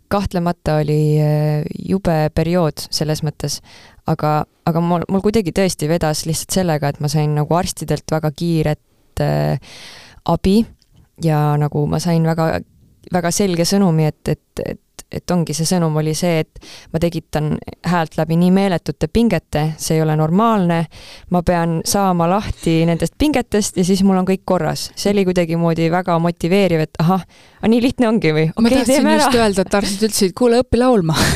kahtlemata 0.09 0.79
oli 0.85 1.19
äh, 1.19 1.67
jube 1.89 2.31
periood 2.35 2.87
selles 2.91 3.25
mõttes, 3.27 3.61
aga, 4.07 4.45
aga 4.65 4.81
mul, 4.81 5.03
mul 5.09 5.27
kuidagi 5.27 5.53
tõesti 5.53 5.89
vedas 5.89 6.27
lihtsalt 6.27 6.55
sellega, 6.61 6.89
et 6.89 7.01
ma 7.01 7.09
sain 7.09 7.35
nagu 7.35 7.55
arstidelt 7.55 8.07
väga 8.11 8.31
kiiret 8.31 9.21
äh, 9.21 9.59
abi 10.25 10.67
ja 11.23 11.57
nagu 11.59 11.87
ma 11.87 11.99
sain 11.99 12.23
väga 12.23 12.61
väga 13.13 13.33
selge 13.35 13.67
sõnumi, 13.69 14.09
et, 14.11 14.35
et, 14.35 14.65
et 14.67 14.81
et 15.13 15.33
ongi 15.33 15.55
see 15.57 15.65
sõnum 15.65 15.95
oli 16.01 16.13
see, 16.17 16.43
et 16.43 16.59
ma 16.93 17.01
tekitan 17.01 17.55
häält 17.89 18.19
läbi 18.19 18.37
nii 18.37 18.51
meeletute 18.53 19.09
pingete, 19.09 19.63
see 19.81 19.97
ei 19.97 20.03
ole 20.05 20.17
normaalne, 20.21 20.83
ma 21.33 21.43
pean 21.47 21.79
saama 21.89 22.29
lahti 22.29 22.83
nendest 22.89 23.17
pingetest 23.19 23.81
ja 23.81 23.87
siis 23.89 24.03
mul 24.05 24.21
on 24.21 24.29
kõik 24.29 24.45
korras. 24.45 24.91
see 24.97 25.13
oli 25.15 25.25
kuidagimoodi 25.29 25.89
väga 25.93 26.19
motiveeriv, 26.21 26.85
et 26.85 27.01
ahah, 27.01 27.25
nii 27.65 27.81
lihtne 27.83 28.11
ongi 28.11 28.35
või? 28.37 28.51
ma 28.53 28.67
okay, 28.67 28.83
tahtsin 28.83 29.09
just 29.15 29.31
ära. 29.31 29.47
öelda, 29.47 29.65
et 29.65 29.79
arstid 29.81 30.11
ütlesid, 30.11 30.35
kuule, 30.37 30.61
õpi 30.65 30.83
laulma 30.83 31.17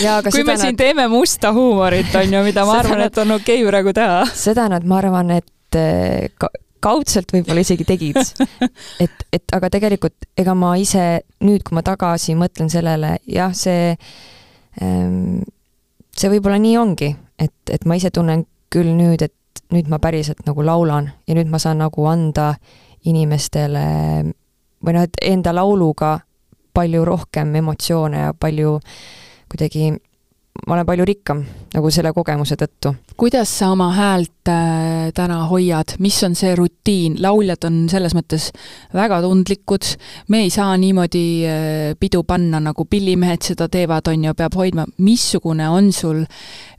Ja, 0.00 0.18
kui 0.24 0.42
me 0.42 0.54
nad... 0.54 0.62
siin 0.62 0.76
teeme 0.76 1.06
musta 1.12 1.52
huumorit, 1.52 2.14
on 2.16 2.34
ju, 2.34 2.42
mida 2.42 2.64
ma 2.66 2.78
arvan, 2.80 3.04
et 3.06 3.18
on 3.22 3.36
okei 3.36 3.60
okay 3.60 3.70
praegu 3.70 3.94
teha. 3.94 4.24
seda 4.34 4.66
nad, 4.72 4.86
ma 4.88 4.98
arvan, 4.98 5.30
et 5.36 5.78
ka, 6.40 6.50
kaudselt 6.82 7.32
võib-olla 7.34 7.64
isegi 7.64 7.86
tegid. 7.88 8.18
et, 9.04 9.24
et 9.32 9.56
aga 9.56 9.70
tegelikult 9.72 10.28
ega 10.40 10.54
ma 10.58 10.74
ise 10.80 11.22
nüüd, 11.44 11.64
kui 11.66 11.76
ma 11.78 11.84
tagasi 11.86 12.36
mõtlen 12.38 12.70
sellele, 12.72 13.16
jah, 13.30 13.54
see, 13.56 13.94
ehm, 14.80 15.42
see 16.16 16.32
võib-olla 16.32 16.60
nii 16.62 16.78
ongi, 16.80 17.12
et, 17.40 17.56
et 17.70 17.86
ma 17.88 17.98
ise 18.00 18.12
tunnen 18.14 18.46
küll 18.72 18.92
nüüd, 18.96 19.22
et 19.26 19.62
nüüd 19.74 19.90
ma 19.90 20.00
päriselt 20.02 20.42
nagu 20.46 20.64
laulan 20.66 21.10
ja 21.28 21.36
nüüd 21.38 21.50
ma 21.50 21.60
saan 21.62 21.80
nagu 21.82 22.06
anda 22.10 22.52
inimestele 23.06 23.84
või 24.84 24.96
noh, 24.96 25.06
et 25.06 25.20
enda 25.26 25.54
lauluga 25.54 26.18
palju 26.76 27.04
rohkem 27.06 27.54
emotsioone 27.60 28.24
ja 28.26 28.32
palju 28.36 28.78
kuidagi 29.50 29.90
ma 30.66 30.74
olen 30.74 30.86
palju 30.86 31.04
rikkam 31.06 31.42
nagu 31.74 31.90
selle 31.94 32.12
kogemuse 32.14 32.56
tõttu. 32.58 32.92
kuidas 33.20 33.50
sa 33.60 33.70
oma 33.72 33.90
häält 33.94 34.50
äh, 34.50 35.10
täna 35.14 35.44
hoiad, 35.50 35.94
mis 36.02 36.18
on 36.26 36.34
see 36.38 36.54
rutiin, 36.58 37.16
lauljad 37.22 37.64
on 37.68 37.84
selles 37.92 38.14
mõttes 38.16 38.50
väga 38.94 39.20
tundlikud, 39.24 39.92
me 40.28 40.44
ei 40.46 40.50
saa 40.50 40.74
niimoodi 40.80 41.26
äh, 41.46 41.92
pidu 42.00 42.24
panna, 42.26 42.60
nagu 42.62 42.84
pillimehed 42.84 43.46
seda 43.46 43.70
teevad, 43.70 44.10
on 44.10 44.26
ju, 44.26 44.34
peab 44.34 44.58
hoidma, 44.58 44.88
missugune 44.98 45.68
on 45.70 45.92
sul, 45.94 46.24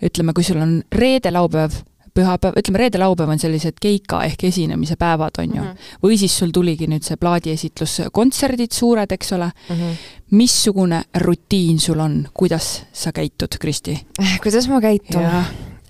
ütleme, 0.03 0.35
kui 0.35 0.45
sul 0.45 0.61
on 0.61 0.77
reede-laupäev, 0.91 1.81
pühapäev, 2.13 2.57
ütleme 2.59 2.81
reede-laupäev 2.83 3.31
on 3.33 3.39
sellised 3.39 3.79
keika 3.81 4.23
ehk 4.27 4.43
esinemise 4.49 4.95
päevad, 4.99 5.39
on 5.39 5.55
ju 5.55 5.61
mm. 5.61 5.67
-hmm. 5.67 5.97
või 6.03 6.17
siis 6.17 6.37
sul 6.37 6.51
tuligi 6.53 6.87
nüüd 6.87 7.05
see 7.07 7.17
plaadiesitlus, 7.17 8.01
kontserdid 8.11 8.71
suured, 8.71 9.11
eks 9.11 9.33
ole 9.33 9.51
mm. 9.69 9.75
-hmm. 9.75 9.97
missugune 10.31 11.03
rutiin 11.25 11.79
sul 11.79 11.99
on, 11.99 12.27
kuidas 12.33 12.83
sa 12.93 13.11
käitud, 13.11 13.57
Kristi? 13.59 13.97
kuidas 14.43 14.67
ma 14.67 14.81
käitun? 14.81 15.23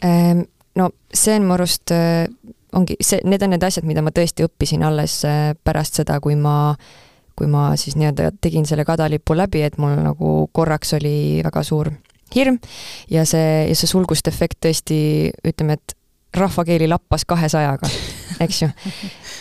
Ehm, 0.04 0.42
no 0.76 0.90
see 1.14 1.36
on 1.36 1.46
mu 1.46 1.54
arust, 1.54 1.92
äh, 1.92 2.28
ongi 2.74 2.96
see, 3.02 3.20
need 3.24 3.42
on 3.42 3.50
need 3.50 3.64
asjad, 3.64 3.86
mida 3.86 4.02
ma 4.02 4.10
tõesti 4.10 4.46
õppisin 4.46 4.84
alles 4.84 5.26
äh, 5.26 5.56
pärast 5.64 5.94
seda, 5.94 6.20
kui 6.20 6.36
ma 6.36 6.76
kui 7.36 7.48
ma 7.48 7.72
siis 7.80 7.96
nii-öelda 7.96 8.32
tegin 8.42 8.66
selle 8.70 8.86
kadalipu 8.86 9.34
läbi, 9.34 9.64
et 9.66 9.78
mul 9.82 9.96
nagu 9.98 10.50
korraks 10.54 10.94
oli 10.94 11.42
väga 11.44 11.64
suur 11.64 11.90
hirm 12.36 12.60
ja 13.12 13.26
see, 13.26 13.68
ja 13.70 13.76
see 13.76 13.90
sulguste 13.90 14.30
efekt 14.30 14.60
tõesti, 14.66 15.32
ütleme, 15.48 15.80
et 15.80 15.96
rahvakeeli 16.38 16.88
lappas 16.88 17.26
kahesajaga, 17.28 17.90
eks 18.40 18.62
ju 18.62 18.70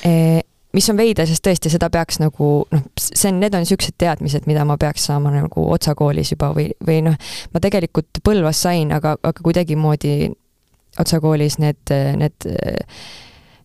e,. 0.04 0.40
mis 0.72 0.86
on 0.90 0.98
veider, 0.98 1.26
sest 1.26 1.42
tõesti, 1.46 1.70
seda 1.72 1.88
peaks 1.90 2.20
nagu 2.22 2.50
noh, 2.70 2.82
see 2.98 3.30
on, 3.32 3.40
need 3.42 3.54
on 3.54 3.64
niisugused 3.64 3.96
teadmised, 3.98 4.46
mida 4.46 4.64
ma 4.66 4.76
peaks 4.78 5.08
saama 5.10 5.32
nagu 5.34 5.66
otsakoolis 5.74 6.30
juba 6.34 6.52
või, 6.54 6.68
või 6.86 7.00
noh, 7.06 7.16
ma 7.54 7.62
tegelikult 7.62 8.22
Põlvas 8.24 8.62
sain, 8.66 8.92
aga, 8.94 9.16
aga 9.18 9.46
kuidagimoodi 9.46 10.30
otsakoolis 11.00 11.58
need, 11.62 11.94
need 12.18 12.48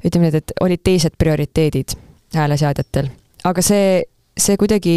ütleme 0.05 0.29
nii, 0.29 0.41
et 0.41 0.55
olid 0.61 0.81
teised 0.85 1.17
prioriteedid 1.17 1.97
hääleseadjatel. 2.35 3.09
aga 3.43 3.61
see, 3.65 4.03
see 4.37 4.57
kuidagi, 4.57 4.95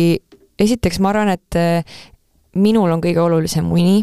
esiteks 0.58 1.00
ma 1.00 1.12
arvan, 1.12 1.32
et 1.36 1.60
minul 2.58 2.92
on 2.92 3.02
kõige 3.04 3.20
olulisem 3.22 3.68
uni 3.72 4.02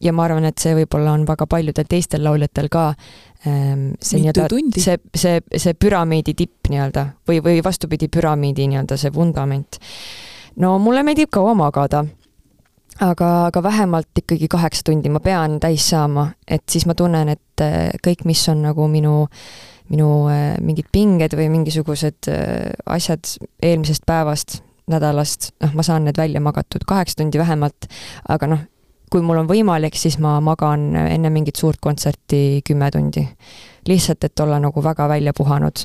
ja 0.00 0.12
ma 0.16 0.24
arvan, 0.26 0.46
et 0.48 0.60
see 0.60 0.74
võib-olla 0.78 1.14
on 1.16 1.26
väga 1.28 1.46
paljudel 1.50 1.88
teistel 1.88 2.24
lauljatel 2.24 2.70
ka 2.72 2.90
see 3.40 4.20
nii-öelda, 4.20 4.46
see, 4.76 4.98
see, 5.16 5.40
see 5.56 5.74
püramiidi 5.80 6.34
tipp 6.36 6.68
nii-öelda 6.68 7.06
või, 7.28 7.40
või 7.44 7.62
vastupidi, 7.64 8.10
püramiidi 8.12 8.66
nii-öelda 8.68 8.98
see 9.00 9.12
vundament. 9.14 9.80
no 10.60 10.74
mulle 10.78 11.02
meeldib 11.06 11.30
kaua 11.32 11.54
magada, 11.56 12.04
aga, 13.00 13.30
aga 13.46 13.62
vähemalt 13.62 14.22
ikkagi 14.22 14.48
kaheksa 14.50 14.84
tundi 14.90 15.08
ma 15.08 15.22
pean 15.24 15.58
täis 15.60 15.88
saama, 15.88 16.28
et 16.48 16.68
siis 16.68 16.86
ma 16.86 16.94
tunnen, 16.94 17.32
et 17.32 17.64
eh, 17.64 17.90
kõik, 18.04 18.26
mis 18.28 18.44
on 18.52 18.62
nagu 18.68 18.88
minu 18.92 19.24
minu 19.90 20.08
eh, 20.30 20.56
mingid 20.62 20.90
pinged 20.92 21.34
või 21.36 21.48
mingisugused 21.52 22.28
eh, 22.30 22.72
asjad 22.86 23.26
eelmisest 23.62 24.06
päevast, 24.06 24.60
nädalast, 24.90 25.52
noh, 25.62 25.74
ma 25.78 25.86
saan 25.86 26.06
need 26.06 26.18
välja 26.18 26.42
magatud 26.42 26.84
kaheksa 26.88 27.20
tundi 27.20 27.40
vähemalt, 27.40 27.88
aga 28.28 28.50
noh, 28.50 28.66
kui 29.10 29.22
mul 29.26 29.42
on 29.42 29.48
võimalik, 29.50 29.96
siis 29.98 30.18
ma 30.22 30.36
magan 30.44 30.94
enne 31.00 31.30
mingit 31.34 31.58
suurt 31.58 31.80
kontserti 31.82 32.62
kümme 32.66 32.90
tundi. 32.94 33.26
lihtsalt, 33.88 34.24
et 34.24 34.40
olla 34.40 34.58
nagu 34.60 34.82
väga 34.84 35.06
välja 35.08 35.32
puhanud. 35.32 35.80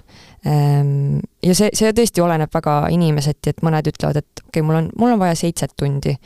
Ehm, 0.46 1.20
ja 1.44 1.54
see, 1.56 1.70
see 1.74 1.94
tõesti 1.96 2.22
oleneb 2.22 2.52
väga 2.54 2.74
inimeseti, 2.92 3.54
et 3.54 3.62
mõned 3.64 3.88
ütlevad, 3.88 4.20
et 4.20 4.42
okei 4.44 4.60
okay,, 4.60 4.66
mul 4.68 4.76
on, 4.82 4.90
mul 5.00 5.14
on 5.14 5.20
vaja 5.20 5.36
seitset 5.40 5.72
tundi. 5.80 6.18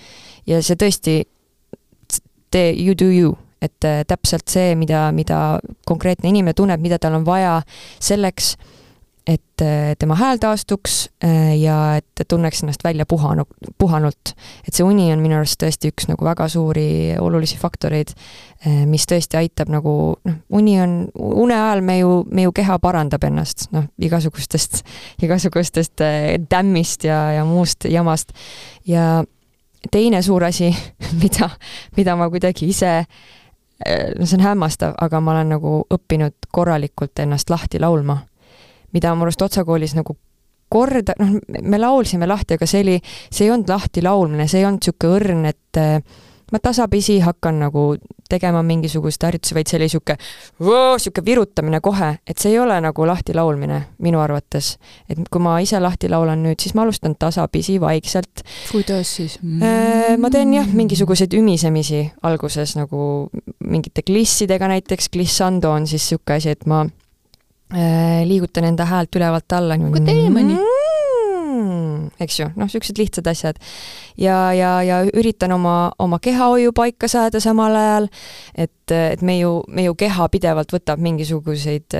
ja 0.47 0.63
see 0.65 0.75
tõesti, 0.75 1.13
tee 2.51 2.73
you 2.73 2.97
do 2.97 3.05
you, 3.13 3.37
et 3.61 3.85
äh, 3.85 4.01
täpselt 4.07 4.49
see, 4.49 4.73
mida, 4.75 5.11
mida 5.15 5.59
konkreetne 5.87 6.29
inimene 6.29 6.57
tunneb, 6.57 6.81
mida 6.81 6.97
tal 6.99 7.19
on 7.19 7.25
vaja 7.27 7.61
selleks 7.99 8.55
et 9.29 9.61
tema 9.99 10.15
hääl 10.15 10.39
taastuks 10.41 11.09
äh, 11.23 11.57
ja 11.59 11.95
et 11.99 12.21
tunneks 12.27 12.63
ennast 12.63 12.83
välja 12.83 13.05
puhanu, 13.05 13.45
puhanult. 13.77 14.33
et 14.67 14.73
see 14.73 14.83
uni 14.83 15.09
on 15.13 15.21
minu 15.21 15.37
arust 15.37 15.59
tõesti 15.61 15.91
üks 15.91 16.07
nagu 16.09 16.25
väga 16.25 16.47
suuri 16.49 17.15
olulisi 17.19 17.59
faktoreid, 17.59 18.13
äh, 18.65 18.83
mis 18.89 19.05
tõesti 19.09 19.37
aitab 19.37 19.69
nagu 19.69 19.93
noh, 20.25 20.37
uni 20.49 20.77
on, 20.81 20.95
une 21.13 21.57
ajal 21.57 21.83
me 21.85 21.99
ju, 21.99 22.13
me 22.31 22.47
ju 22.47 22.53
keha 22.55 22.79
parandab 22.81 23.27
ennast, 23.29 23.67
noh, 23.75 23.89
igasugustest, 24.01 24.81
igasugustest 25.25 26.05
tämmist 26.49 27.05
äh, 27.05 27.11
ja, 27.11 27.19
ja 27.39 27.45
muust 27.45 27.85
jamast. 27.89 28.33
ja 28.87 29.23
teine 29.91 30.23
suur 30.25 30.47
asi, 30.47 30.71
mida, 31.21 31.51
mida 31.97 32.15
ma 32.15 32.29
kuidagi 32.29 32.71
ise 32.73 33.03
no 34.19 34.25
see 34.25 34.35
on 34.35 34.43
hämmastav, 34.43 34.97
aga 34.99 35.21
ma 35.23 35.37
olen 35.37 35.53
nagu 35.53 35.77
õppinud 35.87 36.49
korralikult 36.51 37.19
ennast 37.23 37.49
lahti 37.49 37.79
laulma 37.79 38.17
mida 38.93 39.13
mu 39.15 39.27
arust 39.27 39.41
Otsa 39.41 39.65
koolis 39.65 39.95
nagu 39.97 40.17
korda, 40.69 41.15
noh, 41.19 41.37
me 41.65 41.81
laulsime 41.81 42.29
lahti, 42.29 42.59
aga 42.59 42.69
see 42.69 42.83
oli, 42.85 42.97
see 43.29 43.47
ei 43.47 43.53
olnud 43.53 43.71
lahti 43.71 44.03
laulmine, 44.05 44.47
see 44.47 44.61
ei 44.61 44.67
olnud 44.69 44.83
niisugune 44.83 45.15
õrn, 45.17 45.47
et 45.49 45.79
ma 46.51 46.59
tasapisi 46.61 47.19
hakkan 47.21 47.59
nagu 47.61 47.83
tegema 48.29 48.61
mingisuguseid 48.65 49.25
harjutusi, 49.25 49.55
vaid 49.57 49.69
see 49.69 49.77
oli 49.79 49.87
niisugune, 49.87 50.17
niisugune 50.61 51.25
virutamine 51.25 51.81
kohe, 51.85 52.11
et 52.27 52.41
see 52.41 52.53
ei 52.53 52.59
ole 52.61 52.77
nagu 52.85 53.07
lahti 53.09 53.33
laulmine 53.37 53.79
minu 54.05 54.21
arvates. 54.21 54.75
et 55.09 55.19
kui 55.29 55.41
ma 55.41 55.57
ise 55.61 55.81
lahti 55.81 56.09
laulan 56.09 56.43
nüüd, 56.45 56.61
siis 56.61 56.75
ma 56.77 56.85
alustan 56.85 57.17
tasapisi, 57.19 57.79
vaikselt. 57.81 58.45
kuidas 58.71 59.15
siis 59.17 59.39
mm? 59.41 60.21
ma 60.21 60.29
teen 60.33 60.53
jah, 60.53 60.69
mingisuguseid 60.69 61.33
ümisemisi 61.37 62.05
alguses 62.29 62.75
nagu 62.77 63.29
mingite 63.65 64.05
klissidega 64.05 64.69
näiteks, 64.69 65.09
glissando 65.13 65.73
on 65.73 65.87
siis 65.89 66.05
niisugune 66.05 66.37
asi, 66.37 66.53
et 66.53 66.65
ma 66.69 66.85
äh, 66.85 66.98
liigutan 67.69 68.65
enda 68.71 68.87
häält 68.89 69.15
ülevalt 69.15 69.57
alla. 69.57 69.77
aga 69.77 70.05
teeme 70.05 70.43
nii 70.47 70.69
eks 72.23 72.39
ju, 72.39 72.47
noh, 72.55 72.67
niisugused 72.67 72.99
lihtsad 72.99 73.27
asjad. 73.27 73.59
ja, 74.17 74.53
ja, 74.53 74.71
ja 74.83 74.99
üritan 75.13 75.51
oma, 75.55 75.91
oma 75.99 76.19
kehahoiu 76.19 76.73
paika 76.75 77.07
saada 77.07 77.39
samal 77.43 77.75
ajal, 77.75 78.09
et, 78.55 78.91
et 78.91 79.21
me 79.21 79.39
ju, 79.39 79.51
me 79.67 79.85
ju 79.85 79.95
keha 79.99 80.27
pidevalt 80.31 80.73
võtab 80.75 81.01
mingisuguseid, 81.03 81.97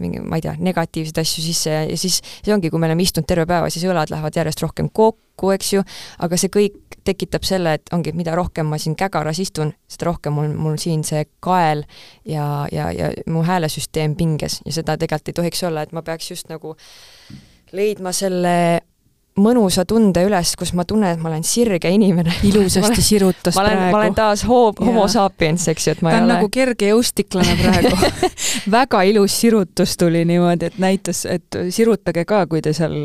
mingi, 0.00 0.22
ma 0.22 0.40
ei 0.40 0.46
tea, 0.46 0.56
negatiivseid 0.58 1.22
asju 1.22 1.44
sisse 1.44 1.74
ja, 1.74 1.82
ja 1.88 1.98
siis 2.00 2.20
see 2.22 2.54
ongi, 2.54 2.70
kui 2.70 2.82
me 2.82 2.90
oleme 2.90 3.06
istunud 3.06 3.28
terve 3.28 3.46
päeva, 3.50 3.70
siis 3.72 3.86
õlad 3.88 4.12
lähevad 4.12 4.40
järjest 4.40 4.64
rohkem 4.64 4.90
kokku, 4.92 5.54
eks 5.54 5.74
ju, 5.76 5.84
aga 6.26 6.40
see 6.40 6.52
kõik 6.52 6.89
tekitab 7.04 7.46
selle, 7.46 7.74
et 7.78 7.92
ongi, 7.92 8.12
mida 8.16 8.34
rohkem 8.38 8.68
ma 8.70 8.78
siin 8.78 8.96
kägaras 8.98 9.38
istun, 9.42 9.72
seda 9.88 10.10
rohkem 10.10 10.34
mul, 10.36 10.52
mul 10.56 10.76
siin 10.80 11.04
see 11.06 11.24
kael 11.44 11.84
ja, 12.28 12.66
ja, 12.72 12.90
ja 12.92 13.10
mu 13.30 13.44
häälesüsteem 13.46 14.16
pinges 14.16 14.60
ja 14.66 14.74
seda 14.80 14.98
tegelikult 15.00 15.32
ei 15.32 15.38
tohiks 15.42 15.64
olla, 15.68 15.82
et 15.82 15.92
ma 15.96 16.02
peaks 16.06 16.30
just 16.30 16.50
nagu 16.52 16.76
leidma 17.72 18.12
selle 18.16 18.54
mõnusa 19.40 19.84
tunde 19.88 20.22
üles, 20.26 20.54
kus 20.58 20.72
ma 20.76 20.84
tunnen, 20.88 21.14
et 21.16 21.22
ma 21.22 21.30
olen 21.32 21.44
sirge 21.46 21.90
inimene. 21.92 22.34
ilusasti 22.50 23.02
sirutas 23.04 23.56
ma 23.56 23.64
olen, 23.64 23.76
praegu. 23.76 23.92
ma 23.94 24.02
olen 24.02 24.18
taas 24.18 24.44
hoob, 24.48 24.80
homo 24.84 25.06
sapiens, 25.10 25.66
eks 25.72 25.88
ju, 25.88 25.96
et 25.96 26.02
ma 26.04 26.12
ta 26.12 26.16
ei 26.18 26.22
on 26.22 26.28
ole. 26.28 26.36
nagu 26.36 26.50
kerge 26.52 26.90
jõustiklane 26.92 27.56
praegu 27.60 28.10
väga 28.76 29.02
ilus 29.08 29.40
sirutus 29.40 29.96
tuli 30.00 30.24
niimoodi, 30.28 30.70
et 30.70 30.78
näitas, 30.82 31.24
et 31.30 31.58
sirutage 31.70 32.24
ka, 32.28 32.44
kui 32.50 32.62
te 32.64 32.72
seal 32.76 32.96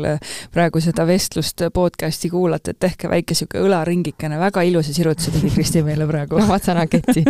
praegu 0.54 0.80
seda 0.84 1.06
vestlust 1.08 1.66
podcast'i 1.74 2.30
kuulate, 2.32 2.74
et 2.74 2.80
tehke 2.82 3.10
väike 3.10 3.36
sihuke 3.36 3.60
õlaringikene, 3.62 4.38
väga 4.40 4.64
ilusa 4.66 4.94
sirutuse 4.96 5.32
tegi 5.34 5.50
Kristi 5.54 5.82
meile 5.86 6.06
praegu. 6.08 6.40
no 6.40 6.48
vaat 6.50 6.68
sana 6.68 6.86
keti. 6.90 7.24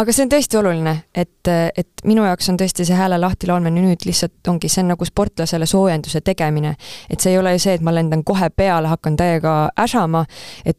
aga 0.00 0.14
see 0.14 0.26
on 0.26 0.32
tõesti 0.32 0.60
oluline, 0.60 0.94
et, 1.14 1.50
et 1.50 2.04
minu 2.08 2.24
jaoks 2.26 2.50
on 2.52 2.58
tõesti 2.60 2.86
see 2.88 2.98
hääle 2.98 3.18
lahti 3.20 3.50
laulmine 3.50 3.82
nüüd 3.84 4.06
lihtsalt 4.08 4.52
ongi, 4.52 4.70
see 4.72 4.84
on 4.84 4.92
nagu 4.94 5.08
sportlasele 5.08 5.66
soojenduse 5.68 6.22
tegemine. 6.24 6.74
et 7.10 7.20
see 7.20 7.32
ei 7.34 7.38
ole 7.38 7.54
ju 7.56 7.64
see, 7.66 7.78
et 7.78 7.84
ma 7.84 7.94
lendan 8.08 8.24
kohe 8.26 8.50
peale, 8.50 8.88
hakkan 8.88 9.16
täiega 9.20 9.58
äsama, 9.78 10.24
et 10.64 10.78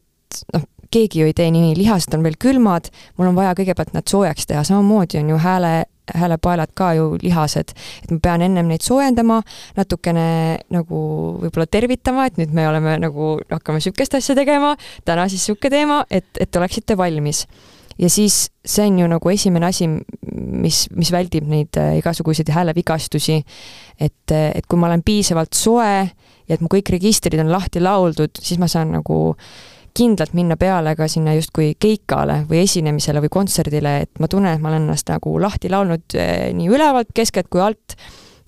noh, 0.53 0.65
keegi 0.91 1.21
ju 1.21 1.29
ei 1.29 1.37
tee 1.37 1.49
nii, 1.53 1.75
lihased 1.77 2.13
on 2.17 2.25
veel 2.25 2.35
külmad, 2.41 2.89
mul 3.17 3.29
on 3.29 3.37
vaja 3.37 3.53
kõigepealt 3.57 3.93
nad 3.93 4.09
soojaks 4.09 4.49
teha, 4.49 4.65
samamoodi 4.65 5.21
on 5.21 5.31
ju 5.33 5.39
hääle, 5.41 5.73
häälepaelad 6.09 6.73
ka 6.77 6.93
ju 6.97 7.11
lihased, 7.21 7.73
et 8.03 8.13
ma 8.13 8.17
pean 8.23 8.41
ennem 8.41 8.71
neid 8.71 8.85
soojendama, 8.85 9.41
natukene 9.77 10.27
nagu 10.73 11.01
võib-olla 11.43 11.67
tervitama, 11.69 12.25
et 12.29 12.39
nüüd 12.41 12.55
me 12.57 12.65
oleme 12.69 12.97
nagu, 13.05 13.35
hakkame 13.51 13.81
niisugust 13.81 14.17
asja 14.17 14.37
tegema, 14.37 14.73
täna 15.05 15.27
siis 15.29 15.45
niisugune 15.45 15.75
teema, 15.75 15.99
et, 16.09 16.29
et 16.41 16.57
oleksite 16.57 16.97
valmis 16.97 17.45
ja 17.99 18.09
siis 18.09 18.47
see 18.65 18.87
on 18.87 18.99
ju 19.01 19.07
nagu 19.11 19.29
esimene 19.29 19.69
asi, 19.69 19.89
mis, 20.31 20.85
mis 20.95 21.11
väldib 21.11 21.47
neid 21.51 21.77
äh, 21.77 21.97
igasuguseid 21.99 22.49
häälevigastusi. 22.55 23.43
et, 23.99 24.31
et 24.31 24.65
kui 24.65 24.79
ma 24.79 24.87
olen 24.87 25.03
piisavalt 25.03 25.53
soe 25.53 26.07
ja 26.49 26.57
et 26.57 26.63
mu 26.65 26.69
kõik 26.71 26.89
registrid 26.95 27.39
on 27.39 27.51
lahti 27.53 27.81
lauldud, 27.83 28.41
siis 28.41 28.59
ma 28.61 28.67
saan 28.71 28.95
nagu 28.97 29.19
kindlalt 29.97 30.35
minna 30.37 30.57
peale 30.59 30.93
ka 30.97 31.07
sinna 31.11 31.33
justkui 31.37 31.73
keikale 31.81 32.43
või 32.49 32.63
esinemisele 32.63 33.21
või 33.23 33.33
kontserdile, 33.33 33.95
et 34.05 34.21
ma 34.21 34.29
tunnen, 34.31 34.55
et 34.55 34.63
ma 34.63 34.71
olen 34.71 34.87
ennast 34.87 35.09
nagu 35.11 35.35
lahti 35.41 35.71
laulnud 35.71 36.17
eh, 36.17 36.49
nii 36.55 36.69
ülevalt, 36.71 37.11
keskelt 37.15 37.49
kui 37.51 37.63
alt 37.63 37.97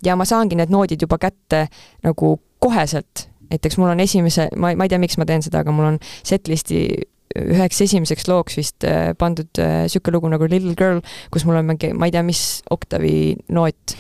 ja 0.06 0.16
ma 0.18 0.26
saangi 0.28 0.58
need 0.58 0.74
noodid 0.74 1.02
juba 1.02 1.20
kätte 1.22 1.68
nagu 2.06 2.36
koheselt. 2.62 3.28
näiteks 3.52 3.78
mul 3.78 3.92
on 3.92 4.00
esimese, 4.00 4.48
ma, 4.56 4.74
ma 4.78 4.86
ei 4.86 4.92
tea, 4.92 5.02
miks 5.02 5.18
ma 5.20 5.28
teen 5.28 5.44
seda, 5.44 5.66
aga 5.66 5.74
mul 5.76 5.94
on 5.94 5.98
setlist'i 6.24 6.86
üheks 7.32 7.80
esimeseks 7.84 8.28
looks 8.28 8.58
vist 8.60 8.84
eh, 8.88 9.14
pandud 9.18 9.50
niisugune 9.60 10.18
lugu 10.18 10.32
nagu 10.32 10.48
Little 10.52 10.76
Girl, 10.80 11.02
kus 11.32 11.46
mul 11.48 11.62
on 11.62 11.70
mingi, 11.72 11.94
ma 11.96 12.10
ei 12.10 12.16
tea, 12.16 12.24
mis 12.28 12.62
oktavi 12.70 13.16
noot. 13.56 13.98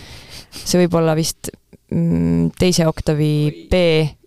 see 0.51 0.81
võib 0.83 0.97
olla 0.99 1.15
vist 1.15 1.51
teise 2.59 2.87
oktavi 2.87 3.67
B 3.69 3.73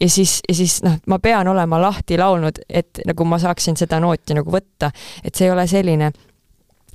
ja 0.00 0.08
siis, 0.08 0.40
ja 0.48 0.54
siis 0.54 0.82
noh, 0.84 0.98
ma 1.08 1.18
pean 1.18 1.48
olema 1.48 1.78
lahti 1.80 2.18
laulnud, 2.20 2.60
et 2.68 3.00
nagu 3.08 3.24
ma 3.24 3.38
saaksin 3.40 3.78
seda 3.80 4.00
nooti 4.04 4.36
nagu 4.36 4.52
võtta, 4.52 4.90
et 5.24 5.32
see 5.32 5.48
ei 5.48 5.52
ole 5.54 5.64
selline, 5.70 6.10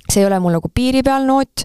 see 0.06 0.20
ei 0.22 0.28
ole 0.28 0.38
mul 0.42 0.54
nagu 0.54 0.70
piiri 0.74 1.02
peal 1.06 1.26
noot, 1.26 1.64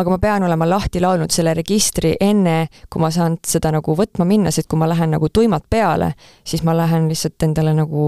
aga 0.00 0.14
ma 0.14 0.18
pean 0.22 0.46
olema 0.48 0.68
lahti 0.68 1.02
laulnud 1.04 1.34
selle 1.34 1.52
registri 1.56 2.14
enne, 2.20 2.70
kui 2.88 3.02
ma 3.02 3.10
saan 3.12 3.36
seda 3.44 3.74
nagu 3.76 3.96
võtma 3.98 4.24
minna, 4.28 4.52
sest 4.54 4.70
kui 4.72 4.80
ma 4.80 4.88
lähen 4.88 5.12
nagu 5.12 5.28
tuimalt 5.28 5.68
peale, 5.68 6.14
siis 6.44 6.64
ma 6.64 6.72
lähen 6.76 7.10
lihtsalt 7.12 7.44
endale 7.44 7.76
nagu 7.76 8.06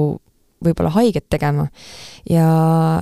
võib-olla 0.65 0.95
haiget 0.97 1.29
tegema. 1.29 1.69
ja, 2.31 2.49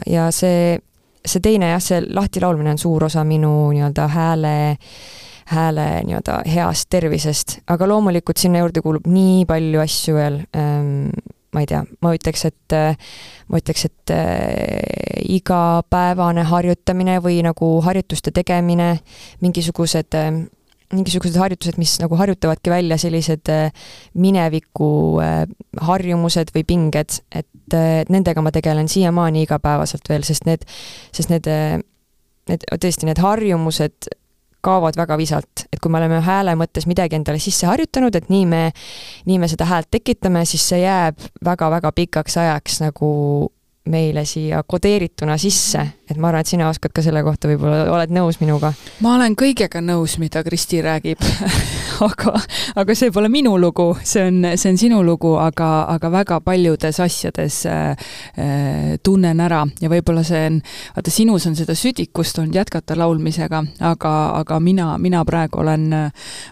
ja 0.07 0.27
see, 0.35 0.81
see 1.23 1.45
teine 1.45 1.71
jah, 1.71 1.83
see 1.83 2.03
lahti 2.11 2.43
laulmine 2.43 2.75
on 2.75 2.83
suur 2.83 3.07
osa 3.07 3.23
minu 3.25 3.71
nii-öelda 3.71 4.09
hääle 4.11 4.57
äh, 4.73 5.15
hääle 5.53 5.87
nii-öelda 6.09 6.41
heast 6.51 6.91
tervisest, 6.91 7.61
aga 7.71 7.89
loomulikult 7.89 8.41
sinna 8.41 8.65
juurde 8.65 8.83
kuulub 8.85 9.07
nii 9.11 9.45
palju 9.49 9.83
asju 9.85 10.17
veel 10.19 10.41
ähm,, 10.59 11.09
ma 11.55 11.63
ei 11.63 11.69
tea, 11.71 11.85
ma 12.05 12.13
ütleks, 12.13 12.43
et 12.51 12.75
ma 13.49 13.61
ütleks, 13.61 13.87
et 13.89 14.13
äh, 14.13 15.07
igapäevane 15.37 16.45
harjutamine 16.51 17.17
või 17.25 17.39
nagu 17.47 17.71
harjutuste 17.87 18.33
tegemine, 18.35 18.97
mingisugused 19.41 20.19
äh, 20.19 20.31
mingisugused 20.95 21.39
harjutused, 21.41 21.79
mis 21.83 21.97
nagu 21.99 22.19
harjutavadki 22.19 22.71
välja 22.71 22.99
sellised 23.01 23.51
äh, 23.51 23.89
mineviku 24.15 24.91
äh, 25.23 25.43
harjumused 25.89 26.53
või 26.55 26.67
pinged, 26.69 27.21
et 27.35 27.49
nendega 28.13 28.43
ma 28.47 28.53
tegelen 28.55 28.87
siiamaani 28.87 29.43
igapäevaselt 29.43 30.07
veel, 30.07 30.23
sest 30.23 30.45
need, 30.47 30.63
sest 31.17 31.33
need, 31.33 31.49
need 32.47 32.67
tõesti, 32.71 33.09
need 33.09 33.19
harjumused 33.19 34.07
kaovad 34.65 34.97
väga 34.99 35.17
visalt, 35.19 35.67
et 35.73 35.81
kui 35.81 35.93
me 35.93 36.01
oleme 36.01 36.21
hääle 36.25 36.57
mõttes 36.59 36.89
midagi 36.91 37.19
endale 37.19 37.39
sisse 37.43 37.69
harjutanud, 37.69 38.17
et 38.17 38.31
nii 38.33 38.47
me, 38.51 38.63
nii 39.27 39.39
me 39.43 39.49
seda 39.51 39.69
häält 39.69 39.91
tekitame, 39.91 40.45
siis 40.49 40.65
see 40.69 40.83
jääb 40.83 41.21
väga-väga 41.45 41.93
pikaks 41.97 42.39
ajaks 42.43 42.81
nagu 42.83 43.11
meile 43.87 44.24
siia 44.26 44.62
kodeerituna 44.66 45.37
sisse, 45.39 45.82
et 46.11 46.16
ma 46.18 46.30
arvan, 46.30 46.43
et 46.43 46.51
sina 46.51 46.68
oskad 46.70 46.95
ka 46.95 47.03
selle 47.05 47.22
kohta 47.26 47.51
võib-olla, 47.51 47.84
oled 47.95 48.12
nõus 48.14 48.41
minuga? 48.43 48.72
ma 49.05 49.16
olen 49.16 49.37
kõigega 49.39 49.82
nõus, 49.84 50.18
mida 50.22 50.43
Kristi 50.47 50.82
räägib. 50.84 51.22
Aga, 51.97 52.34
aga 52.76 52.93
see 52.93 53.09
pole 53.09 53.30
minu 53.32 53.55
lugu, 53.57 53.87
see 54.05 54.26
on, 54.28 54.43
see 54.61 54.68
on 54.68 54.76
sinu 54.76 54.99
lugu, 55.01 55.30
aga, 55.41 55.87
aga 55.95 56.11
väga 56.12 56.37
paljudes 56.45 56.99
asjades 57.01 57.62
äh, 57.72 58.11
äh, 58.37 58.91
tunnen 59.01 59.41
ära. 59.41 59.62
Ja 59.80 59.89
võib-olla 59.89 60.20
see 60.26 60.43
on, 60.51 60.59
vaata 60.93 61.14
sinus 61.14 61.47
on 61.49 61.57
seda 61.57 61.72
südikust 61.72 62.37
olnud 62.43 62.59
jätkata 62.59 62.99
laulmisega, 63.01 63.62
aga, 63.89 64.12
aga 64.43 64.59
mina, 64.61 64.91
mina 65.01 65.22
praegu 65.24 65.62
olen, 65.62 65.87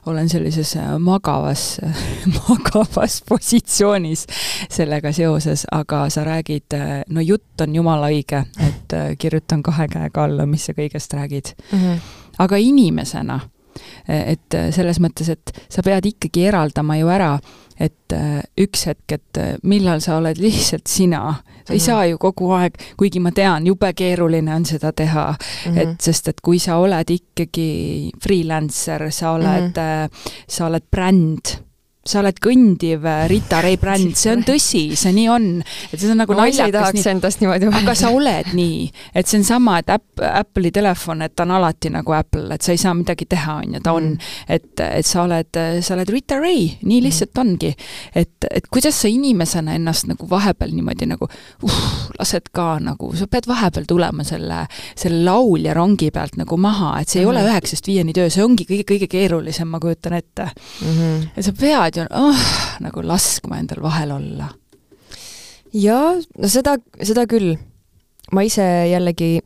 olen 0.09 0.32
sellises 0.32 0.78
magavas 1.05 1.66
magavas 2.49 3.20
positsioonis 3.28 4.24
sellega 4.72 5.12
seoses, 5.12 5.66
aga 5.76 6.07
sa 6.09 6.24
räägid, 6.24 6.78
no 7.12 7.24
jutt 7.27 7.61
on 7.61 7.75
jumala 7.75 8.11
õige, 8.12 8.45
et 8.61 8.95
äh, 8.97 9.11
kirjutan 9.18 9.62
kahe 9.62 9.89
käega 9.89 10.29
alla, 10.29 10.47
mis 10.47 10.68
sa 10.68 10.77
kõigest 10.77 11.16
räägid 11.16 11.55
mm. 11.72 11.79
-hmm. 11.79 11.99
aga 12.39 12.57
inimesena, 12.57 13.41
et 14.09 14.55
äh, 14.55 14.70
selles 14.75 15.01
mõttes, 15.01 15.29
et 15.31 15.53
sa 15.68 15.83
pead 15.83 16.07
ikkagi 16.07 16.47
eraldama 16.47 16.97
ju 16.97 17.09
ära, 17.09 17.39
et 17.81 18.12
äh, 18.12 18.41
üks 18.61 18.87
hetk, 18.87 19.12
et 19.12 19.41
millal 19.62 20.01
sa 20.01 20.16
oled 20.16 20.39
lihtsalt 20.39 20.87
sina, 20.87 21.35
sa 21.64 21.72
ei 21.72 21.79
mm 21.79 21.83
-hmm. 21.83 21.87
saa 21.87 22.07
ju 22.07 22.18
kogu 22.18 22.51
aeg, 22.51 22.75
kuigi 22.97 23.20
ma 23.20 23.33
tean, 23.33 23.66
jube 23.66 23.93
keeruline 23.93 24.55
on 24.55 24.64
seda 24.64 24.93
teha 24.93 25.31
mm, 25.31 25.72
-hmm. 25.72 25.79
et 25.79 26.01
sest, 26.01 26.29
et 26.29 26.41
kui 26.41 26.59
sa 26.59 26.77
oled 26.77 27.11
ikkagi 27.11 28.11
freelancer, 28.22 29.11
sa 29.11 29.31
oled 29.31 29.77
mm, 29.77 30.07
-hmm. 30.07 30.45
sa 30.49 30.66
oled 30.66 30.83
bränd 30.91 31.64
sa 32.05 32.21
oled 32.21 32.37
kõndiv 32.43 33.05
äh, 33.09 33.25
Rita 33.31 33.63
Ray 33.65 33.79
bränd, 33.81 34.13
see 34.19 34.33
on 34.35 34.43
tõsi, 34.45 34.83
see 34.99 35.13
nii 35.17 35.29
on. 35.33 35.47
et 35.89 35.97
see 35.97 36.11
on 36.13 36.21
nagu 36.21 36.35
ma 36.37 36.45
naljakas. 36.45 36.75
tahaks 36.75 36.99
nii... 36.99 37.11
endast 37.15 37.41
niimoodi 37.41 37.69
välja. 37.71 37.81
aga 37.81 37.95
sa 37.97 38.11
oled 38.13 38.51
nii, 38.57 38.81
et 39.17 39.31
see 39.31 39.41
on 39.41 39.47
sama, 39.49 39.79
et 39.81 39.93
App, 39.95 40.21
Apple'i 40.21 40.73
telefon, 40.75 41.25
et 41.25 41.33
ta 41.33 41.47
on 41.47 41.55
alati 41.57 41.93
nagu 41.95 42.17
Apple, 42.17 42.45
et 42.55 42.67
sa 42.67 42.75
ei 42.75 42.81
saa 42.81 42.93
midagi 42.97 43.25
teha, 43.31 43.57
on 43.63 43.79
ju, 43.79 43.83
ta 43.85 43.95
on 43.97 44.11
mm.. 44.11 44.35
et, 44.57 44.85
et 44.85 45.09
sa 45.09 45.23
oled, 45.25 45.61
sa 45.81 45.97
oled 45.97 46.13
Rita 46.13 46.39
Ray, 46.43 46.67
nii 46.83 46.99
mm. 47.01 47.07
lihtsalt 47.07 47.41
ongi. 47.41 47.73
et, 48.13 48.49
et 48.51 48.69
kuidas 48.69 49.01
sa 49.01 49.09
inimesena 49.09 49.79
ennast 49.79 50.09
nagu 50.11 50.29
vahepeal 50.29 50.77
niimoodi 50.77 51.09
nagu 51.09 51.31
uh, 51.31 51.81
lased 52.19 52.53
ka 52.53 52.69
nagu, 52.85 53.15
sa 53.17 53.31
pead 53.33 53.49
vahepeal 53.49 53.89
tulema 53.89 54.29
selle, 54.29 54.67
selle 54.93 55.23
laulja 55.25 55.73
rongi 55.77 56.11
pealt 56.13 56.37
nagu 56.41 56.61
maha, 56.61 56.99
et 57.01 57.09
see 57.09 57.23
ei 57.23 57.27
mm. 57.27 57.33
ole 57.33 57.49
üheksast 57.49 57.89
viieni 57.89 58.13
töö, 58.17 58.29
see 58.29 58.45
ongi 58.45 58.69
kõige-kõige 58.69 59.09
keerulisem, 59.09 59.73
ma 59.73 59.81
kujutan 59.81 60.21
ette 60.21 60.51
mm. 60.53 60.93
-hmm. 60.93 61.27
ja 61.37 61.49
sa 61.49 61.57
pead 61.57 61.94
niimoodi 61.95 62.01
on 62.01 62.29
oh, 62.29 62.45
nagu 62.81 63.03
laskma 63.07 63.59
endal 63.59 63.83
vahel 63.83 64.15
olla. 64.15 64.49
jaa, 65.73 66.15
no 66.39 66.49
seda, 66.49 66.77
seda 67.03 67.27
küll. 67.27 67.57
ma 68.33 68.43
ise 68.43 68.65
jällegi, 68.91 69.41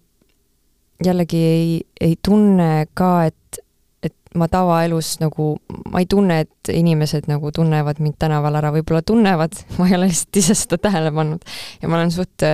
jällegi 1.04 1.42
ei, 1.44 1.80
ei 2.00 2.16
tunne 2.22 2.86
ka, 2.94 3.26
et, 3.26 3.60
et 4.02 4.14
ma 4.34 4.48
tavaelus 4.48 5.18
nagu, 5.20 5.56
ma 5.90 6.00
ei 6.00 6.06
tunne, 6.06 6.40
et 6.46 6.72
inimesed 6.72 7.28
nagu 7.28 7.52
tunnevad 7.52 8.00
mind 8.00 8.18
tänaval 8.18 8.60
ära, 8.60 8.72
võib-olla 8.72 9.02
tunnevad, 9.02 9.58
ma 9.78 9.88
ei 9.88 9.98
ole 9.98 10.08
lihtsalt 10.12 10.40
ise 10.40 10.56
seda 10.56 10.78
tähele 10.88 11.12
pannud. 11.12 11.44
ja 11.82 11.88
ma 11.88 12.00
olen 12.00 12.14
suht, 12.14 12.46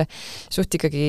suht 0.49 0.79
ikkagi 0.79 1.07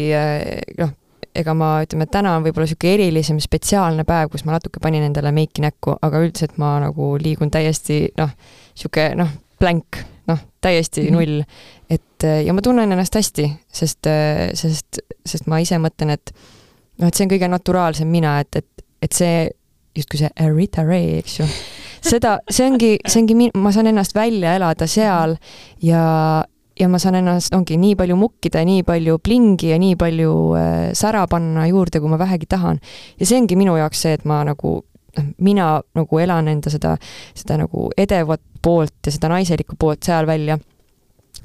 noh, 0.78 0.94
ega 1.36 1.52
ma, 1.56 1.80
ütleme, 1.84 2.06
täna 2.08 2.36
on 2.36 2.44
võib-olla 2.46 2.64
niisugune 2.64 2.94
erilisem, 2.96 3.40
spetsiaalne 3.42 4.06
päev, 4.08 4.30
kus 4.32 4.46
ma 4.46 4.54
natuke 4.56 4.80
panin 4.82 5.04
endale 5.04 5.32
meiki 5.36 5.64
näkku, 5.64 5.98
aga 6.02 6.22
üldiselt 6.24 6.56
ma 6.60 6.76
nagu 6.80 7.14
liigun 7.20 7.52
täiesti 7.52 8.06
noh, 8.16 8.32
niisugune 8.76 9.16
noh, 9.22 9.32
blank, 9.60 10.02
noh, 10.30 10.42
täiesti 10.60 11.08
mm 11.08 11.16
null. 11.16 11.42
et 11.90 12.26
ja 12.46 12.52
ma 12.56 12.62
tunnen 12.64 12.92
ennast 12.92 13.16
hästi, 13.16 13.48
sest, 13.72 14.08
sest, 14.54 15.00
sest 15.26 15.48
ma 15.50 15.60
ise 15.64 15.78
mõtlen, 15.82 16.14
et 16.16 16.32
noh, 17.00 17.08
et 17.08 17.14
see 17.14 17.26
on 17.26 17.32
kõige 17.32 17.48
naturaalsem 17.50 18.08
mina, 18.10 18.38
et, 18.44 18.62
et, 18.62 18.86
et 19.04 19.16
see 19.16 19.46
justkui 19.96 20.20
see 20.20 20.48
Rita 20.52 20.84
Ray, 20.84 21.20
eks 21.20 21.38
ju, 21.40 21.46
seda, 22.04 22.36
see 22.50 22.66
ongi, 22.68 22.92
see 23.06 23.22
ongi, 23.22 23.50
ma 23.56 23.72
saan 23.74 23.90
ennast 23.90 24.16
välja 24.16 24.56
elada 24.58 24.88
seal 24.90 25.36
ja, 25.84 26.02
ja 26.76 26.90
ma 26.92 27.00
saan 27.02 27.20
ennast, 27.20 27.54
ongi 27.56 27.78
nii 27.80 27.96
palju 27.98 28.18
mukkida, 28.20 28.64
nii 28.66 28.84
palju 28.86 29.18
plingi 29.24 29.72
ja 29.72 29.80
nii 29.80 29.96
palju 30.00 30.34
äh, 30.58 30.74
sära 30.96 31.24
panna 31.30 31.66
juurde, 31.70 32.02
kui 32.02 32.12
ma 32.12 32.20
vähegi 32.20 32.48
tahan. 32.50 32.80
ja 33.20 33.26
see 33.28 33.40
ongi 33.40 33.58
minu 33.58 33.78
jaoks 33.80 34.04
see, 34.06 34.16
et 34.18 34.28
ma 34.28 34.42
nagu 34.46 34.78
noh, 35.16 35.28
mina 35.38 35.66
nagu 35.96 36.22
elan 36.22 36.48
enda 36.52 36.72
seda, 36.72 36.96
seda 37.36 37.60
nagu 37.64 37.90
edevat 37.98 38.42
poolt 38.62 39.06
ja 39.06 39.14
seda 39.14 39.30
naiselikku 39.32 39.78
poolt 39.78 40.06
seal 40.06 40.26
välja. 40.26 40.58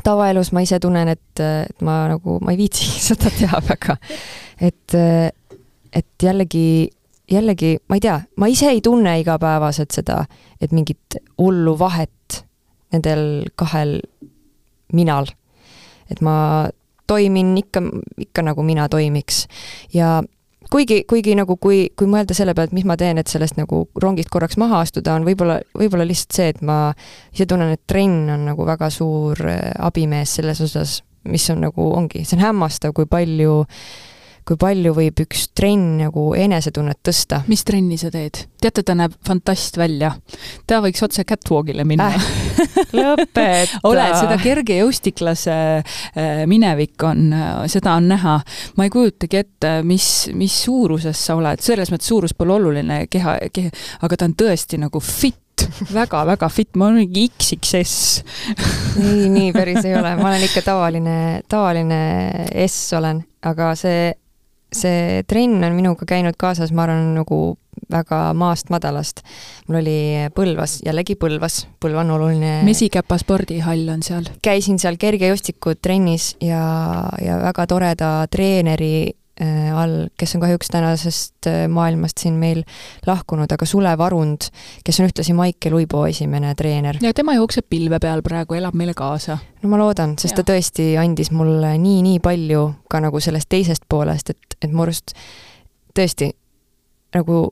tavaelus 0.04 0.52
ma 0.52 0.62
ise 0.64 0.80
tunnen, 0.80 1.08
et, 1.12 1.40
et 1.40 1.82
ma 1.86 2.08
nagu, 2.14 2.40
ma 2.42 2.54
ei 2.54 2.58
viitsi 2.58 2.88
seda 3.10 3.32
teha 3.38 3.62
väga. 3.68 3.98
et, 4.62 4.98
et 5.94 6.24
jällegi, 6.24 6.90
jällegi, 7.32 7.78
ma 7.90 8.00
ei 8.00 8.06
tea, 8.08 8.20
ma 8.38 8.48
ise 8.48 8.72
ei 8.72 8.82
tunne 8.82 9.20
igapäevaselt 9.20 9.92
seda, 9.92 10.24
et 10.62 10.72
mingit 10.72 11.20
hullu 11.38 11.78
vahet 11.80 12.44
nendel 12.92 13.48
kahel 13.56 14.00
minal. 14.94 15.28
et 16.12 16.22
ma 16.22 16.68
toimin 17.08 17.58
ikka, 17.60 17.82
ikka 18.20 18.44
nagu 18.46 18.64
mina 18.64 18.88
toimiks 18.90 19.46
ja 19.94 20.22
kuigi, 20.72 21.02
kuigi 21.10 21.36
nagu 21.38 21.58
kui, 21.62 21.84
kui 21.98 22.10
mõelda 22.10 22.36
selle 22.38 22.56
peale, 22.58 22.72
et 22.72 22.76
mis 22.76 22.88
ma 22.88 22.98
teen, 23.00 23.20
et 23.22 23.32
sellest 23.32 23.58
nagu 23.60 23.84
rongist 24.02 24.32
korraks 24.34 24.60
maha 24.62 24.82
astuda, 24.86 25.16
on 25.20 25.28
võib-olla, 25.28 25.60
võib-olla 25.78 26.08
lihtsalt 26.08 26.38
see, 26.38 26.54
et 26.54 26.62
ma 26.66 26.80
ise 27.34 27.48
tunnen, 27.50 27.74
et 27.76 27.84
trenn 27.90 28.30
on 28.36 28.48
nagu 28.52 28.68
väga 28.68 28.92
suur 28.94 29.42
äh, 29.48 29.72
abimees 29.80 30.38
selles 30.40 30.62
osas, 30.64 31.02
mis 31.30 31.50
on 31.54 31.62
nagu, 31.68 31.92
ongi, 31.98 32.24
see 32.26 32.40
on 32.40 32.48
hämmastav, 32.48 32.96
kui 32.98 33.10
palju 33.10 33.60
äh, 33.66 34.11
kui 34.48 34.58
palju 34.60 34.94
võib 34.98 35.22
üks 35.24 35.48
trenn 35.58 36.00
nagu 36.02 36.32
enesetunnet 36.38 37.02
tõsta. 37.06 37.42
mis 37.52 37.64
trenni 37.68 37.98
sa 38.02 38.12
teed? 38.14 38.44
teate, 38.62 38.84
ta 38.86 38.96
näeb 38.98 39.14
fantast 39.26 39.78
välja. 39.78 40.14
ta 40.68 40.82
võiks 40.84 41.04
otse 41.06 41.26
catwalk'ile 41.28 41.86
minna 41.88 42.10
äh,. 42.16 42.30
lõpeta 42.98 43.82
oled, 43.88 44.16
seda 44.18 44.38
kergejõustiklase 44.42 45.58
äh, 45.82 46.44
minevik 46.50 47.04
on, 47.08 47.30
seda 47.72 47.96
on 48.00 48.10
näha. 48.12 48.40
ma 48.78 48.88
ei 48.88 48.94
kujutagi 48.94 49.42
ette, 49.44 49.76
mis, 49.88 50.08
mis 50.38 50.58
suuruses 50.66 51.26
sa 51.28 51.38
oled, 51.40 51.62
selles 51.64 51.94
mõttes 51.94 52.10
suurus 52.12 52.36
pole 52.38 52.58
oluline, 52.58 53.06
keha, 53.12 53.38
keha, 53.54 53.72
aga 54.06 54.18
ta 54.18 54.30
on 54.30 54.36
tõesti 54.38 54.82
nagu 54.82 55.02
fit 55.04 55.38
väga-väga 55.94 56.50
fit, 56.50 56.72
ma 56.80 56.88
olen 56.88 57.04
mingi 57.04 57.28
XXS 57.30 58.24
ei, 59.02 59.28
nii 59.32 59.52
päris 59.56 59.86
ei 59.86 59.96
ole, 59.98 60.16
ma 60.18 60.32
olen 60.32 60.46
ikka 60.48 60.64
tavaline, 60.72 61.18
tavaline 61.52 62.02
S 62.66 62.94
olen, 62.98 63.22
aga 63.48 63.72
see 63.80 64.12
see 64.72 65.24
trenn 65.28 65.64
on 65.64 65.76
minuga 65.76 66.08
käinud 66.08 66.38
kaasas, 66.40 66.72
ma 66.72 66.86
arvan, 66.86 67.14
nagu 67.16 67.42
väga 67.92 68.20
maast 68.38 68.72
madalast. 68.72 69.22
mul 69.68 69.80
oli 69.82 69.98
Põlvas, 70.36 70.80
jällegi 70.86 71.16
Põlvas, 71.20 71.66
Põlva 71.82 72.04
on 72.06 72.14
oluline. 72.18 72.54
Mesikäpa 72.68 73.18
spordihall 73.22 73.90
on 73.92 74.04
seal. 74.04 74.28
käisin 74.44 74.80
seal 74.80 75.00
kergejõustikutrennis 75.02 76.36
ja, 76.42 76.64
ja 77.22 77.40
väga 77.44 77.68
toreda 77.68 78.12
treeneri 78.32 79.12
all, 79.76 80.08
kes 80.18 80.36
on 80.36 80.44
kahjuks 80.44 80.72
tänasest 80.74 81.48
äh, 81.50 81.68
maailmast 81.72 82.22
siin 82.24 82.40
meil 82.42 82.64
lahkunud, 83.08 83.52
aga 83.52 83.66
Sulev 83.66 84.04
Arund, 84.06 84.50
kes 84.86 85.00
on 85.00 85.10
ühtlasi 85.10 85.36
Maicel 85.38 85.78
Uibo 85.78 86.06
esimene 86.08 86.54
treener. 86.56 87.00
ja 87.02 87.14
tema 87.14 87.36
jookseb 87.38 87.66
pilve 87.70 88.00
peal 88.02 88.22
praegu, 88.26 88.58
elab 88.60 88.78
meile 88.78 88.94
kaasa. 88.98 89.38
no 89.62 89.72
ma 89.72 89.80
loodan, 89.82 90.18
sest 90.20 90.38
ja. 90.38 90.44
ta 90.44 90.54
tõesti 90.54 90.92
andis 91.02 91.32
mulle 91.32 91.76
nii-nii 91.78 92.20
palju 92.24 92.68
ka 92.92 93.02
nagu 93.04 93.20
sellest 93.20 93.50
teisest 93.50 93.88
poolest, 93.90 94.36
et, 94.36 94.60
et 94.62 94.72
mu 94.72 94.86
arust 94.86 95.16
tõesti 95.98 96.32
nagu 97.16 97.44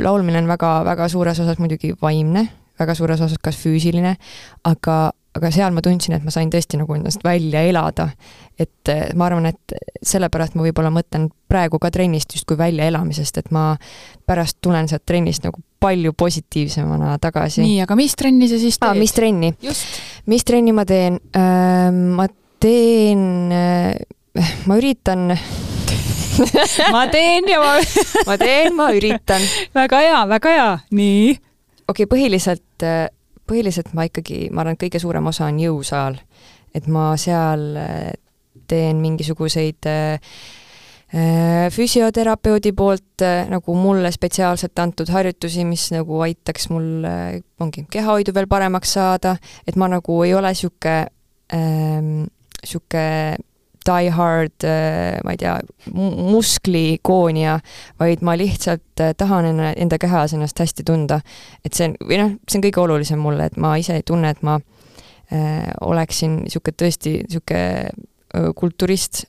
laulmine 0.00 0.38
on 0.42 0.48
väga, 0.48 0.76
väga 0.84 1.08
suures 1.08 1.40
osas 1.40 1.60
muidugi 1.62 1.94
vaimne, 2.02 2.48
väga 2.78 2.96
suures 2.98 3.20
osas 3.24 3.40
ka 3.42 3.52
füüsiline, 3.54 4.16
aga, 4.68 4.98
aga 5.34 5.50
seal 5.50 5.74
ma 5.74 5.82
tundsin, 5.82 6.14
et 6.16 6.24
ma 6.24 6.30
sain 6.30 6.50
tõesti 6.52 6.78
nagu 6.78 6.94
ennast 6.94 7.24
välja 7.26 7.64
elada 7.66 8.10
et 8.58 8.90
eh, 8.90 9.08
ma 9.18 9.26
arvan, 9.26 9.48
et 9.50 9.74
sellepärast 10.04 10.54
ma 10.54 10.64
võib-olla 10.66 10.92
mõtlen 10.94 11.26
praegu 11.50 11.80
ka 11.82 11.90
trennist 11.94 12.36
justkui 12.36 12.58
väljaelamisest, 12.58 13.40
et 13.42 13.50
ma 13.54 13.72
pärast 14.26 14.60
tulen 14.62 14.88
sealt 14.90 15.04
trennist 15.06 15.46
nagu 15.46 15.62
palju 15.82 16.14
positiivsemana 16.16 17.16
tagasi. 17.22 17.64
nii, 17.64 17.80
aga 17.84 17.96
mis 17.98 18.14
trenni 18.18 18.48
sa 18.50 18.60
siis 18.62 18.78
teed? 18.78 19.00
mis 19.00 19.14
trenni? 19.16 19.52
mis 20.30 20.46
trenni 20.46 20.74
ma 20.76 20.86
teen? 20.88 21.18
ma 22.14 22.28
teen, 22.62 23.26
ma 24.70 24.78
üritan 24.78 25.34
ma 26.94 27.04
teen 27.10 27.50
ja 27.50 27.58
ma 27.62 27.74
ma 28.30 28.38
teen, 28.38 28.70
ma 28.78 28.90
üritan. 28.94 29.42
väga 29.74 30.04
hea, 30.06 30.22
väga 30.30 30.54
hea, 30.54 30.70
nii. 30.94 31.34
okei 31.34 32.06
okay,, 32.06 32.10
põhiliselt, 32.14 32.86
põhiliselt 33.48 33.94
ma 33.96 34.06
ikkagi, 34.08 34.48
ma 34.50 34.64
arvan, 34.64 34.76
et 34.76 34.84
kõige 34.86 35.00
suurem 35.02 35.30
osa 35.30 35.48
on 35.50 35.60
jõusaal. 35.62 36.18
et 36.74 36.86
ma 36.90 37.12
seal 37.20 37.76
äh, 37.78 38.12
teen 38.66 38.98
mingisuguseid 38.98 39.86
äh, 39.86 40.18
äh, 41.14 41.68
füsioterapeudi 41.70 42.72
poolt 42.74 43.22
nagu 43.48 43.76
mulle 43.78 44.10
spetsiaalselt 44.10 44.78
antud 44.82 45.12
harjutusi, 45.14 45.62
mis 45.64 45.86
nagu 45.94 46.18
aitaks 46.26 46.66
mul, 46.72 47.06
ongi, 47.62 47.86
kehahoidu 47.90 48.34
veel 48.34 48.50
paremaks 48.50 48.96
saada, 48.98 49.36
et 49.68 49.78
ma 49.78 49.88
nagu 49.92 50.22
ei 50.26 50.34
ole 50.34 50.50
niisugune 50.50 50.96
ähm,, 51.54 52.26
niisugune 52.62 53.38
die 53.88 54.12
hard, 54.14 54.66
ma 55.24 55.34
ei 55.34 55.40
tea, 55.40 55.54
musklikoonija, 55.94 57.58
vaid 58.00 58.24
ma 58.24 58.36
lihtsalt 58.38 59.04
tahan 59.18 59.50
enne, 59.52 59.74
enda 59.80 59.98
kehas 60.00 60.34
ennast 60.36 60.60
hästi 60.62 60.86
tunda. 60.86 61.20
et 61.64 61.74
see 61.74 61.90
on, 61.90 61.98
või 62.08 62.20
noh, 62.20 62.34
see 62.48 62.60
on 62.60 62.66
kõige 62.68 62.82
olulisem 62.84 63.20
mulle, 63.20 63.50
et 63.50 63.60
ma 63.60 63.74
ise 63.80 63.98
ei 63.98 64.06
tunne, 64.06 64.32
et 64.34 64.42
ma 64.46 64.58
äh, 64.58 65.70
oleksin 65.84 66.42
niisugune 66.44 66.80
tõesti 66.84 67.20
niisugune 67.22 68.10
kulturist, 68.58 69.24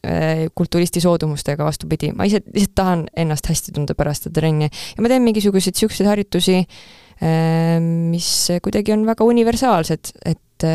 kulturisti 0.57 1.01
soodumustega, 1.03 1.65
vastupidi, 1.67 2.09
ma 2.17 2.25
ise 2.25 2.39
lihtsalt 2.47 2.75
tahan 2.79 3.03
ennast 3.21 3.45
hästi 3.51 3.75
tunda 3.75 3.93
pärast 3.97 4.25
seda 4.25 4.39
trenni 4.39 4.65
ja 4.65 5.03
ma 5.03 5.11
teen 5.11 5.21
mingisuguseid 5.27 5.75
niisuguseid 5.75 6.09
harjutusi, 6.09 6.55
mis 8.09 8.31
kuidagi 8.65 8.95
on 8.95 9.05
väga 9.05 9.27
universaalsed, 9.29 10.09
et 10.25 10.65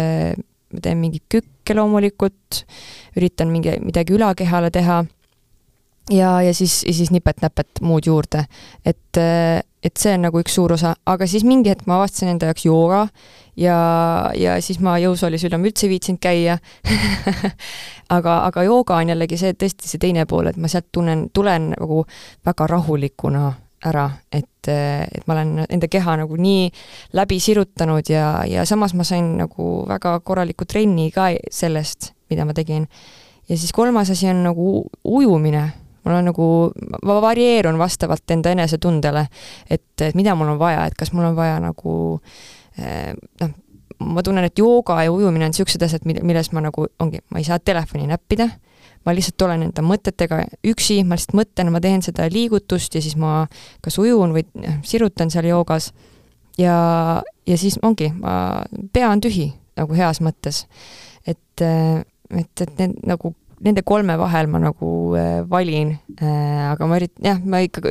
ma 0.74 0.82
teen 0.82 1.00
mingeid 1.00 1.26
kükke 1.32 1.76
loomulikult, 1.76 2.64
üritan 3.18 3.50
mingi, 3.52 3.76
midagi 3.84 4.14
ülakehale 4.16 4.70
teha 4.74 5.02
ja, 6.10 6.42
ja 6.42 6.54
siis, 6.54 6.82
ja 6.86 6.94
siis 6.94 7.10
nipet-näpet 7.10 7.80
muud 7.80 8.06
juurde. 8.06 8.44
et, 8.84 9.20
et 9.82 9.96
see 9.96 10.14
on 10.14 10.26
nagu 10.26 10.40
üks 10.42 10.54
suur 10.54 10.74
osa, 10.76 10.94
aga 11.06 11.26
siis 11.30 11.44
mingi 11.46 11.70
hetk 11.72 11.86
ma 11.90 12.00
avastasin 12.00 12.34
enda 12.34 12.50
jaoks 12.50 12.66
jooga 12.66 13.06
ja, 13.56 13.78
ja 14.36 14.58
siis 14.62 14.80
ma 14.80 14.98
jõusaalis 15.02 15.46
enam 15.48 15.64
üldse 15.68 15.86
ei 15.86 15.94
viitsinud 15.94 16.20
käia 16.22 16.58
aga, 18.16 18.36
aga 18.46 18.66
jooga 18.66 19.00
on 19.00 19.14
jällegi 19.14 19.40
see, 19.40 19.54
tõesti 19.54 19.90
see 19.90 20.02
teine 20.02 20.26
pool, 20.30 20.50
et 20.50 20.60
ma 20.60 20.70
sealt 20.70 20.90
tunnen, 20.92 21.28
tulen 21.34 21.72
nagu 21.74 22.04
väga 22.46 22.70
rahulikuna 22.74 23.50
ära, 23.86 24.06
et, 24.32 24.68
et 24.68 25.26
ma 25.26 25.34
olen 25.36 25.64
enda 25.68 25.88
keha 25.88 26.18
nagu 26.20 26.36
nii 26.36 26.68
läbi 27.16 27.40
sirutanud 27.40 28.10
ja, 28.12 28.42
ja 28.48 28.66
samas 28.68 28.94
ma 28.94 29.06
sain 29.08 29.36
nagu 29.38 29.70
väga 29.88 30.18
korraliku 30.26 30.68
trenni 30.68 31.10
ka 31.14 31.30
sellest, 31.52 32.12
mida 32.30 32.44
ma 32.44 32.56
tegin. 32.56 32.88
ja 33.48 33.56
siis 33.56 33.72
kolmas 33.72 34.10
asi 34.10 34.28
on 34.28 34.42
nagu 34.44 34.66
ujumine 35.04 35.70
mul 36.04 36.14
on 36.16 36.24
nagu, 36.30 36.44
ma 37.04 37.20
varieerun 37.20 37.78
vastavalt 37.78 38.30
enda 38.32 38.52
enesetundele, 38.54 39.26
et, 39.68 39.84
et 40.00 40.14
mida 40.16 40.34
mul 40.34 40.54
on 40.54 40.60
vaja, 40.60 40.86
et 40.88 40.96
kas 40.98 41.12
mul 41.12 41.28
on 41.28 41.36
vaja 41.36 41.58
nagu 41.60 41.92
eh, 42.80 43.12
noh, 43.40 43.52
ma 44.00 44.24
tunnen, 44.24 44.46
et 44.48 44.58
jooga 44.58 45.02
ja 45.04 45.12
ujumine 45.12 45.46
on 45.46 45.52
niisugused 45.52 45.82
asjad, 45.84 46.06
milles 46.08 46.52
ma 46.56 46.64
nagu, 46.64 46.86
ongi, 47.02 47.20
ma 47.30 47.40
ei 47.40 47.46
saa 47.46 47.60
telefoni 47.60 48.08
näppida, 48.08 48.48
ma 49.06 49.14
lihtsalt 49.16 49.42
olen 49.46 49.66
enda 49.68 49.84
mõtetega 49.84 50.42
üksi, 50.66 51.00
ma 51.04 51.16
lihtsalt 51.18 51.36
mõtlen, 51.38 51.72
ma 51.72 51.80
teen 51.82 52.04
seda 52.04 52.28
liigutust 52.32 52.94
ja 52.96 53.02
siis 53.04 53.16
ma 53.20 53.46
kas 53.84 53.98
ujun 54.02 54.34
või 54.36 54.44
sirutan 54.86 55.32
seal 55.32 55.48
joogas 55.48 55.90
ja, 56.60 56.76
ja 57.48 57.60
siis 57.60 57.78
ongi, 57.82 58.12
ma, 58.20 58.62
pea 58.92 59.10
on 59.10 59.22
tühi 59.24 59.50
nagu 59.80 59.96
heas 59.96 60.20
mõttes. 60.24 60.66
et, 61.26 61.62
et, 61.62 62.64
et 62.66 62.76
need 62.78 62.98
nagu 63.08 63.34
nende 63.60 63.82
kolme 63.84 64.16
vahel 64.20 64.48
ma 64.48 64.60
nagu 64.62 64.90
äh, 65.20 65.40
valin 65.48 65.94
äh,, 66.20 66.70
aga 66.72 66.86
ma 66.88 66.96
üritan, 67.00 67.24
jah, 67.24 67.40
ma 67.44 67.60
ikka 67.64 67.84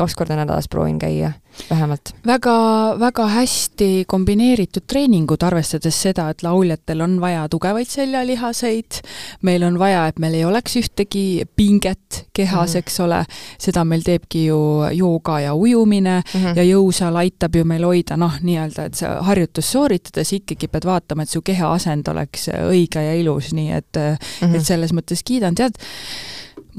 kaks 0.00 0.16
korda 0.18 0.36
nädalas 0.38 0.68
proovin 0.70 0.98
käia, 0.98 1.32
vähemalt. 1.70 2.12
väga, 2.26 2.54
väga 3.00 3.26
hästi 3.34 4.04
kombineeritud 4.08 4.86
treeningud, 4.88 5.42
arvestades 5.44 5.96
seda, 6.02 6.28
et 6.32 6.42
lauljatel 6.42 7.04
on 7.04 7.18
vaja 7.20 7.46
tugevaid 7.52 7.88
seljalihaseid, 7.90 9.00
meil 9.46 9.64
on 9.66 9.78
vaja, 9.78 10.06
et 10.10 10.18
meil 10.22 10.38
ei 10.38 10.44
oleks 10.48 10.76
ühtegi 10.80 11.44
pinget 11.56 12.24
kehas 12.32 12.74
mm, 12.74 12.74
-hmm. 12.74 12.78
eks 12.78 13.00
ole, 13.00 13.20
seda 13.58 13.84
meil 13.84 14.04
teebki 14.06 14.46
ju 14.46 14.60
jooga 14.96 15.40
ja 15.40 15.54
ujumine 15.54 16.22
mm 16.22 16.40
-hmm. 16.40 16.56
ja 16.56 16.62
jõusaal 16.62 17.16
aitab 17.16 17.56
ju 17.56 17.64
meil 17.64 17.84
hoida 17.84 18.16
noh, 18.16 18.40
nii-öelda, 18.42 18.84
et 18.84 18.94
sa 18.94 19.16
harjutust 19.22 19.68
sooritades 19.68 20.32
ikkagi 20.32 20.68
pead 20.68 20.84
vaatama, 20.84 21.22
et 21.22 21.28
su 21.28 21.42
keha 21.42 21.72
asend 21.72 22.08
oleks 22.08 22.48
õige 22.48 23.04
ja 23.04 23.14
ilus, 23.14 23.52
nii 23.52 23.72
et 23.72 23.96
mm, 23.96 24.16
-hmm. 24.48 24.56
et 24.56 24.66
selles 24.66 24.92
mõttes 24.92 25.22
kiidan, 25.24 25.54
tead, 25.54 25.76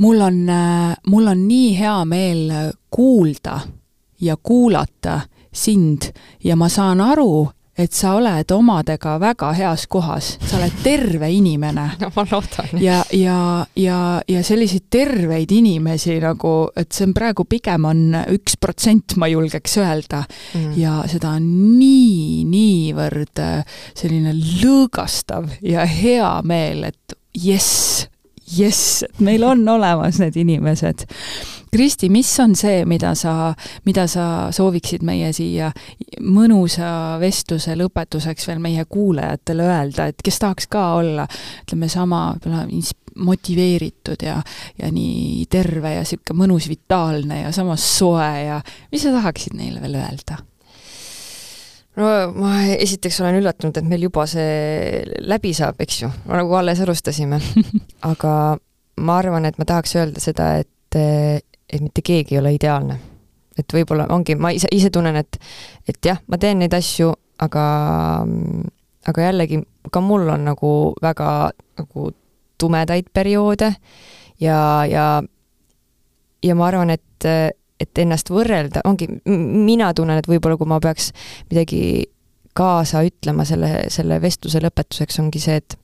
mul 0.02 0.22
on, 0.26 0.40
mul 1.08 1.28
on 1.28 1.48
nii 1.48 1.78
hea 1.78 1.98
meel 2.10 2.50
kuulda 2.90 3.60
ja 4.22 4.38
kuulata 4.38 5.22
sind 5.54 6.12
ja 6.44 6.56
ma 6.56 6.70
saan 6.70 7.02
aru, 7.02 7.50
et 7.78 7.94
sa 7.96 8.14
oled 8.18 8.52
omadega 8.52 9.16
väga 9.20 9.52
heas 9.56 9.86
kohas, 9.92 10.34
sa 10.44 10.58
oled 10.60 10.82
terve 10.84 11.30
inimene. 11.34 11.88
no 12.02 12.12
ma 12.16 12.26
loodan. 12.32 12.82
ja, 12.82 13.00
ja, 13.16 13.38
ja, 13.80 14.00
ja 14.28 14.44
selliseid 14.46 14.90
terveid 14.92 15.52
inimesi 15.56 16.20
nagu, 16.24 16.54
et 16.76 16.92
see 16.92 17.08
on 17.10 17.16
praegu 17.18 17.46
pigem 17.50 17.88
on 17.90 18.04
üks 18.36 18.58
protsent, 18.62 19.18
ma 19.22 19.30
julgeks 19.32 19.80
öelda 19.82 20.24
mm.. 20.28 20.76
ja 20.80 21.00
seda 21.12 21.36
on 21.40 21.48
nii, 21.80 22.44
niivõrd 22.52 23.44
selline 23.98 24.36
lõõgastav 24.38 25.50
ja 25.66 25.88
hea 25.88 26.34
meel, 26.48 26.86
et 26.92 27.18
jess, 27.38 28.06
jess, 28.58 29.04
meil 29.20 29.44
on 29.48 29.68
olemas 29.70 30.20
need 30.22 30.38
inimesed. 30.42 31.06
Kristi, 31.72 32.10
mis 32.12 32.30
on 32.44 32.52
see, 32.60 32.84
mida 32.86 33.14
sa, 33.16 33.54
mida 33.88 34.04
sa 34.12 34.26
sooviksid 34.52 35.06
meie 35.08 35.30
siia 35.36 35.70
mõnusa 36.20 37.18
vestluse 37.22 37.78
lõpetuseks 37.80 38.50
veel 38.50 38.60
meie 38.60 38.84
kuulajatele 38.92 39.70
öelda, 39.70 40.10
et 40.12 40.20
kes 40.24 40.42
tahaks 40.44 40.68
ka 40.72 40.84
olla, 41.00 41.28
ütleme, 41.64 41.88
sama 41.92 42.26
võib-olla 42.36 42.66
motiveeritud 43.22 44.24
ja, 44.24 44.38
ja 44.80 44.92
nii 44.92 45.48
terve 45.52 45.96
ja 45.96 46.04
niisugune 46.04 46.44
mõnus, 46.44 46.68
vitaalne 46.72 47.42
ja 47.46 47.56
samas 47.56 47.88
soe 47.98 48.32
ja 48.46 48.62
mis 48.92 49.04
sa 49.04 49.16
tahaksid 49.16 49.56
neile 49.56 49.84
veel 49.84 50.00
öelda? 50.00 50.42
No 52.02 52.10
ma 52.36 52.56
esiteks 52.74 53.22
olen 53.22 53.40
üllatunud, 53.42 53.78
et 53.78 53.88
meil 53.88 54.08
juba 54.08 54.26
see 54.30 55.06
läbi 55.22 55.54
saab, 55.58 55.80
eks 55.84 56.02
ju, 56.04 56.12
nagu 56.32 56.58
alles 56.58 56.82
alustasime. 56.84 57.40
aga 58.12 58.34
ma 59.02 59.18
arvan, 59.22 59.48
et 59.48 59.58
ma 59.62 59.68
tahaks 59.70 59.96
öelda 60.00 60.24
seda, 60.24 60.54
et, 60.62 61.00
et 61.00 61.82
mitte 61.82 62.04
keegi 62.06 62.36
ei 62.36 62.42
ole 62.42 62.56
ideaalne. 62.58 63.00
et 63.60 63.74
võib-olla 63.76 64.08
ongi, 64.16 64.34
ma 64.40 64.50
ise, 64.56 64.70
ise 64.72 64.90
tunnen, 64.90 65.16
et, 65.20 65.38
et 65.90 66.00
jah, 66.06 66.22
ma 66.32 66.40
teen 66.42 66.62
neid 66.64 66.74
asju, 66.74 67.12
aga, 67.44 67.66
aga 69.12 69.26
jällegi 69.28 69.60
ka 69.92 70.02
mul 70.02 70.30
on 70.30 70.46
nagu 70.46 70.72
väga 71.02 71.52
nagu 71.82 72.12
tumedaid 72.62 73.10
perioode 73.14 73.72
ja, 74.42 74.86
ja, 74.90 75.06
ja 76.44 76.56
ma 76.56 76.68
arvan, 76.70 76.94
et 76.94 77.28
et 77.82 78.02
ennast 78.04 78.32
võrrelda, 78.32 78.86
ongi, 78.88 79.08
mina 79.26 79.92
tunnen, 79.98 80.22
et 80.22 80.30
võib-olla 80.30 80.58
kui 80.60 80.70
ma 80.70 80.80
peaks 80.84 81.12
midagi 81.52 81.82
kaasa 82.58 83.04
ütlema 83.08 83.46
selle, 83.48 83.86
selle 83.94 84.20
vestluse 84.22 84.62
lõpetuseks, 84.64 85.22
ongi 85.24 85.42
see, 85.44 85.62
et 85.62 85.78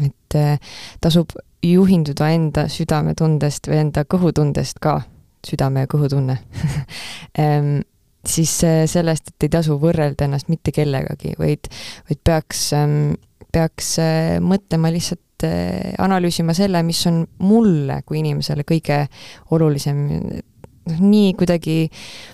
et 0.00 0.36
äh, 0.38 0.58
tasub 1.04 1.34
juhinduda 1.62 2.30
enda 2.32 2.66
südametundest 2.72 3.68
või 3.70 3.82
enda 3.84 4.06
kõhutundest 4.08 4.80
ka, 4.82 5.02
südame 5.46 5.84
ja 5.84 5.90
kõhutunne 5.90 6.38
ehm, 7.42 7.82
siis 8.26 8.54
äh, 8.66 8.84
sellest, 8.90 9.34
et 9.34 9.48
ei 9.48 9.52
tasu 9.52 9.76
võrrelda 9.82 10.26
ennast 10.26 10.48
mitte 10.52 10.74
kellegagi, 10.74 11.34
vaid, 11.38 11.68
vaid 12.08 12.22
peaks, 12.24 12.70
ähm, 12.78 13.18
peaks 13.52 13.96
äh, 14.02 14.38
mõtlema 14.40 14.92
lihtsalt 14.94 15.20
analüüsima 15.42 16.54
selle, 16.54 16.84
mis 16.86 17.00
on 17.10 17.24
mulle 17.42 17.96
kui 18.06 18.20
inimesele 18.20 18.62
kõige 18.62 19.00
olulisem, 19.50 20.04
noh, 20.88 20.98
nii 21.00 21.32
kuidagi 21.38 21.76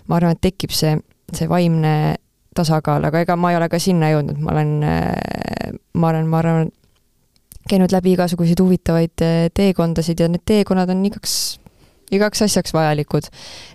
ma 0.08 0.18
arvan, 0.18 0.36
et 0.36 0.42
tekib 0.48 0.74
see, 0.74 0.96
see 1.34 1.48
vaimne 1.50 2.16
tasakaal, 2.58 3.04
aga 3.06 3.22
ega 3.24 3.36
ma 3.38 3.52
ei 3.52 3.58
ole 3.60 3.68
ka 3.70 3.80
sinna 3.82 4.10
jõudnud, 4.12 4.40
ma 4.42 4.54
olen, 4.54 4.72
ma 5.94 6.10
olen, 6.10 6.28
ma 6.30 6.40
arvan, 6.42 6.70
käinud 7.68 7.92
läbi 7.92 8.14
igasuguseid 8.16 8.60
huvitavaid 8.62 9.24
eh, 9.24 9.38
teekondasid 9.54 10.20
ja 10.22 10.28
need 10.30 10.44
teekonnad 10.48 10.90
on 10.92 11.04
igaks, 11.08 11.34
igaks 12.14 12.42
asjaks 12.46 12.74
vajalikud. 12.74 13.28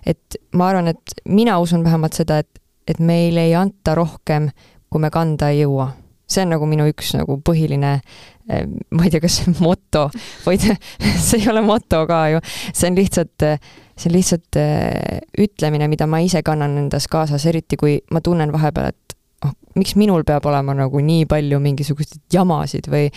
et 0.06 0.38
ma 0.58 0.68
arvan, 0.72 0.90
et 0.94 1.18
mina 1.30 1.58
usun 1.62 1.84
vähemalt 1.84 2.18
seda, 2.18 2.40
et, 2.42 2.62
et 2.88 3.00
meile 3.00 3.46
ei 3.48 3.54
anta 3.58 3.94
rohkem, 3.94 4.50
kui 4.90 5.02
me 5.02 5.10
kanda 5.14 5.50
ei 5.52 5.62
jõua. 5.62 5.92
see 6.26 6.42
on 6.42 6.54
nagu 6.54 6.66
minu 6.66 6.86
üks 6.88 7.12
nagu 7.14 7.36
põhiline 7.46 7.94
eh, 8.00 8.66
ma 8.90 9.06
ei 9.06 9.14
tea, 9.14 9.22
kas 9.22 9.42
moto, 9.60 10.08
vaid 10.46 10.66
see 11.28 11.42
ei 11.42 11.48
ole 11.52 11.62
moto 11.64 12.04
ka 12.10 12.26
ju, 12.34 12.42
see 12.72 12.90
on 12.90 12.98
lihtsalt 12.98 13.46
äh, 13.46 13.72
see 13.94 14.10
on 14.10 14.16
lihtsalt 14.16 14.58
äh, 14.58 15.22
ütlemine, 15.38 15.88
mida 15.90 16.06
ma 16.10 16.20
ise 16.24 16.42
kannan 16.46 16.76
endas 16.84 17.06
kaasas, 17.10 17.46
eriti 17.46 17.78
kui 17.80 17.98
ma 18.14 18.22
tunnen 18.24 18.52
vahepeal, 18.54 18.90
et 18.90 19.16
oh, 19.46 19.54
miks 19.78 19.94
minul 20.00 20.24
peab 20.26 20.46
olema 20.50 20.74
nagu 20.76 21.02
nii 21.02 21.26
palju 21.30 21.60
mingisuguseid 21.62 22.22
jamasid 22.34 22.88
või, 22.90 23.08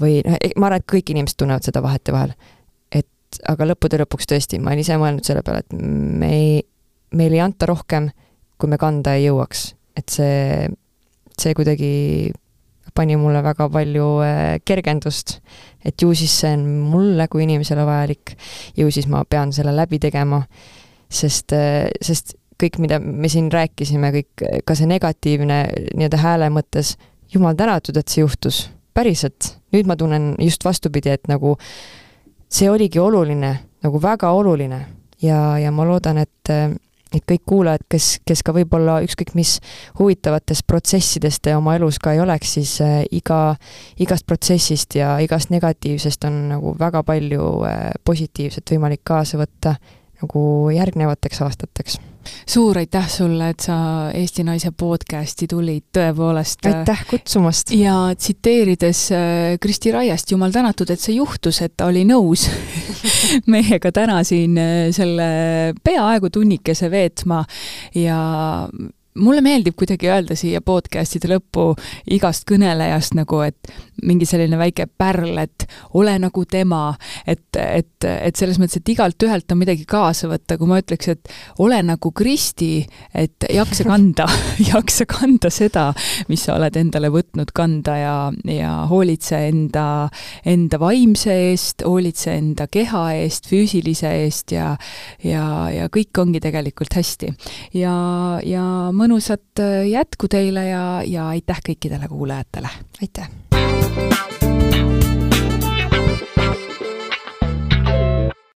või 0.00 0.20
noh, 0.26 0.38
e, 0.40 0.52
ma 0.56 0.70
arvan, 0.70 0.82
et 0.82 0.90
kõik 0.94 1.12
inimesed 1.14 1.40
tunnevad 1.40 1.66
seda 1.66 1.82
vahetevahel. 1.84 2.34
et 2.92 3.40
aga 3.50 3.68
lõppude 3.72 4.00
lõpuks 4.04 4.30
tõesti, 4.30 4.60
ma 4.60 4.72
olen 4.72 4.84
ise 4.84 4.96
mõelnud 5.00 5.26
selle 5.26 5.44
peale, 5.44 5.64
et 5.64 5.76
me 5.76 6.30
ei, 6.32 6.62
meile 7.12 7.40
ei 7.40 7.44
anta 7.44 7.68
rohkem, 7.68 8.08
kui 8.58 8.70
me 8.70 8.80
kanda 8.80 9.18
ei 9.18 9.28
jõuaks. 9.28 9.74
et 9.98 10.08
see, 10.08 10.70
see 11.38 11.54
kuidagi 11.54 12.32
pani 12.94 13.16
mulle 13.18 13.42
väga 13.42 13.68
palju 13.72 14.06
äh, 14.22 14.60
kergendust, 14.64 15.38
et 15.84 16.00
ju 16.02 16.14
siis 16.14 16.34
see 16.42 16.52
on 16.54 16.64
mulle 16.92 17.26
kui 17.30 17.44
inimesele 17.44 17.84
vajalik, 17.86 18.36
ju 18.78 18.90
siis 18.94 19.08
ma 19.10 19.24
pean 19.28 19.52
selle 19.52 19.74
läbi 19.74 19.98
tegema, 20.02 20.42
sest, 21.10 21.54
äh, 21.56 21.90
sest 22.02 22.36
kõik, 22.60 22.78
mida 22.82 23.00
me 23.02 23.28
siin 23.30 23.50
rääkisime, 23.52 24.12
kõik, 24.14 24.46
ka 24.66 24.78
see 24.78 24.88
negatiivne 24.90 25.58
nii-öelda 25.90 26.22
hääle 26.22 26.50
mõttes, 26.54 26.94
jumal 27.34 27.58
tänatud, 27.58 27.98
et 27.98 28.08
see 28.08 28.22
juhtus, 28.22 28.68
päriselt. 28.94 29.56
nüüd 29.74 29.88
ma 29.90 29.96
tunnen 29.98 30.34
just 30.38 30.64
vastupidi, 30.64 31.10
et 31.10 31.26
nagu 31.26 31.56
see 32.46 32.70
oligi 32.70 33.00
oluline, 33.02 33.56
nagu 33.82 34.00
väga 34.02 34.30
oluline. 34.30 34.84
Ja, 35.22 35.56
ja 35.58 35.70
ma 35.74 35.86
loodan, 35.88 36.20
et 36.22 36.50
et 37.14 37.24
kõik 37.28 37.44
kuulajad, 37.46 37.84
kes, 37.90 38.08
kes 38.26 38.42
ka 38.46 38.54
võib-olla 38.56 39.00
ükskõik 39.06 39.34
mis 39.38 39.56
huvitavatest 39.98 40.66
protsessidest 40.66 41.44
te 41.44 41.56
oma 41.56 41.76
elus 41.78 41.98
ka 42.02 42.14
ei 42.14 42.22
oleks, 42.24 42.56
siis 42.58 42.76
äh, 42.84 43.02
iga, 43.14 43.56
igast 44.02 44.26
protsessist 44.26 44.96
ja 44.98 45.16
igast 45.24 45.52
negatiivsest 45.54 46.24
on 46.28 46.40
nagu 46.54 46.74
väga 46.78 47.04
palju 47.06 47.50
äh, 47.68 47.84
positiivset 48.04 48.74
võimalik 48.74 49.04
kaasa 49.04 49.40
võtta 49.40 49.76
nagu 50.22 50.42
järgnevateks 50.72 51.42
aastateks 51.44 52.00
suur 52.46 52.78
aitäh 52.78 53.08
sulle, 53.10 53.50
et 53.54 53.64
sa 53.64 53.76
Eesti 54.14 54.44
Naise 54.46 54.72
podcasti 54.76 55.48
tulid, 55.50 55.86
tõepoolest. 55.94 56.66
Äh, 56.66 56.80
aitäh 56.80 57.04
kutsumast! 57.10 57.72
ja 57.76 57.96
tsiteerides 58.18 59.04
äh, 59.12 59.54
Kristi 59.60 59.92
Raiest, 59.94 60.30
jumal 60.34 60.52
tänatud, 60.54 60.90
et 60.90 61.00
see 61.00 61.16
juhtus, 61.18 61.60
et 61.64 61.76
ta 61.76 61.88
oli 61.90 62.04
nõus 62.08 62.48
meiega 63.54 63.92
täna 63.94 64.20
siin 64.26 64.58
äh, 64.60 64.74
selle 64.94 65.74
peaaegu 65.84 66.30
tunnikese 66.34 66.90
veetma 66.90 67.44
ja 67.98 68.18
mulle 69.18 69.40
meeldib 69.44 69.76
kuidagi 69.78 70.08
öelda 70.10 70.34
siia 70.38 70.60
podcast'ide 70.64 71.28
lõppu 71.30 71.68
igast 72.14 72.46
kõnelejast 72.50 73.14
nagu, 73.14 73.38
et 73.46 73.70
mingi 74.02 74.26
selline 74.26 74.58
väike 74.58 74.88
pärl, 74.98 75.36
et 75.38 75.66
ole 75.94 76.16
nagu 76.18 76.44
tema, 76.50 76.96
et, 77.26 77.46
et, 77.54 78.06
et 78.10 78.36
selles 78.36 78.58
mõttes, 78.58 78.80
et 78.80 78.90
igalt 78.90 79.22
ühelt 79.22 79.54
on 79.54 79.60
midagi 79.60 79.86
kaasa 79.88 80.28
võtta, 80.30 80.58
kui 80.58 80.70
ma 80.70 80.80
ütleks, 80.82 81.12
et 81.14 81.30
ole 81.62 81.78
nagu 81.86 82.10
Kristi, 82.10 82.82
et 83.14 83.46
jaksa 83.54 83.86
kanda 83.86 84.26
jaksa 84.74 85.06
kanda 85.10 85.50
seda, 85.54 85.86
mis 86.28 86.42
sa 86.48 86.56
oled 86.58 86.74
endale 86.80 87.12
võtnud 87.14 87.54
kanda 87.54 87.96
ja, 88.00 88.16
ja 88.50 88.72
hoolitse 88.90 89.44
enda, 89.48 89.86
enda 90.42 90.80
vaimse 90.82 91.38
eest, 91.52 91.86
hoolitse 91.86 92.34
enda 92.34 92.66
keha 92.66 93.04
eest, 93.20 93.46
füüsilise 93.50 94.10
eest 94.24 94.56
ja 94.56 94.74
ja, 95.22 95.44
ja 95.70 95.88
kõik 95.92 96.18
ongi 96.18 96.42
tegelikult 96.42 96.98
hästi. 96.98 97.30
ja, 97.78 97.94
ja 98.42 98.64
ma 98.90 99.03
mõnusat 99.04 99.60
äh, 99.60 99.84
jätku 99.90 100.28
teile 100.32 100.68
ja, 100.70 100.84
ja 101.06 101.28
aitäh 101.34 101.60
kõikidele 101.68 102.08
kuulajatele! 102.08 102.72
aitäh! 103.02 103.28